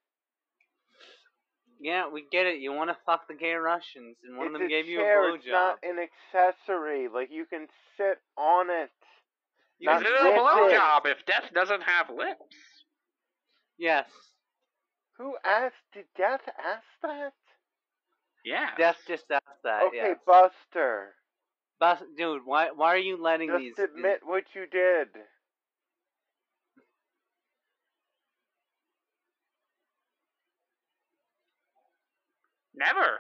[1.80, 2.60] Yeah, we get it.
[2.60, 5.00] You want to fuck the gay Russians, and one it's of them a gave you
[5.00, 5.36] a chair.
[5.36, 5.52] It's blowjob.
[5.52, 7.08] not an accessory.
[7.14, 7.68] Like you can
[7.98, 8.90] sit on it.
[9.80, 10.80] You not Is can it a with it.
[10.80, 12.56] blowjob if death doesn't have lips?
[13.78, 14.10] Yes.
[15.18, 15.76] Who asked?
[15.94, 17.34] Did Death ask that?
[18.46, 18.70] Yeah.
[18.78, 19.84] Death just asked that.
[19.88, 20.18] okay, yes.
[20.26, 21.14] Buster.
[21.80, 23.74] Bus- dude, why why are you letting Just these?
[23.80, 25.10] admit what you did.
[32.78, 33.20] Never.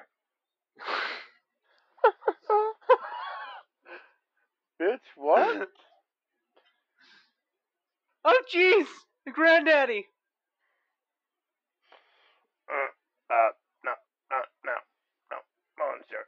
[4.82, 5.68] Bitch, what?
[8.26, 8.86] oh jeez,
[9.26, 10.06] the granddaddy.
[12.70, 13.50] uh, uh,
[13.84, 13.92] no,
[14.30, 14.74] no, no,
[15.32, 15.38] no,
[15.80, 16.28] monster.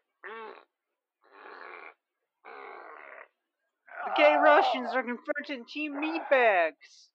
[4.05, 4.41] The gay Ah.
[4.41, 7.09] Russians are confronting team meatbags.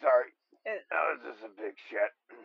[0.00, 0.30] Sorry,
[0.64, 0.78] Eh.
[0.90, 2.38] that was just a big shit.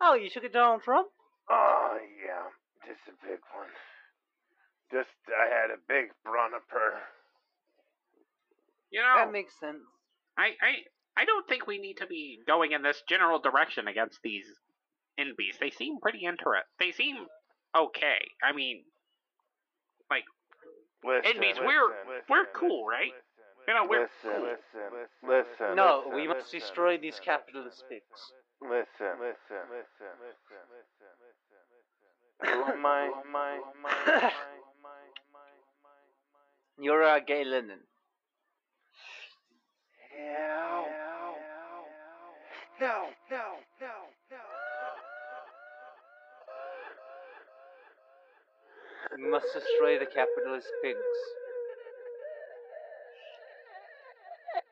[0.00, 1.08] Oh, you took it Donald Trump?
[1.50, 2.46] Oh, yeah,
[2.86, 3.68] just a big one.
[4.92, 6.98] Just, I had a big brunniper.
[8.90, 9.82] You know, That makes sense.
[10.38, 14.18] I, I, I don't think we need to be going in this general direction against
[14.22, 14.46] these
[15.18, 15.58] NBs.
[15.60, 16.66] They seem pretty interest.
[16.78, 17.16] They seem
[17.76, 18.18] okay.
[18.42, 18.84] I mean,
[21.00, 23.12] Listen, NBs, listen, we're listen, we're listen, cool, right?
[23.16, 24.44] listen, You know, we're listen, cool.
[24.44, 24.88] listen,
[25.24, 28.20] listen, No, listen, we must listen, destroy these capitalist pigs.
[28.60, 30.60] Listen, listen, listen, listen,
[32.42, 33.60] listen, my, my,
[34.06, 34.32] I?
[36.78, 37.80] You're a gay Lenin.
[40.16, 40.86] Hell,
[42.80, 43.42] no, no,
[43.80, 43.92] no,
[44.30, 44.40] no.
[49.16, 50.98] We must destroy the capitalist pigs.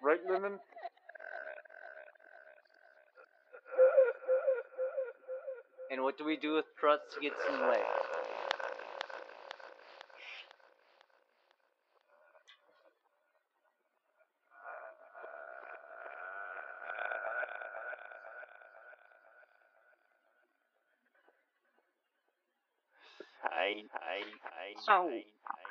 [0.03, 0.59] Right, Lenin?
[5.91, 7.83] And what do we do with Trotsky's way?
[23.43, 24.75] Hi, hi, hi.
[24.85, 25.11] So,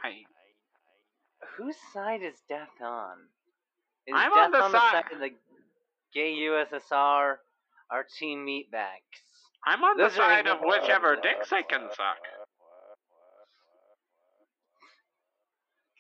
[0.02, 3.18] hi, I, Whose side is Death on?
[4.08, 5.30] Is I'm Death on the on side- the side of the
[6.14, 7.40] gay USSR
[7.92, 9.37] our Team Meatbags?
[9.66, 10.82] I'm on the side of ignorant.
[10.84, 12.18] whichever dicks I can suck.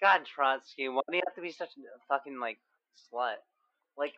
[0.02, 2.60] God, Trotsky, why do you have to be such a fucking like
[3.12, 3.36] slut?
[3.98, 4.14] Like,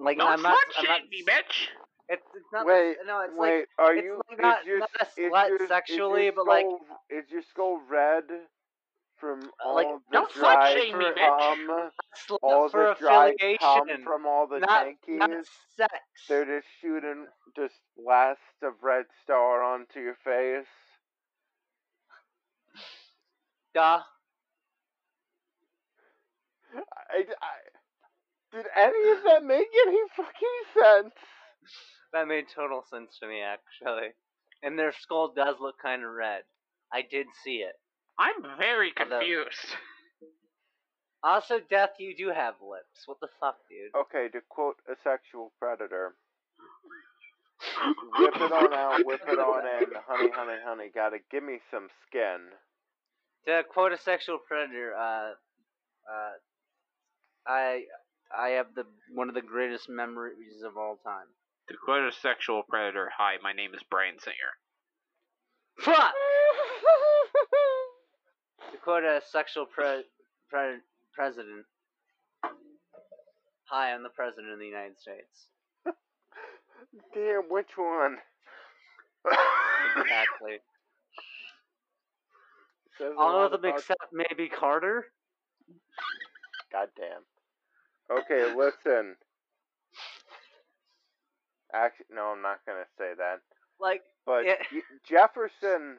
[0.00, 0.54] like Don't I'm not.
[0.56, 1.68] slut I'm not shame me, bitch.
[2.10, 2.66] It's, it's not.
[2.66, 4.20] Wait, the, no, it's Wait, like are it's you?
[4.28, 7.00] like is not- your, not a is slut your- is sexually, your but, like- skull-
[7.10, 8.24] is your skull red
[9.18, 11.90] from uh, all like, the don't dry shame me, bitch.
[12.42, 15.18] All for the dry cum from all the not tankies.
[15.18, 15.30] not
[15.76, 15.92] sex.
[16.28, 17.26] They're just shooting
[17.56, 20.66] just blast of red star onto your face.
[23.74, 24.00] Duh.
[27.10, 31.14] I, I, did any of that make any fucking sense?
[32.12, 34.10] That made total sense to me, actually.
[34.62, 36.42] And their skull does look kind of red.
[36.92, 37.74] I did see it.
[38.18, 39.76] I'm very Although- confused.
[41.22, 43.06] Also, Death, you do have lips.
[43.06, 43.94] What the fuck, dude?
[43.98, 46.16] Okay, to quote a sexual predator,
[48.18, 51.88] whip it on out, whip it on in, honey, honey, honey, gotta give me some
[52.06, 52.40] skin.
[53.46, 55.30] To quote a sexual predator, uh,
[56.12, 56.32] uh,
[57.46, 57.84] I,
[58.36, 58.84] I have the
[59.14, 61.26] one of the greatest memories of all time.
[61.70, 64.36] To quote a sexual predator, hi, my name is Bryan Singer.
[65.80, 66.12] Fuck.
[68.84, 70.04] to quote a sexual pre-
[70.50, 70.78] pre-
[71.12, 71.64] president.
[73.66, 75.48] Hi, I'm the president of the United States.
[77.14, 78.16] Damn, which one?
[79.96, 80.58] Exactly.
[83.18, 85.06] All of them about- except maybe Carter.
[86.70, 87.22] Goddamn.
[88.10, 89.16] Okay, listen.
[91.72, 93.40] Actually, no, I'm not gonna say that.
[93.80, 94.56] Like, But Yeah.
[94.72, 95.98] y- Jefferson,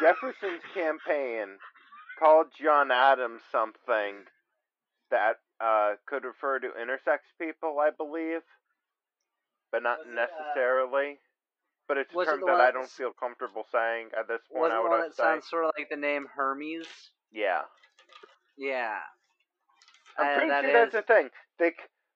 [0.00, 1.58] Jefferson's campaign
[2.18, 4.24] called John Adams something
[5.10, 8.40] that uh, could refer to intersex people, I believe,
[9.72, 11.18] but not Was it, uh, necessarily.
[11.88, 14.62] but it's a Was it term that I don't feel comfortable saying at this point.
[14.62, 16.86] Was I it would one that say, sounds sort of like the name Hermes?
[17.32, 17.62] yeah.
[18.58, 18.98] Yeah.
[20.18, 21.30] I'm Uh, pretty that sure that's is- the thing.
[21.58, 21.72] They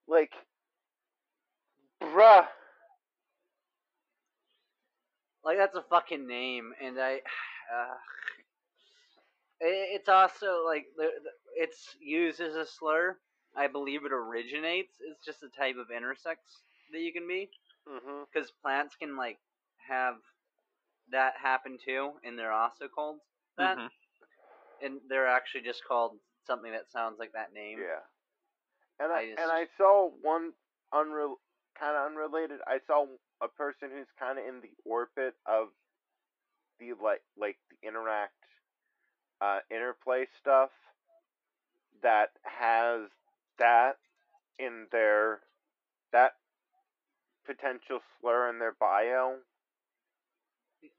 [0.06, 0.32] like,
[2.02, 2.46] bruh.
[5.44, 7.20] Like that's a fucking name, and I,
[7.72, 7.94] uh,
[9.60, 10.86] it's also like
[11.56, 13.16] it's used as a slur.
[13.56, 14.96] I believe it originates.
[15.00, 16.36] It's just a type of intersex
[16.92, 17.48] that you can be,
[18.32, 19.38] because plants can like
[19.88, 20.16] have
[21.10, 23.20] that happen too, and they're also called
[23.56, 23.90] that, Mhm.
[24.82, 27.78] and they're actually just called something that sounds like that name.
[27.80, 28.00] Yeah.
[28.98, 30.52] And I, I and I saw one
[30.92, 31.40] unreal
[31.78, 32.60] kind of unrelated.
[32.66, 33.06] I saw
[33.40, 35.68] a person who's kind of in the orbit of
[36.78, 38.32] the like like the interact
[39.40, 40.70] uh interplay stuff
[42.02, 43.08] that has
[43.58, 43.96] that
[44.58, 45.40] in their
[46.12, 46.32] that
[47.46, 49.36] potential slur in their bio.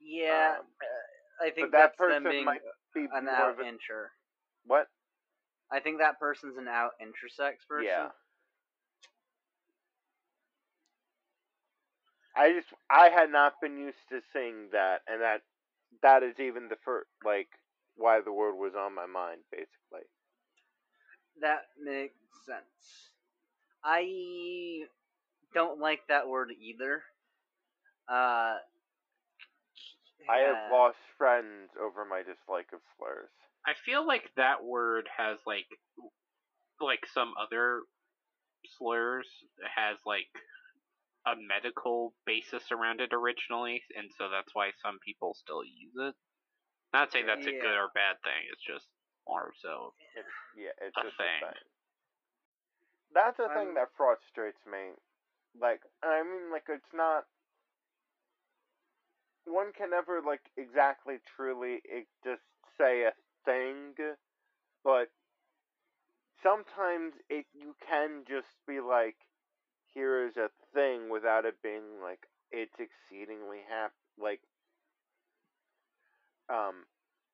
[0.00, 2.60] Yeah, Um, uh, I think that that's them person being might
[2.94, 4.10] be an out inter.
[4.66, 4.88] what?
[5.70, 7.86] I think that person's an out intersex person.
[7.86, 8.08] Yeah.
[12.36, 15.42] I just I had not been used to seeing that, and that
[16.02, 17.48] that is even the first like
[17.96, 20.06] why the word was on my mind, basically.
[21.40, 22.14] That makes
[22.46, 23.10] sense.
[23.84, 24.84] I
[25.54, 27.02] don't like that word either.
[28.08, 28.56] Uh,
[30.28, 33.30] I have lost friends over my dislike of slurs.
[33.66, 35.66] I feel like that word has like
[36.80, 37.82] like some other
[38.78, 39.26] slurs
[39.76, 40.28] has like
[41.26, 46.14] a medical basis around it originally, and so that's why some people still use it.
[46.92, 48.46] Not saying that's a good or bad thing.
[48.52, 48.86] It's just
[49.28, 49.92] more so.
[50.14, 51.42] It's yeah, it's A just thing.
[51.42, 51.62] a thing.
[53.12, 54.94] That's a thing that frustrates me.
[55.60, 57.24] Like, I mean, like it's not.
[59.44, 62.42] One can never like exactly truly it, just
[62.78, 63.12] say a
[63.44, 63.94] thing,
[64.84, 65.08] but
[66.42, 69.16] sometimes it you can just be like,
[69.94, 72.20] here is a thing without it being like
[72.52, 74.40] it's exceedingly hap like
[76.52, 76.84] um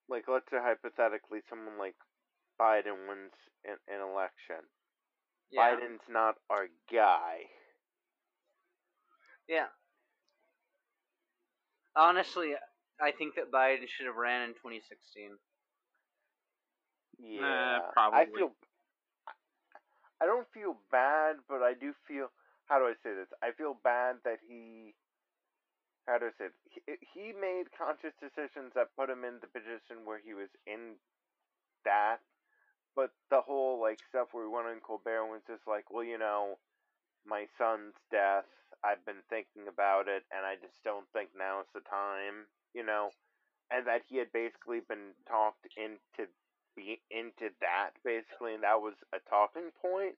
[0.09, 1.97] like let's say hypothetically someone like
[2.61, 4.63] Biden wins an, an election.
[5.51, 5.75] Yeah.
[5.75, 7.51] Biden's not our guy.
[9.49, 9.67] Yeah.
[11.97, 12.53] Honestly,
[13.01, 15.31] I think that Biden should have ran in 2016.
[17.19, 18.33] Yeah, I probably.
[18.35, 18.53] feel.
[20.21, 22.29] I don't feel bad, but I do feel.
[22.73, 23.29] How do I say this?
[23.45, 24.97] I feel bad that he.
[26.09, 26.57] How do I say it?
[26.65, 30.97] He, he made conscious decisions that put him in the position where he was in
[31.85, 32.25] that.
[32.97, 36.17] But the whole like stuff where he went on Colbert was just like, well, you
[36.17, 36.57] know,
[37.29, 38.49] my son's death.
[38.81, 42.49] I've been thinking about it, and I just don't think now's the time.
[42.73, 43.13] You know,
[43.69, 46.25] and that he had basically been talked into
[46.73, 50.17] be into that basically, and that was a talking point.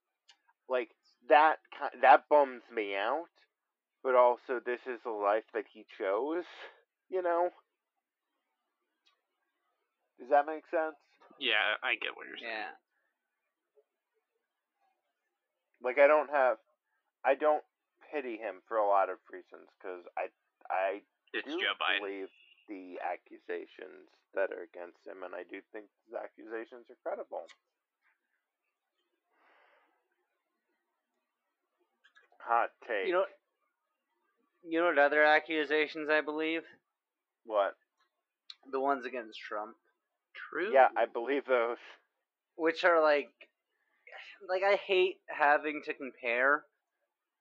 [0.70, 0.94] Like
[1.28, 1.56] that,
[2.02, 3.26] that bums me out.
[4.02, 6.44] But also, this is a life that he chose.
[7.08, 7.50] You know.
[10.20, 10.96] Does that make sense?
[11.40, 12.52] Yeah, I get what you're saying.
[12.52, 12.76] Yeah.
[15.82, 16.56] Like I don't have,
[17.24, 17.64] I don't
[18.12, 20.32] pity him for a lot of reasons because I,
[20.72, 21.02] I
[21.34, 22.00] It's do Joe Biden.
[22.00, 22.32] believe
[22.68, 27.44] the accusations that are against him, and I do think the accusations are credible.
[32.46, 33.06] Hot take.
[33.06, 33.24] You know,
[34.66, 36.62] you know what other accusations I believe?
[37.44, 37.74] what?
[38.72, 39.76] The ones against Trump,
[40.50, 40.72] True.
[40.72, 41.76] Yeah, I believe those.
[42.56, 43.28] which are like,
[44.48, 46.64] like I hate having to compare,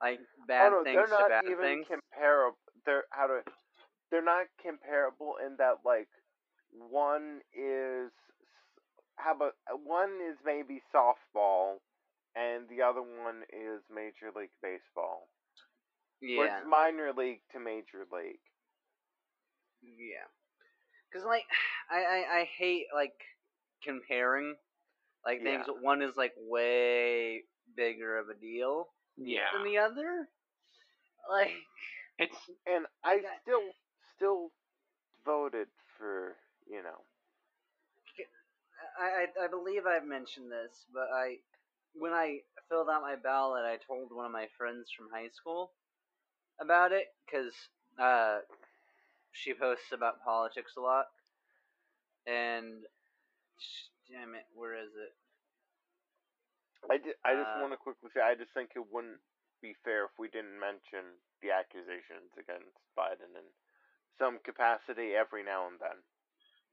[0.02, 2.58] like bad oh no, things they're not even comparable.
[2.86, 3.40] They're how to.
[4.12, 6.08] They're not comparable in that like
[6.72, 8.12] one is
[9.16, 9.54] how about
[9.86, 11.78] one is maybe softball,
[12.36, 15.28] and the other one is Major League Baseball.
[16.22, 18.40] Or yeah, it's minor league to major league.
[19.84, 20.26] yeah.
[21.14, 21.44] Cause like,
[21.92, 23.14] I, I I hate like
[23.84, 24.56] comparing,
[25.26, 25.66] like things.
[25.68, 25.74] Yeah.
[25.82, 27.42] One is like way
[27.76, 28.88] bigger of a deal
[29.18, 29.52] Yeah.
[29.54, 30.28] than the other.
[31.30, 31.52] Like,
[32.20, 32.36] It's
[32.66, 33.62] And I Like, I- still
[34.16, 34.52] still
[35.26, 36.36] voted for
[36.68, 37.04] you know.
[39.00, 41.38] I, I I believe I've mentioned this, but I
[41.94, 42.40] when I
[42.70, 45.72] filled out my ballot, I told one of my friends from high school
[46.60, 47.53] about it because
[47.99, 48.40] uh,
[49.32, 51.07] she posts about politics a lot,
[52.26, 52.84] and
[53.60, 55.14] sh- damn it, where is it?
[56.90, 59.22] I, ju- I just Uh, want to quickly say I just think it wouldn't
[59.61, 63.48] be fair if we didn't mention the accusations against Biden in
[64.18, 66.03] some capacity every now and then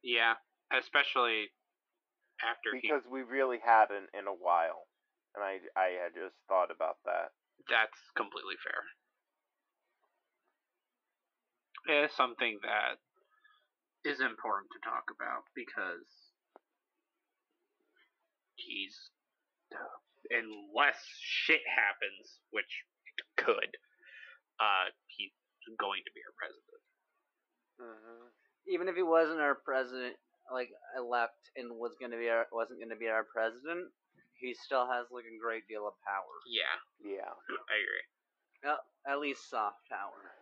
[0.02, 0.34] Yeah,
[0.70, 1.51] especially
[2.42, 2.82] after he.
[2.82, 4.86] because we really hadn't in a while,
[5.35, 7.32] and I I had just thought about that.
[7.69, 8.82] That's completely fair.
[11.89, 12.98] It is something that
[14.09, 16.07] is important to talk about because
[18.57, 19.11] he's
[20.31, 22.85] unless shit happens, which
[23.36, 23.77] could,
[24.61, 25.35] uh, he's
[25.78, 26.82] going to be our president.
[27.81, 28.27] hmm
[28.69, 30.16] Even if he wasn't our president,
[30.52, 33.90] like elect, and was gonna be our wasn't gonna be our president,
[34.40, 36.34] he still has like a great deal of power.
[36.48, 37.30] Yeah, Yeah.
[37.70, 38.06] I agree.
[38.64, 38.76] Uh,
[39.08, 40.32] at least soft power.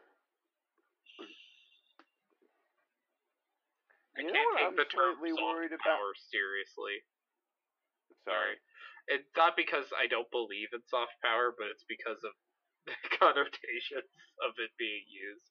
[4.17, 5.85] I You know can't what take I'm the term slightly soft worried about?
[5.99, 6.97] power seriously.
[8.25, 8.57] Sorry.
[9.09, 12.35] It's not because I don't believe in soft power, but it's because of
[12.87, 14.11] the connotations
[14.45, 15.51] of it being used.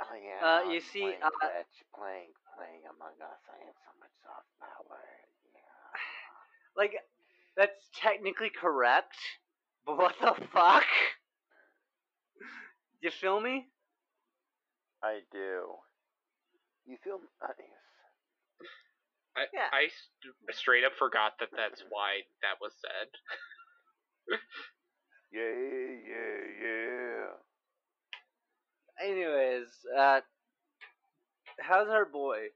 [0.00, 0.40] Oh yeah.
[0.42, 3.42] Uh, you see, playing uh, Twitch, playing playing Among Us.
[3.48, 5.02] I have so much soft power.
[5.54, 5.60] Yeah.
[6.76, 6.96] Like,
[7.56, 9.16] that's technically correct,
[9.86, 10.84] but what the fuck?
[13.02, 13.68] You feel me?
[15.02, 15.76] I do.
[16.86, 17.68] You feel nice.
[19.36, 19.68] I, Yeah.
[19.72, 23.08] I st- straight up forgot that that's why that was said.
[25.32, 27.26] Yeah, yeah, yeah.
[29.00, 30.20] Anyways, uh,
[31.60, 32.48] how's our boy?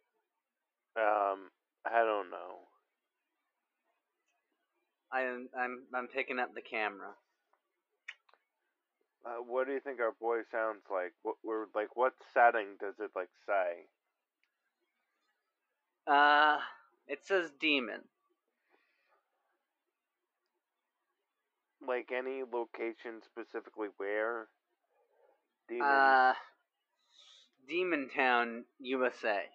[0.97, 1.51] Um,
[1.85, 2.66] I don't know.
[5.13, 7.11] I'm I'm I'm picking up the camera.
[9.25, 11.13] Uh, what do you think our boy sounds like?
[11.23, 11.97] What we're like?
[11.97, 13.87] What setting does it like say?
[16.07, 16.59] Uh,
[17.09, 18.03] it says demon.
[21.87, 24.47] Like any location specifically where?
[25.69, 25.85] Demons.
[25.85, 26.33] Uh,
[27.69, 29.41] Demon Town, USA.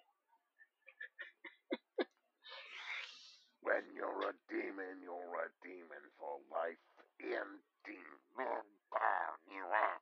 [3.62, 5.01] When you're a demon,
[5.42, 6.78] you're a demon for life.
[7.20, 8.62] In demon
[9.50, 9.98] you are.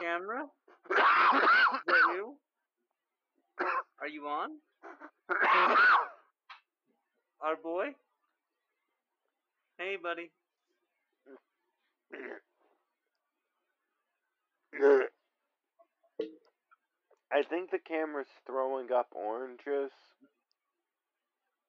[0.00, 0.42] Camera?
[0.90, 0.96] Is
[1.86, 2.36] that you?
[4.00, 4.50] Are you on?
[7.40, 7.94] Our boy?
[9.78, 10.30] Hey, buddy.
[17.32, 19.90] I think the camera's throwing up oranges.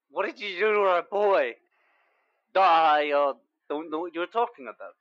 [0.10, 1.56] What did you do to our boy?
[2.56, 3.34] I uh,
[3.70, 4.96] don't know what you're talking about.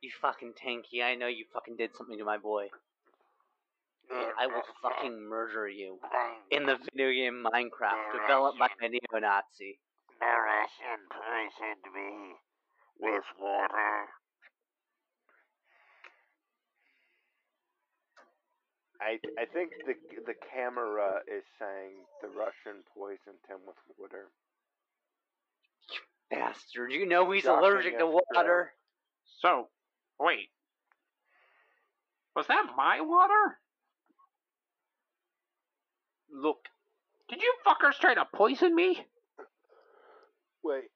[0.00, 2.66] You fucking tanky, I know you fucking did something to my boy.
[4.10, 5.98] I will fucking murder you.
[6.50, 9.78] In the video game Minecraft, developed by a neo-Nazi.
[10.20, 12.34] Nourishing poisoned me
[13.00, 14.08] with water.
[19.04, 19.94] I I think the
[20.26, 24.30] the camera is saying the Russian poisoned him with water.
[26.30, 28.20] Bastard, you know he's Shocking allergic to as hell.
[28.34, 28.72] water.
[29.40, 29.68] So,
[30.18, 30.48] wait.
[32.34, 33.58] Was that my water?
[36.32, 36.64] Look,
[37.28, 39.06] Did you fuckers try to poison me?
[40.64, 40.90] Wait,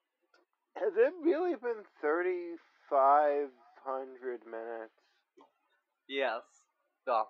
[0.76, 2.56] has it really been thirty
[2.90, 3.48] five
[3.84, 4.92] hundred minutes?
[6.08, 6.42] yes.
[7.06, 7.24] Go.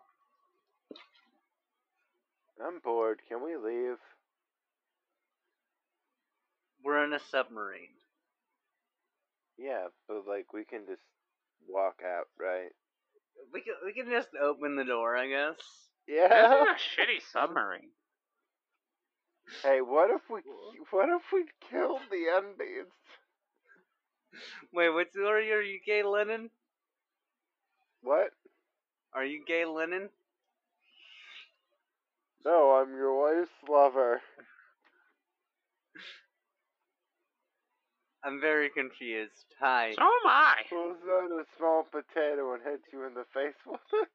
[2.64, 3.20] I'm bored.
[3.28, 3.96] Can we leave?
[6.84, 7.94] We're in a submarine.
[9.58, 11.02] Yeah, but like we can just
[11.68, 12.70] walk out, right?
[13.52, 15.56] We can we can just open the door, I guess.
[16.06, 16.28] Yeah.
[16.28, 16.62] This Yeah.
[16.62, 17.90] is a shitty submarine.
[19.62, 20.40] hey, what if we
[20.90, 22.86] what if we killed the Endies?
[24.72, 25.54] Wait, what's are you?
[25.54, 26.50] Are you gay Lenin?
[28.02, 28.30] What?
[29.14, 30.08] Are you gay Lenin?
[32.44, 34.20] No, I'm your wife's lover.
[38.24, 39.54] I'm very confused.
[39.60, 39.92] Hi.
[39.94, 40.54] So am I.
[40.68, 44.08] Pulls out a small potato and hits you in the face with it.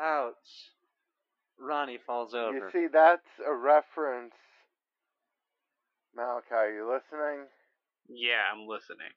[0.00, 0.72] Ouch.
[1.58, 2.54] Ronnie falls over.
[2.54, 4.34] You see, that's a reference.
[6.16, 7.46] Malachi, are you listening?
[8.08, 9.12] Yeah, I'm listening.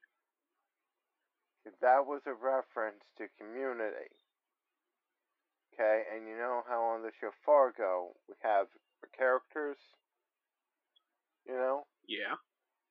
[1.82, 4.10] That was a reference to community.
[5.80, 8.68] Okay, and you know how on the show Fargo we have
[9.16, 9.78] characters?
[11.48, 11.86] You know?
[12.08, 12.36] Yeah.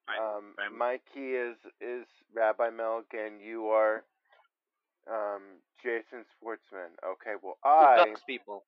[0.09, 4.05] I, um, I'm- Mikey is is Rabbi Milk, and you are
[5.11, 5.43] um,
[5.83, 6.91] Jason Sportsman.
[7.05, 8.65] Okay, well I ducks people.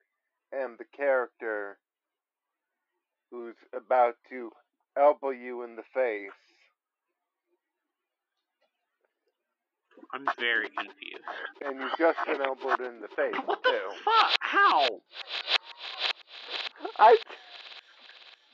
[0.52, 1.78] am the character
[3.30, 4.50] who's about to
[4.96, 6.47] elbow you in the face.
[10.12, 11.24] I'm very confused.
[11.64, 13.90] And you've just been elbowed in the face What the too.
[14.04, 14.30] fuck?
[14.40, 14.88] How?
[16.98, 17.16] I,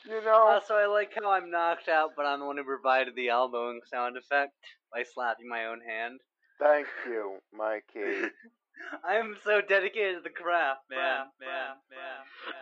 [0.07, 2.65] you know, uh, Also, I like how I'm knocked out, but I'm the one who
[2.65, 4.53] provided the elbowing sound effect
[4.93, 6.21] by slapping my own hand.
[6.59, 8.29] thank you, Mikey.
[9.09, 11.27] I am so dedicated to the craft, man.
[11.41, 12.55] man, man,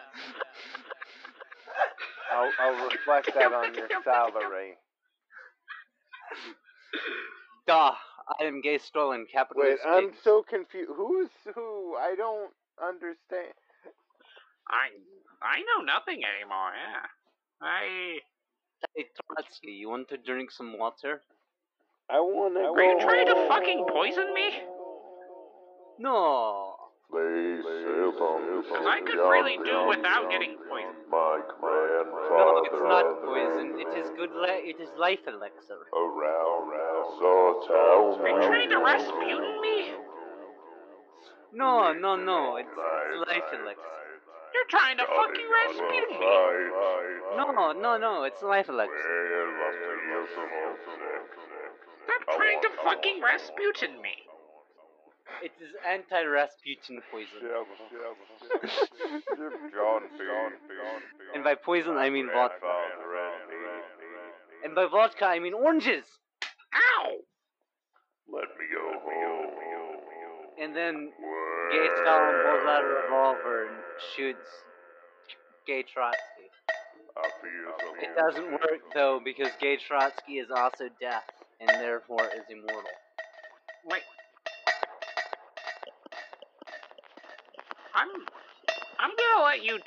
[2.33, 4.75] I'll, I'll reflect that on your salary.
[7.67, 7.93] Duh,
[8.41, 9.83] I am gay Stalin, capitalist.
[9.85, 10.21] Wait, I'm escape.
[10.23, 10.91] so confused.
[10.97, 11.97] Who's who?
[11.97, 12.51] I don't
[12.83, 13.55] understand.
[14.69, 14.89] I
[15.43, 16.73] I know nothing anymore.
[16.75, 17.07] Yeah.
[17.61, 18.19] I.
[18.97, 21.23] Hey, Trotsky, you want to drink some water?
[22.11, 22.75] I want to go.
[22.75, 24.51] Are you trying to fucking poison me?
[25.99, 26.72] No.
[27.13, 30.97] Please save him Because I could really do without getting poisoned.
[31.13, 32.41] My grandfather.
[32.41, 33.77] No, it's not poison.
[33.77, 34.33] It is good.
[34.33, 35.77] Li- it is life elixir.
[35.93, 39.93] around around, so tell Are you trying to Rasputin me?
[41.53, 42.57] No, no, no.
[42.57, 43.93] It's, it's life elixir.
[44.57, 46.33] You're trying to fucking Rasputin me.
[47.37, 48.25] No, no, no.
[48.25, 48.97] It's life elixir.
[52.09, 54.32] Stop trying to fucking Rasputin me.
[55.43, 57.41] It is anti-Rasputin poison.
[59.75, 60.25] John B.
[61.35, 62.67] And by poison, I mean vodka.
[64.65, 66.05] And by vodka, I mean oranges.
[66.75, 67.11] Ow!
[68.33, 69.53] Let me go home.
[70.63, 71.11] And then
[71.73, 73.77] Gay Stalin pulls out a revolver and
[74.15, 74.49] shoots
[75.67, 76.21] Gay Trotsky.
[77.17, 81.25] I feel It doesn't work though because Gay Trotsky is also deaf
[81.61, 82.91] and therefore is immortal.
[83.87, 84.03] Wait.
[88.03, 88.09] I'm.
[88.99, 89.79] I'm gonna let you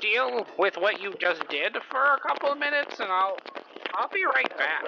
[0.00, 3.36] deal with what you just did for a couple of minutes, and I'll.
[3.94, 4.84] I'll be right back.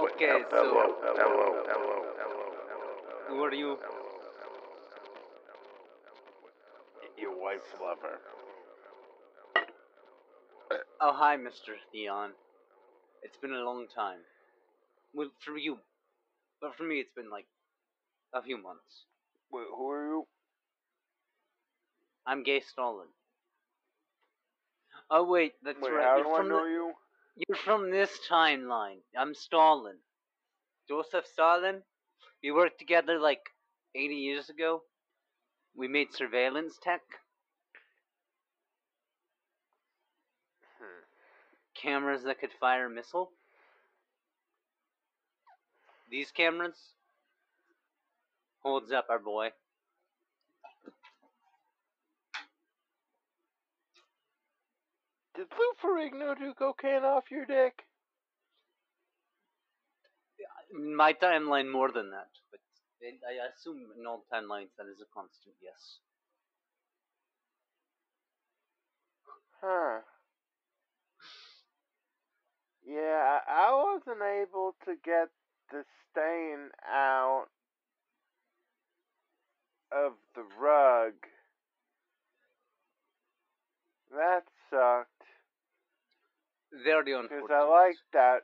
[0.00, 0.96] Okay, so
[3.28, 3.78] who are you?
[7.18, 8.18] Your wife's lover.
[11.02, 11.76] Oh, hi, Mr.
[11.92, 12.30] Theon.
[13.22, 14.20] It's been a long time.
[15.14, 15.78] Well, for you.
[16.60, 17.46] But for me, it's been like
[18.34, 19.04] a few months.
[19.52, 20.26] Wait, who are you?
[22.26, 23.08] I'm Gay Stalin.
[25.10, 26.04] Oh, wait, that's Wait, right.
[26.04, 26.94] how You're do I know the- you?
[27.48, 28.98] You're from this timeline.
[29.16, 29.96] I'm Stalin.
[30.88, 31.82] Joseph Stalin.
[32.42, 33.40] We worked together like
[33.94, 34.82] 80 years ago.
[35.74, 37.02] We made surveillance tech.
[40.78, 41.02] Hmm.
[41.74, 43.32] Cameras that could fire a missile.
[46.10, 46.94] These cameras
[48.62, 49.48] holds up our boy.
[55.36, 57.72] Did Lou Ferrigno do cocaine off your dick?
[60.72, 62.60] My timeline, more than that, but
[63.02, 65.98] I assume in all timelines that is a constant yes.
[69.62, 70.00] Huh.
[72.86, 75.28] Yeah, I wasn't able to get
[75.70, 77.46] the stain out
[79.92, 81.14] of the rug.
[84.10, 85.22] That sucked.
[86.72, 87.48] Very Because unfortunate.
[87.48, 88.42] Because I like that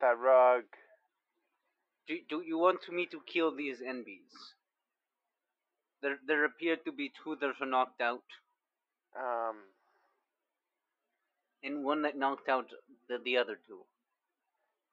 [0.00, 0.64] that rug.
[2.06, 4.54] Do, do you want me to kill these NBs?
[6.02, 8.24] There, there appear to be two that are knocked out,
[9.16, 9.72] Um,
[11.62, 12.70] and one that knocked out
[13.08, 13.86] the, the other two.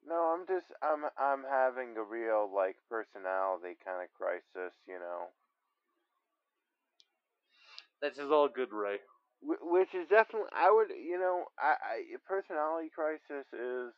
[0.06, 5.30] no, I'm just I'm I'm having a real like personality kind of crisis, you know.
[8.02, 9.00] This is all good, Ray.
[9.42, 13.94] Which is definitely, I would, you know, I, I personality crisis is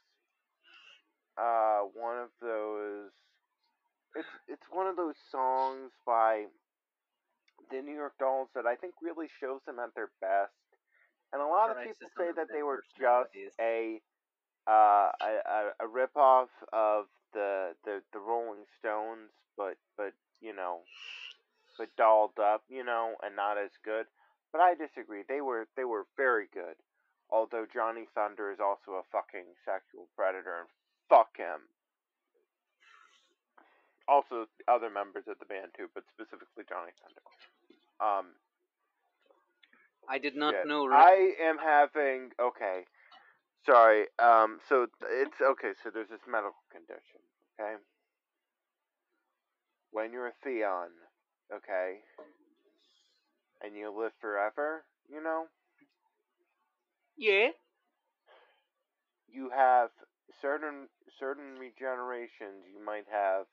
[1.38, 3.12] uh one of those.
[4.16, 6.46] It's it's one of those songs by
[7.72, 10.54] the New York Dolls that I think really shows them at their best.
[11.34, 14.02] And a lot of people say that they were just a
[14.68, 20.54] uh a, a, a rip off of the, the the Rolling Stones, but but you
[20.56, 20.82] know,
[21.82, 24.06] but dolled up, you know, and not as good.
[24.54, 25.24] But I disagree.
[25.28, 26.78] They were they were very good.
[27.32, 30.70] Although Johnny Thunder is also a fucking sexual predator and
[31.10, 31.66] fuck him.
[34.08, 37.26] Also other members of the band too, but specifically Johnny Thunder.
[37.98, 38.38] Um
[40.08, 40.86] I did not know.
[40.86, 41.34] Ray.
[41.42, 42.86] I am having okay.
[43.66, 44.06] Sorry.
[44.20, 47.26] Um so it's okay, so there's this medical condition,
[47.58, 47.82] okay?
[49.90, 50.92] When you're a Theon,
[51.54, 52.00] okay?
[53.64, 55.46] And you live forever, you know?
[57.18, 57.50] yeah.
[59.32, 59.90] you have
[60.42, 60.88] certain
[61.20, 63.46] certain regenerations, you might have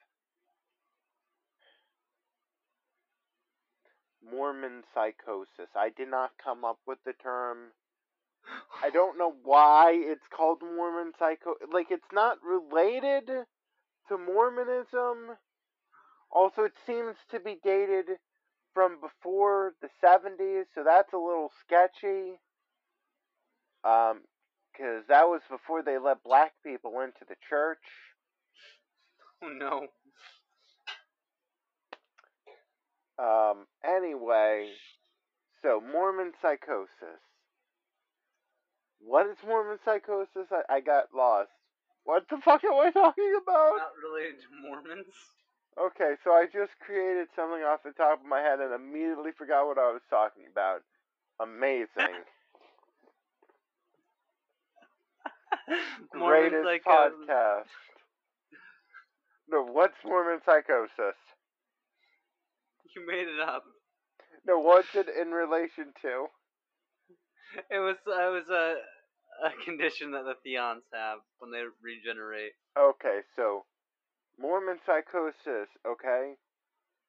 [4.31, 5.71] Mormon psychosis.
[5.77, 7.73] I did not come up with the term.
[8.83, 11.55] I don't know why it's called Mormon psycho.
[11.73, 13.27] Like it's not related
[14.09, 15.37] to Mormonism.
[16.31, 18.07] Also, it seems to be dated
[18.75, 22.39] from before the 70s, so that's a little sketchy.
[23.85, 24.21] Um,
[24.73, 27.79] because that was before they let black people into the church.
[29.41, 29.87] Oh no.
[33.23, 34.69] Um, anyway,
[35.63, 37.23] so Mormon psychosis.
[39.01, 40.51] What is Mormon psychosis?
[40.51, 41.51] I, I got lost.
[42.03, 43.77] What the fuck am I talking about?
[43.79, 45.15] Not related to Mormons.
[45.79, 49.67] Okay, so I just created something off the top of my head and immediately forgot
[49.67, 50.83] what I was talking about.
[51.41, 52.27] Amazing.
[56.13, 57.71] Greatest podcast.
[59.49, 61.17] No, what's Mormon psychosis?
[62.97, 63.63] You made it up.
[64.47, 66.27] No, what's it in relation to?
[67.71, 68.77] It was uh, it was a
[69.47, 72.53] a condition that the Theons have when they regenerate.
[72.79, 73.65] Okay, so
[74.41, 76.35] Mormon psychosis, okay?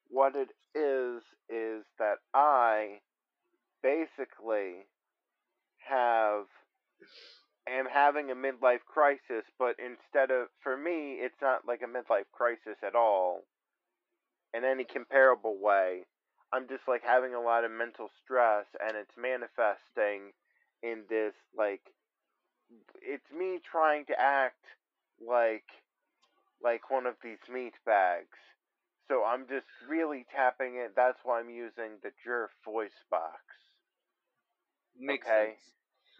[0.08, 3.00] What it is, is that I
[3.82, 4.86] basically
[5.88, 6.46] have
[7.68, 12.30] am having a midlife crisis, but instead of for me, it's not like a midlife
[12.32, 13.42] crisis at all
[14.54, 16.06] in any comparable way.
[16.52, 20.32] I'm just like having a lot of mental stress and it's manifesting
[20.82, 21.82] in this like
[23.02, 24.64] it's me trying to act
[25.20, 25.64] like
[26.62, 28.38] like one of these meat bags.
[29.08, 30.92] So I'm just really tapping it.
[30.94, 33.42] That's why I'm using the Jerf voice box.
[34.98, 35.46] Makes Okay.
[35.50, 35.60] sense.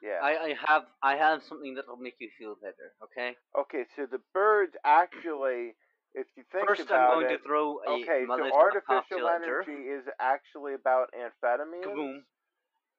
[0.03, 0.19] Yeah.
[0.23, 2.95] I, I have I have something that will make you feel better.
[3.05, 3.37] Okay.
[3.59, 5.77] Okay, so the birds actually,
[6.15, 9.29] if you think First, about I'm going it, to throw a okay, so artificial cocktail
[9.29, 9.65] at Jerf.
[9.69, 11.85] energy is actually about amphetamines.
[11.85, 12.25] Kaboom.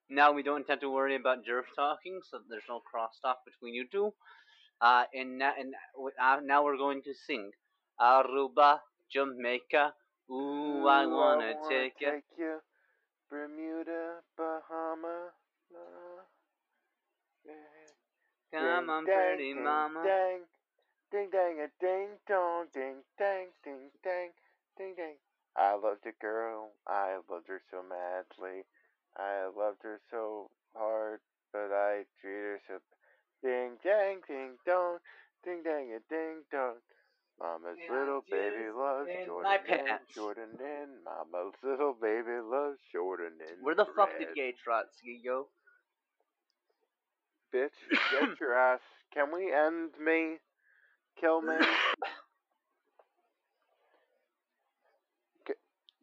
[0.09, 3.87] Now we don't have to worry about Jerf talking, so there's no crosstalk between you
[3.91, 4.13] two.
[4.81, 5.75] Uh, and, na- and
[6.19, 7.51] uh, now we're going to sing
[8.01, 8.79] Aruba,
[9.11, 9.93] Jamaica.
[10.31, 12.11] Ooh, I wanna take ya.
[12.37, 12.59] you.
[13.29, 15.31] Bermuda, Bahama.
[15.75, 16.23] uh.
[18.51, 20.03] Come Ding, on, dang, pretty ding, mama.
[20.03, 20.39] Dang,
[21.11, 24.31] ding, dang, a ding, dong, ding, dang, ding, dang,
[24.77, 25.15] ding, dang.
[25.57, 26.71] I loved a girl.
[26.87, 28.63] I loved her so madly.
[29.17, 31.21] I loved her so hard,
[31.53, 32.90] but I treated her so.
[33.43, 34.97] Ding, dang, ding, dong,
[35.43, 36.75] ding, dang, a ding, dong.
[37.39, 40.13] Mama's Yeah, little baby loves Jordan my pants.
[40.13, 40.89] Jordan in.
[41.03, 43.63] Mama's little baby loves Jordan in.
[43.63, 44.35] Where the fuck did.
[44.35, 45.47] Gay Trotsky go?
[47.53, 47.69] Bitch,
[48.11, 48.79] get your ass.
[49.13, 50.37] Can we end me?
[51.19, 51.55] Kill me?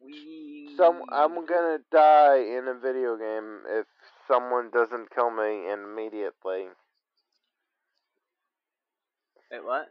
[0.01, 0.73] We.
[0.77, 3.85] Some I'm gonna die in a video game if
[4.27, 6.67] someone doesn't kill me immediately.
[9.51, 9.87] Wait, what?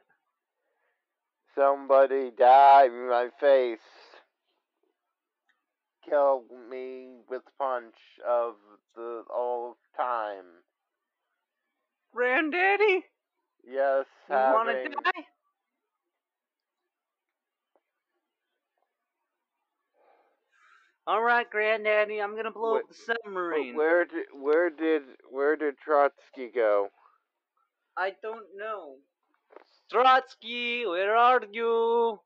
[1.57, 3.79] Somebody die in my face.
[6.09, 7.95] Kill me with punch
[8.27, 8.55] of
[8.95, 10.45] the all time.
[12.15, 13.05] Granddaddy?
[13.67, 15.25] Yes, You wanna die?
[21.09, 23.75] Alright, Granddaddy, I'm gonna blow up the submarine.
[23.75, 26.89] where did where did where did Trotsky go?
[27.97, 28.97] I don't know.
[29.91, 32.21] Trotsky, where are you?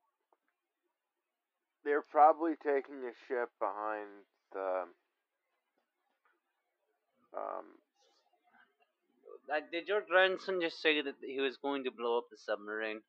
[1.85, 4.09] They're probably taking a ship behind
[4.53, 4.85] the
[7.37, 7.65] um
[9.53, 13.03] Uh, did your grandson just say that he was going to blow up the submarine?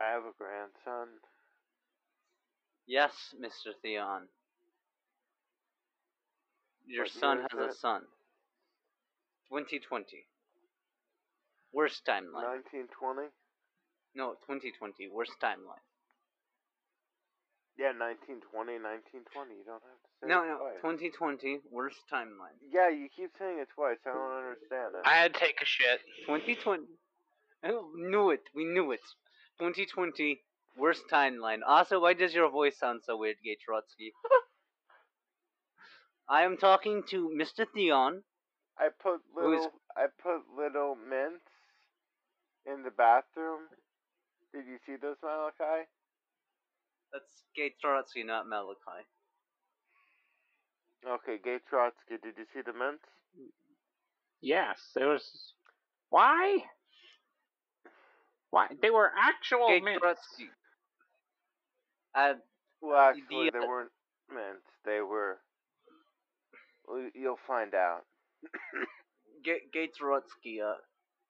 [0.00, 1.08] I have a grandson.
[2.86, 3.72] Yes, Mr.
[3.82, 4.28] Theon.
[6.86, 8.02] Your What son has a son.
[9.48, 10.26] 2020.
[11.72, 12.42] Worst timeline.
[12.42, 13.28] Nineteen twenty?
[14.14, 15.08] No, 2020.
[15.08, 15.80] Worst timeline.
[17.78, 19.56] Yeah, 1920, 1920.
[19.56, 20.84] You don't have to say No, it no, twice.
[21.08, 21.60] 2020.
[21.72, 22.60] Worst timeline.
[22.60, 23.96] Yeah, you keep saying it twice.
[24.04, 25.08] I don't understand it.
[25.08, 26.00] I had to take a shit.
[26.28, 26.84] 2020.
[27.64, 28.42] Oh, knew it.
[28.54, 29.00] We knew it.
[29.58, 30.42] 2020.
[30.76, 31.60] Worst timeline.
[31.66, 34.12] Also, why does your voice sound so weird, Gay Trotsky?
[36.28, 37.66] I am talking to Mr.
[37.74, 38.22] Theon.
[38.78, 41.44] I put Who is- little I put little mints
[42.66, 43.60] in the bathroom.
[44.54, 45.86] Did you see those, Malachi?
[47.12, 49.04] That's Gay Trotsky, not Malachi.
[51.06, 53.04] Okay, Gay Trotsky, did you see the mints?
[54.40, 55.54] Yes, it was.
[56.10, 56.58] Why?
[58.50, 58.68] Why?
[58.80, 60.00] They were actual Gate mints.
[60.00, 60.48] Trotsky.
[62.14, 62.34] Uh,
[62.80, 63.90] Well, actually, The, they weren't
[64.28, 64.66] mints.
[64.84, 65.38] They were.
[66.86, 68.02] Well, you'll find out.
[69.44, 70.74] Ga- Gay Trotsky, uh,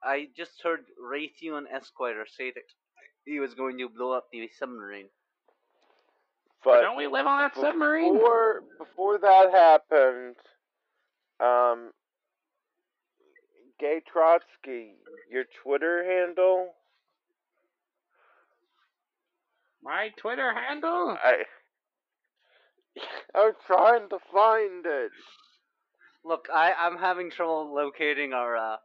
[0.04, 2.62] I just heard Raytheon Esquire say that
[3.24, 5.08] he was going to blow up the submarine.
[6.64, 8.14] But Don't we live on that submarine?
[8.14, 10.36] Before before that happened,
[11.40, 11.90] um,
[13.80, 14.94] Gay Trotsky,
[15.30, 16.74] your Twitter handle,
[19.82, 21.16] My Twitter handle?
[21.22, 21.42] I
[23.34, 25.10] I'm trying to find it.
[26.24, 28.76] Look, I, I'm having trouble locating our uh,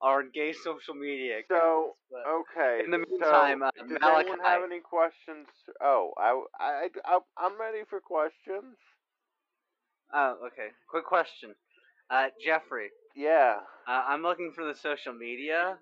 [0.00, 1.96] our gay social media accounts.
[2.10, 2.84] So okay.
[2.84, 5.48] In the so, meantime, uh, does Malachi- anyone have any questions?
[5.82, 8.76] Oh, I I I I'm ready for questions.
[10.14, 10.68] oh, okay.
[10.88, 11.54] Quick question,
[12.10, 12.90] uh, Jeffrey.
[13.16, 13.60] Yeah.
[13.88, 15.78] Uh, I'm looking for the social media.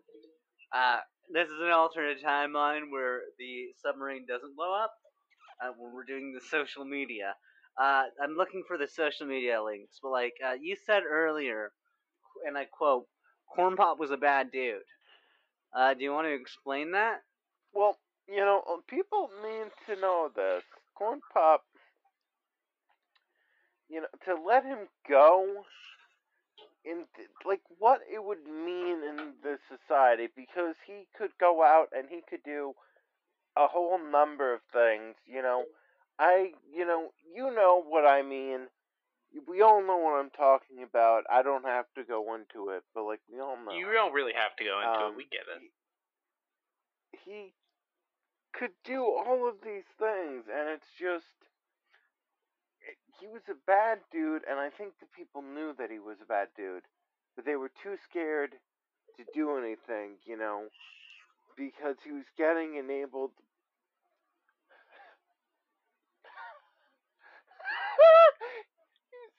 [0.72, 0.98] Uh,
[1.32, 4.92] this is an alternate timeline where the submarine doesn't blow up.
[5.62, 7.34] Uh, when we're doing the social media.
[7.80, 11.72] Uh, I'm looking for the social media links, but like uh, you said earlier,
[12.46, 13.06] and I quote,
[13.56, 14.82] "Corn Pop was a bad dude."
[15.74, 17.22] Uh, do you want to explain that?
[17.74, 20.62] Well, you know, uh, people need to know this.
[20.94, 21.64] Corn Pop,
[23.88, 25.64] you know, to let him go
[26.84, 27.04] in
[27.44, 32.20] like what it would mean in the society because he could go out and he
[32.28, 32.72] could do
[33.56, 35.64] a whole number of things, you know.
[36.18, 38.68] I, you know, you know what I mean.
[39.46, 41.24] We all know what I'm talking about.
[41.30, 44.32] I don't have to go into it, but like we all know You don't really
[44.32, 45.16] have to go into Um, it.
[45.16, 45.70] We get it.
[47.24, 47.52] he
[48.52, 51.26] could do all of these things, and it's just
[52.80, 56.20] it- he was a bad dude, and I think the people knew that he was
[56.22, 56.84] a bad dude,
[57.34, 58.58] but they were too scared
[59.16, 60.70] to do anything, you know,
[61.56, 63.32] because he was getting enabled.
[63.34, 63.42] He's getting enabled.
[67.56, 68.62] You can do it, Jeffrey.
[68.62, 69.32] You can do it.
[69.32, 69.36] He's getting enabled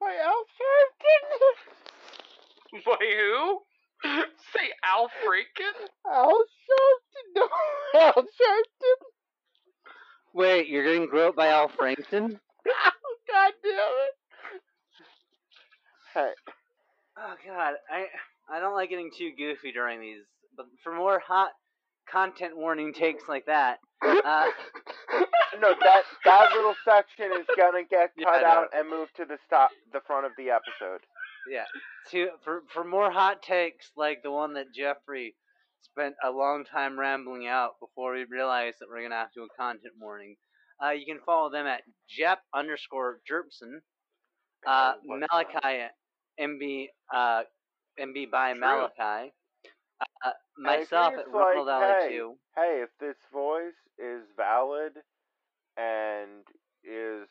[0.00, 1.24] by Al Sharpton.
[2.84, 3.60] By who?
[4.52, 5.88] Say Al Franken?
[6.12, 7.26] Al Sharpton.
[7.36, 7.48] No,
[8.00, 9.00] Al Sharpton.
[10.34, 12.40] Wait, you're getting groped by Al Frankton?
[12.68, 12.90] Oh,
[13.32, 14.14] God damn it.
[16.12, 16.32] Hey,
[17.16, 18.06] Oh God, I
[18.52, 20.24] I don't like getting too goofy during these.
[20.56, 21.50] But for more hot
[22.10, 24.46] content warning takes like that, uh,
[25.60, 28.46] no, that that little section is gonna get cut know.
[28.46, 31.00] out and moved to the stop, the front of the episode.
[31.50, 31.64] yeah,
[32.10, 35.34] to for for more hot takes like the one that Jeffrey
[35.82, 39.44] spent a long time rambling out before we realized that we're gonna have to do
[39.44, 40.36] a content warning.
[40.84, 43.78] Uh, you can follow them at Jep underscore Jerpson,
[44.66, 45.88] uh, Malachi
[46.40, 47.42] MB uh,
[48.00, 48.60] MB by True.
[48.60, 49.32] Malachi,
[50.24, 52.34] uh, myself at like, Ronald hey, two.
[52.56, 54.92] Hey, if this voice is valid
[55.76, 56.42] and
[56.84, 57.28] is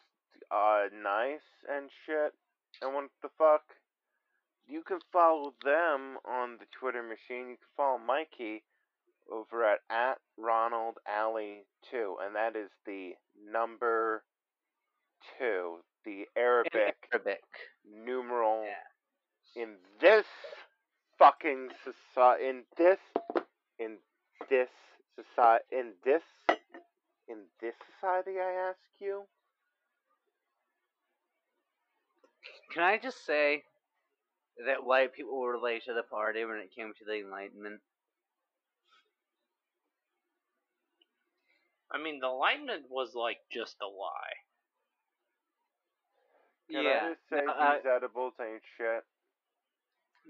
[0.52, 2.34] uh nice and shit
[2.82, 3.62] and what the fuck,
[4.68, 7.50] you can follow them on the Twitter machine.
[7.50, 8.64] You can follow Mikey
[9.32, 13.12] over at at Ronald Alley two, and that is the
[13.52, 14.24] number
[15.40, 17.44] two, the Arabic Arabic.
[17.86, 19.64] numeral Yeah.
[19.64, 20.26] in this
[21.24, 23.00] fucking society, in this,
[23.80, 23.98] in
[24.50, 24.70] this
[25.16, 26.22] society, in this,
[27.30, 29.24] in this society, I ask you.
[32.74, 33.64] Can I just say
[34.66, 37.80] that white people were late to the party when it came to the Enlightenment?
[41.92, 44.36] I mean, the Enlightenment was like just a lie.
[46.72, 47.00] Can yeah.
[47.04, 49.04] I just say no, these edibles ain't shit?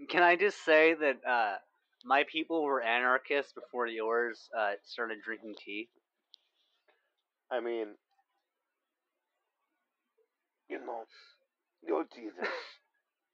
[0.09, 1.55] Can I just say that uh,
[2.05, 5.89] my people were anarchists before yours uh, started drinking tea?
[7.51, 7.87] I mean,
[10.69, 11.03] you know,
[11.85, 12.49] your Jesus,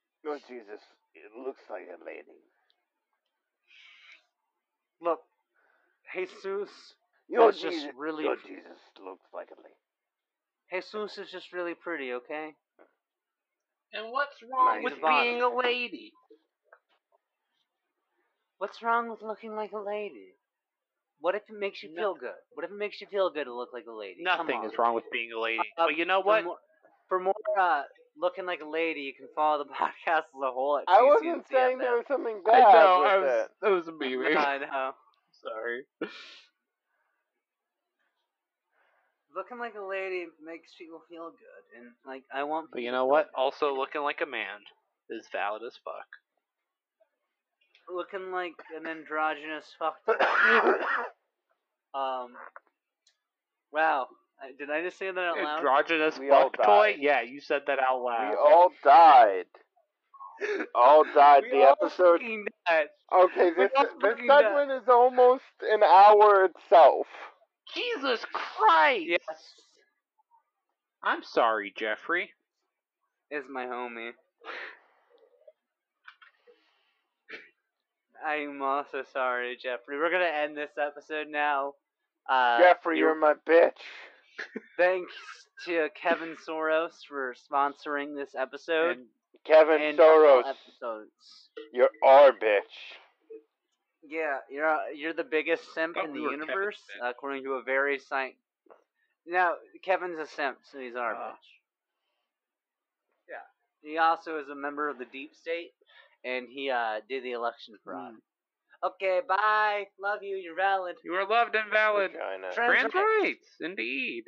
[0.24, 0.80] your Jesus,
[1.14, 2.38] it looks like a lady.
[5.02, 5.20] Look,
[6.14, 6.70] Jesus,
[7.28, 9.74] Your It's just Jesus, really your pr- Jesus looks like a lady.
[10.82, 12.50] Jesus is just really pretty, okay?
[13.92, 15.30] And what's wrong Nice with body.
[15.30, 16.12] being a lady?
[18.60, 20.36] What's wrong with looking like a lady?
[21.18, 22.36] What if it makes you No- feel good?
[22.52, 24.22] What if it makes you feel good to look like a lady?
[24.22, 25.60] Nothing is wrong with being a lady.
[25.78, 26.44] Uh, but you know for what?
[26.44, 26.56] More,
[27.08, 27.82] for more uh,
[28.18, 30.76] looking like a lady, you can follow the podcast as a whole.
[30.76, 31.50] At I wasn't TCNCFM.
[31.52, 33.50] saying there was something I bad know, with I was, it.
[33.62, 34.14] that was a me.
[34.36, 34.90] I know.
[35.42, 35.84] Sorry.
[39.34, 42.68] looking like a lady makes people feel good, and like I want.
[42.72, 43.30] But you know what?
[43.34, 44.60] Also, looking like a man
[45.08, 46.04] is valid as fuck.
[47.90, 47.96] Good.
[47.96, 49.96] looking like an androgynous fuck.
[51.94, 52.32] um.
[53.72, 54.06] Wow.
[54.58, 55.58] Did I just say that out loud?
[55.58, 56.96] Androgynous We fuck toy?
[56.98, 58.30] Yeah, you said that out loud.
[58.30, 59.44] We all died.
[60.74, 61.42] All died.
[61.42, 62.22] We the all episode.
[62.66, 62.86] died.
[63.14, 64.44] Okay, this all this fucking died.
[64.44, 67.06] segment is almost an hour itself.
[67.74, 69.04] Jesus Christ!
[69.06, 69.20] Yes.
[71.02, 72.30] I'm sorry, Jeffrey.
[73.30, 74.12] Is my homie.
[78.26, 79.98] I'm also sorry, Jeffrey.
[79.98, 81.74] We're gonna end this episode now.
[82.28, 83.72] Uh, Jeffrey, you're my bitch.
[84.76, 85.12] Thanks
[85.66, 88.98] to Kevin Soros for sponsoring this episode.
[88.98, 89.06] And
[89.46, 91.48] Kevin and Soros, episodes.
[91.72, 92.60] you're our bitch.
[94.02, 97.10] Yeah, you're uh, you're the biggest simp Thought in the universe, Simp.
[97.10, 98.34] according to a very sci.
[99.26, 101.30] Now Kevin's a simp, so he's our Ah.
[101.32, 101.46] bitch.
[103.28, 105.72] Yeah, he also is a member of the deep state,
[106.24, 108.14] and he uh did the election fraud.
[108.84, 109.84] Okay, bye.
[110.00, 110.36] Love you.
[110.36, 110.96] You're valid.
[111.04, 112.12] you are loved and valid.
[112.12, 112.52] Vagina.
[112.54, 114.24] Trans Trans rights, indeed.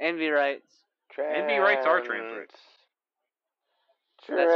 [0.00, 0.70] Envy rights.
[1.18, 2.54] Envy rights are trans rights.
[4.26, 4.48] Trans.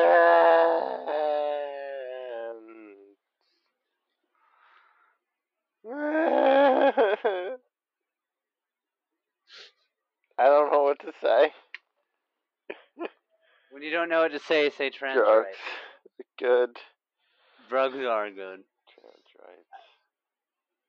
[10.39, 11.53] I don't know what to say.
[13.77, 15.45] When you don't know what to say, say trans Drugs.
[15.45, 15.59] rights.
[16.39, 16.71] Good.
[17.69, 18.65] Drugs are good.
[18.89, 19.77] Trans rights.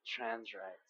[0.08, 0.87] Trans rights.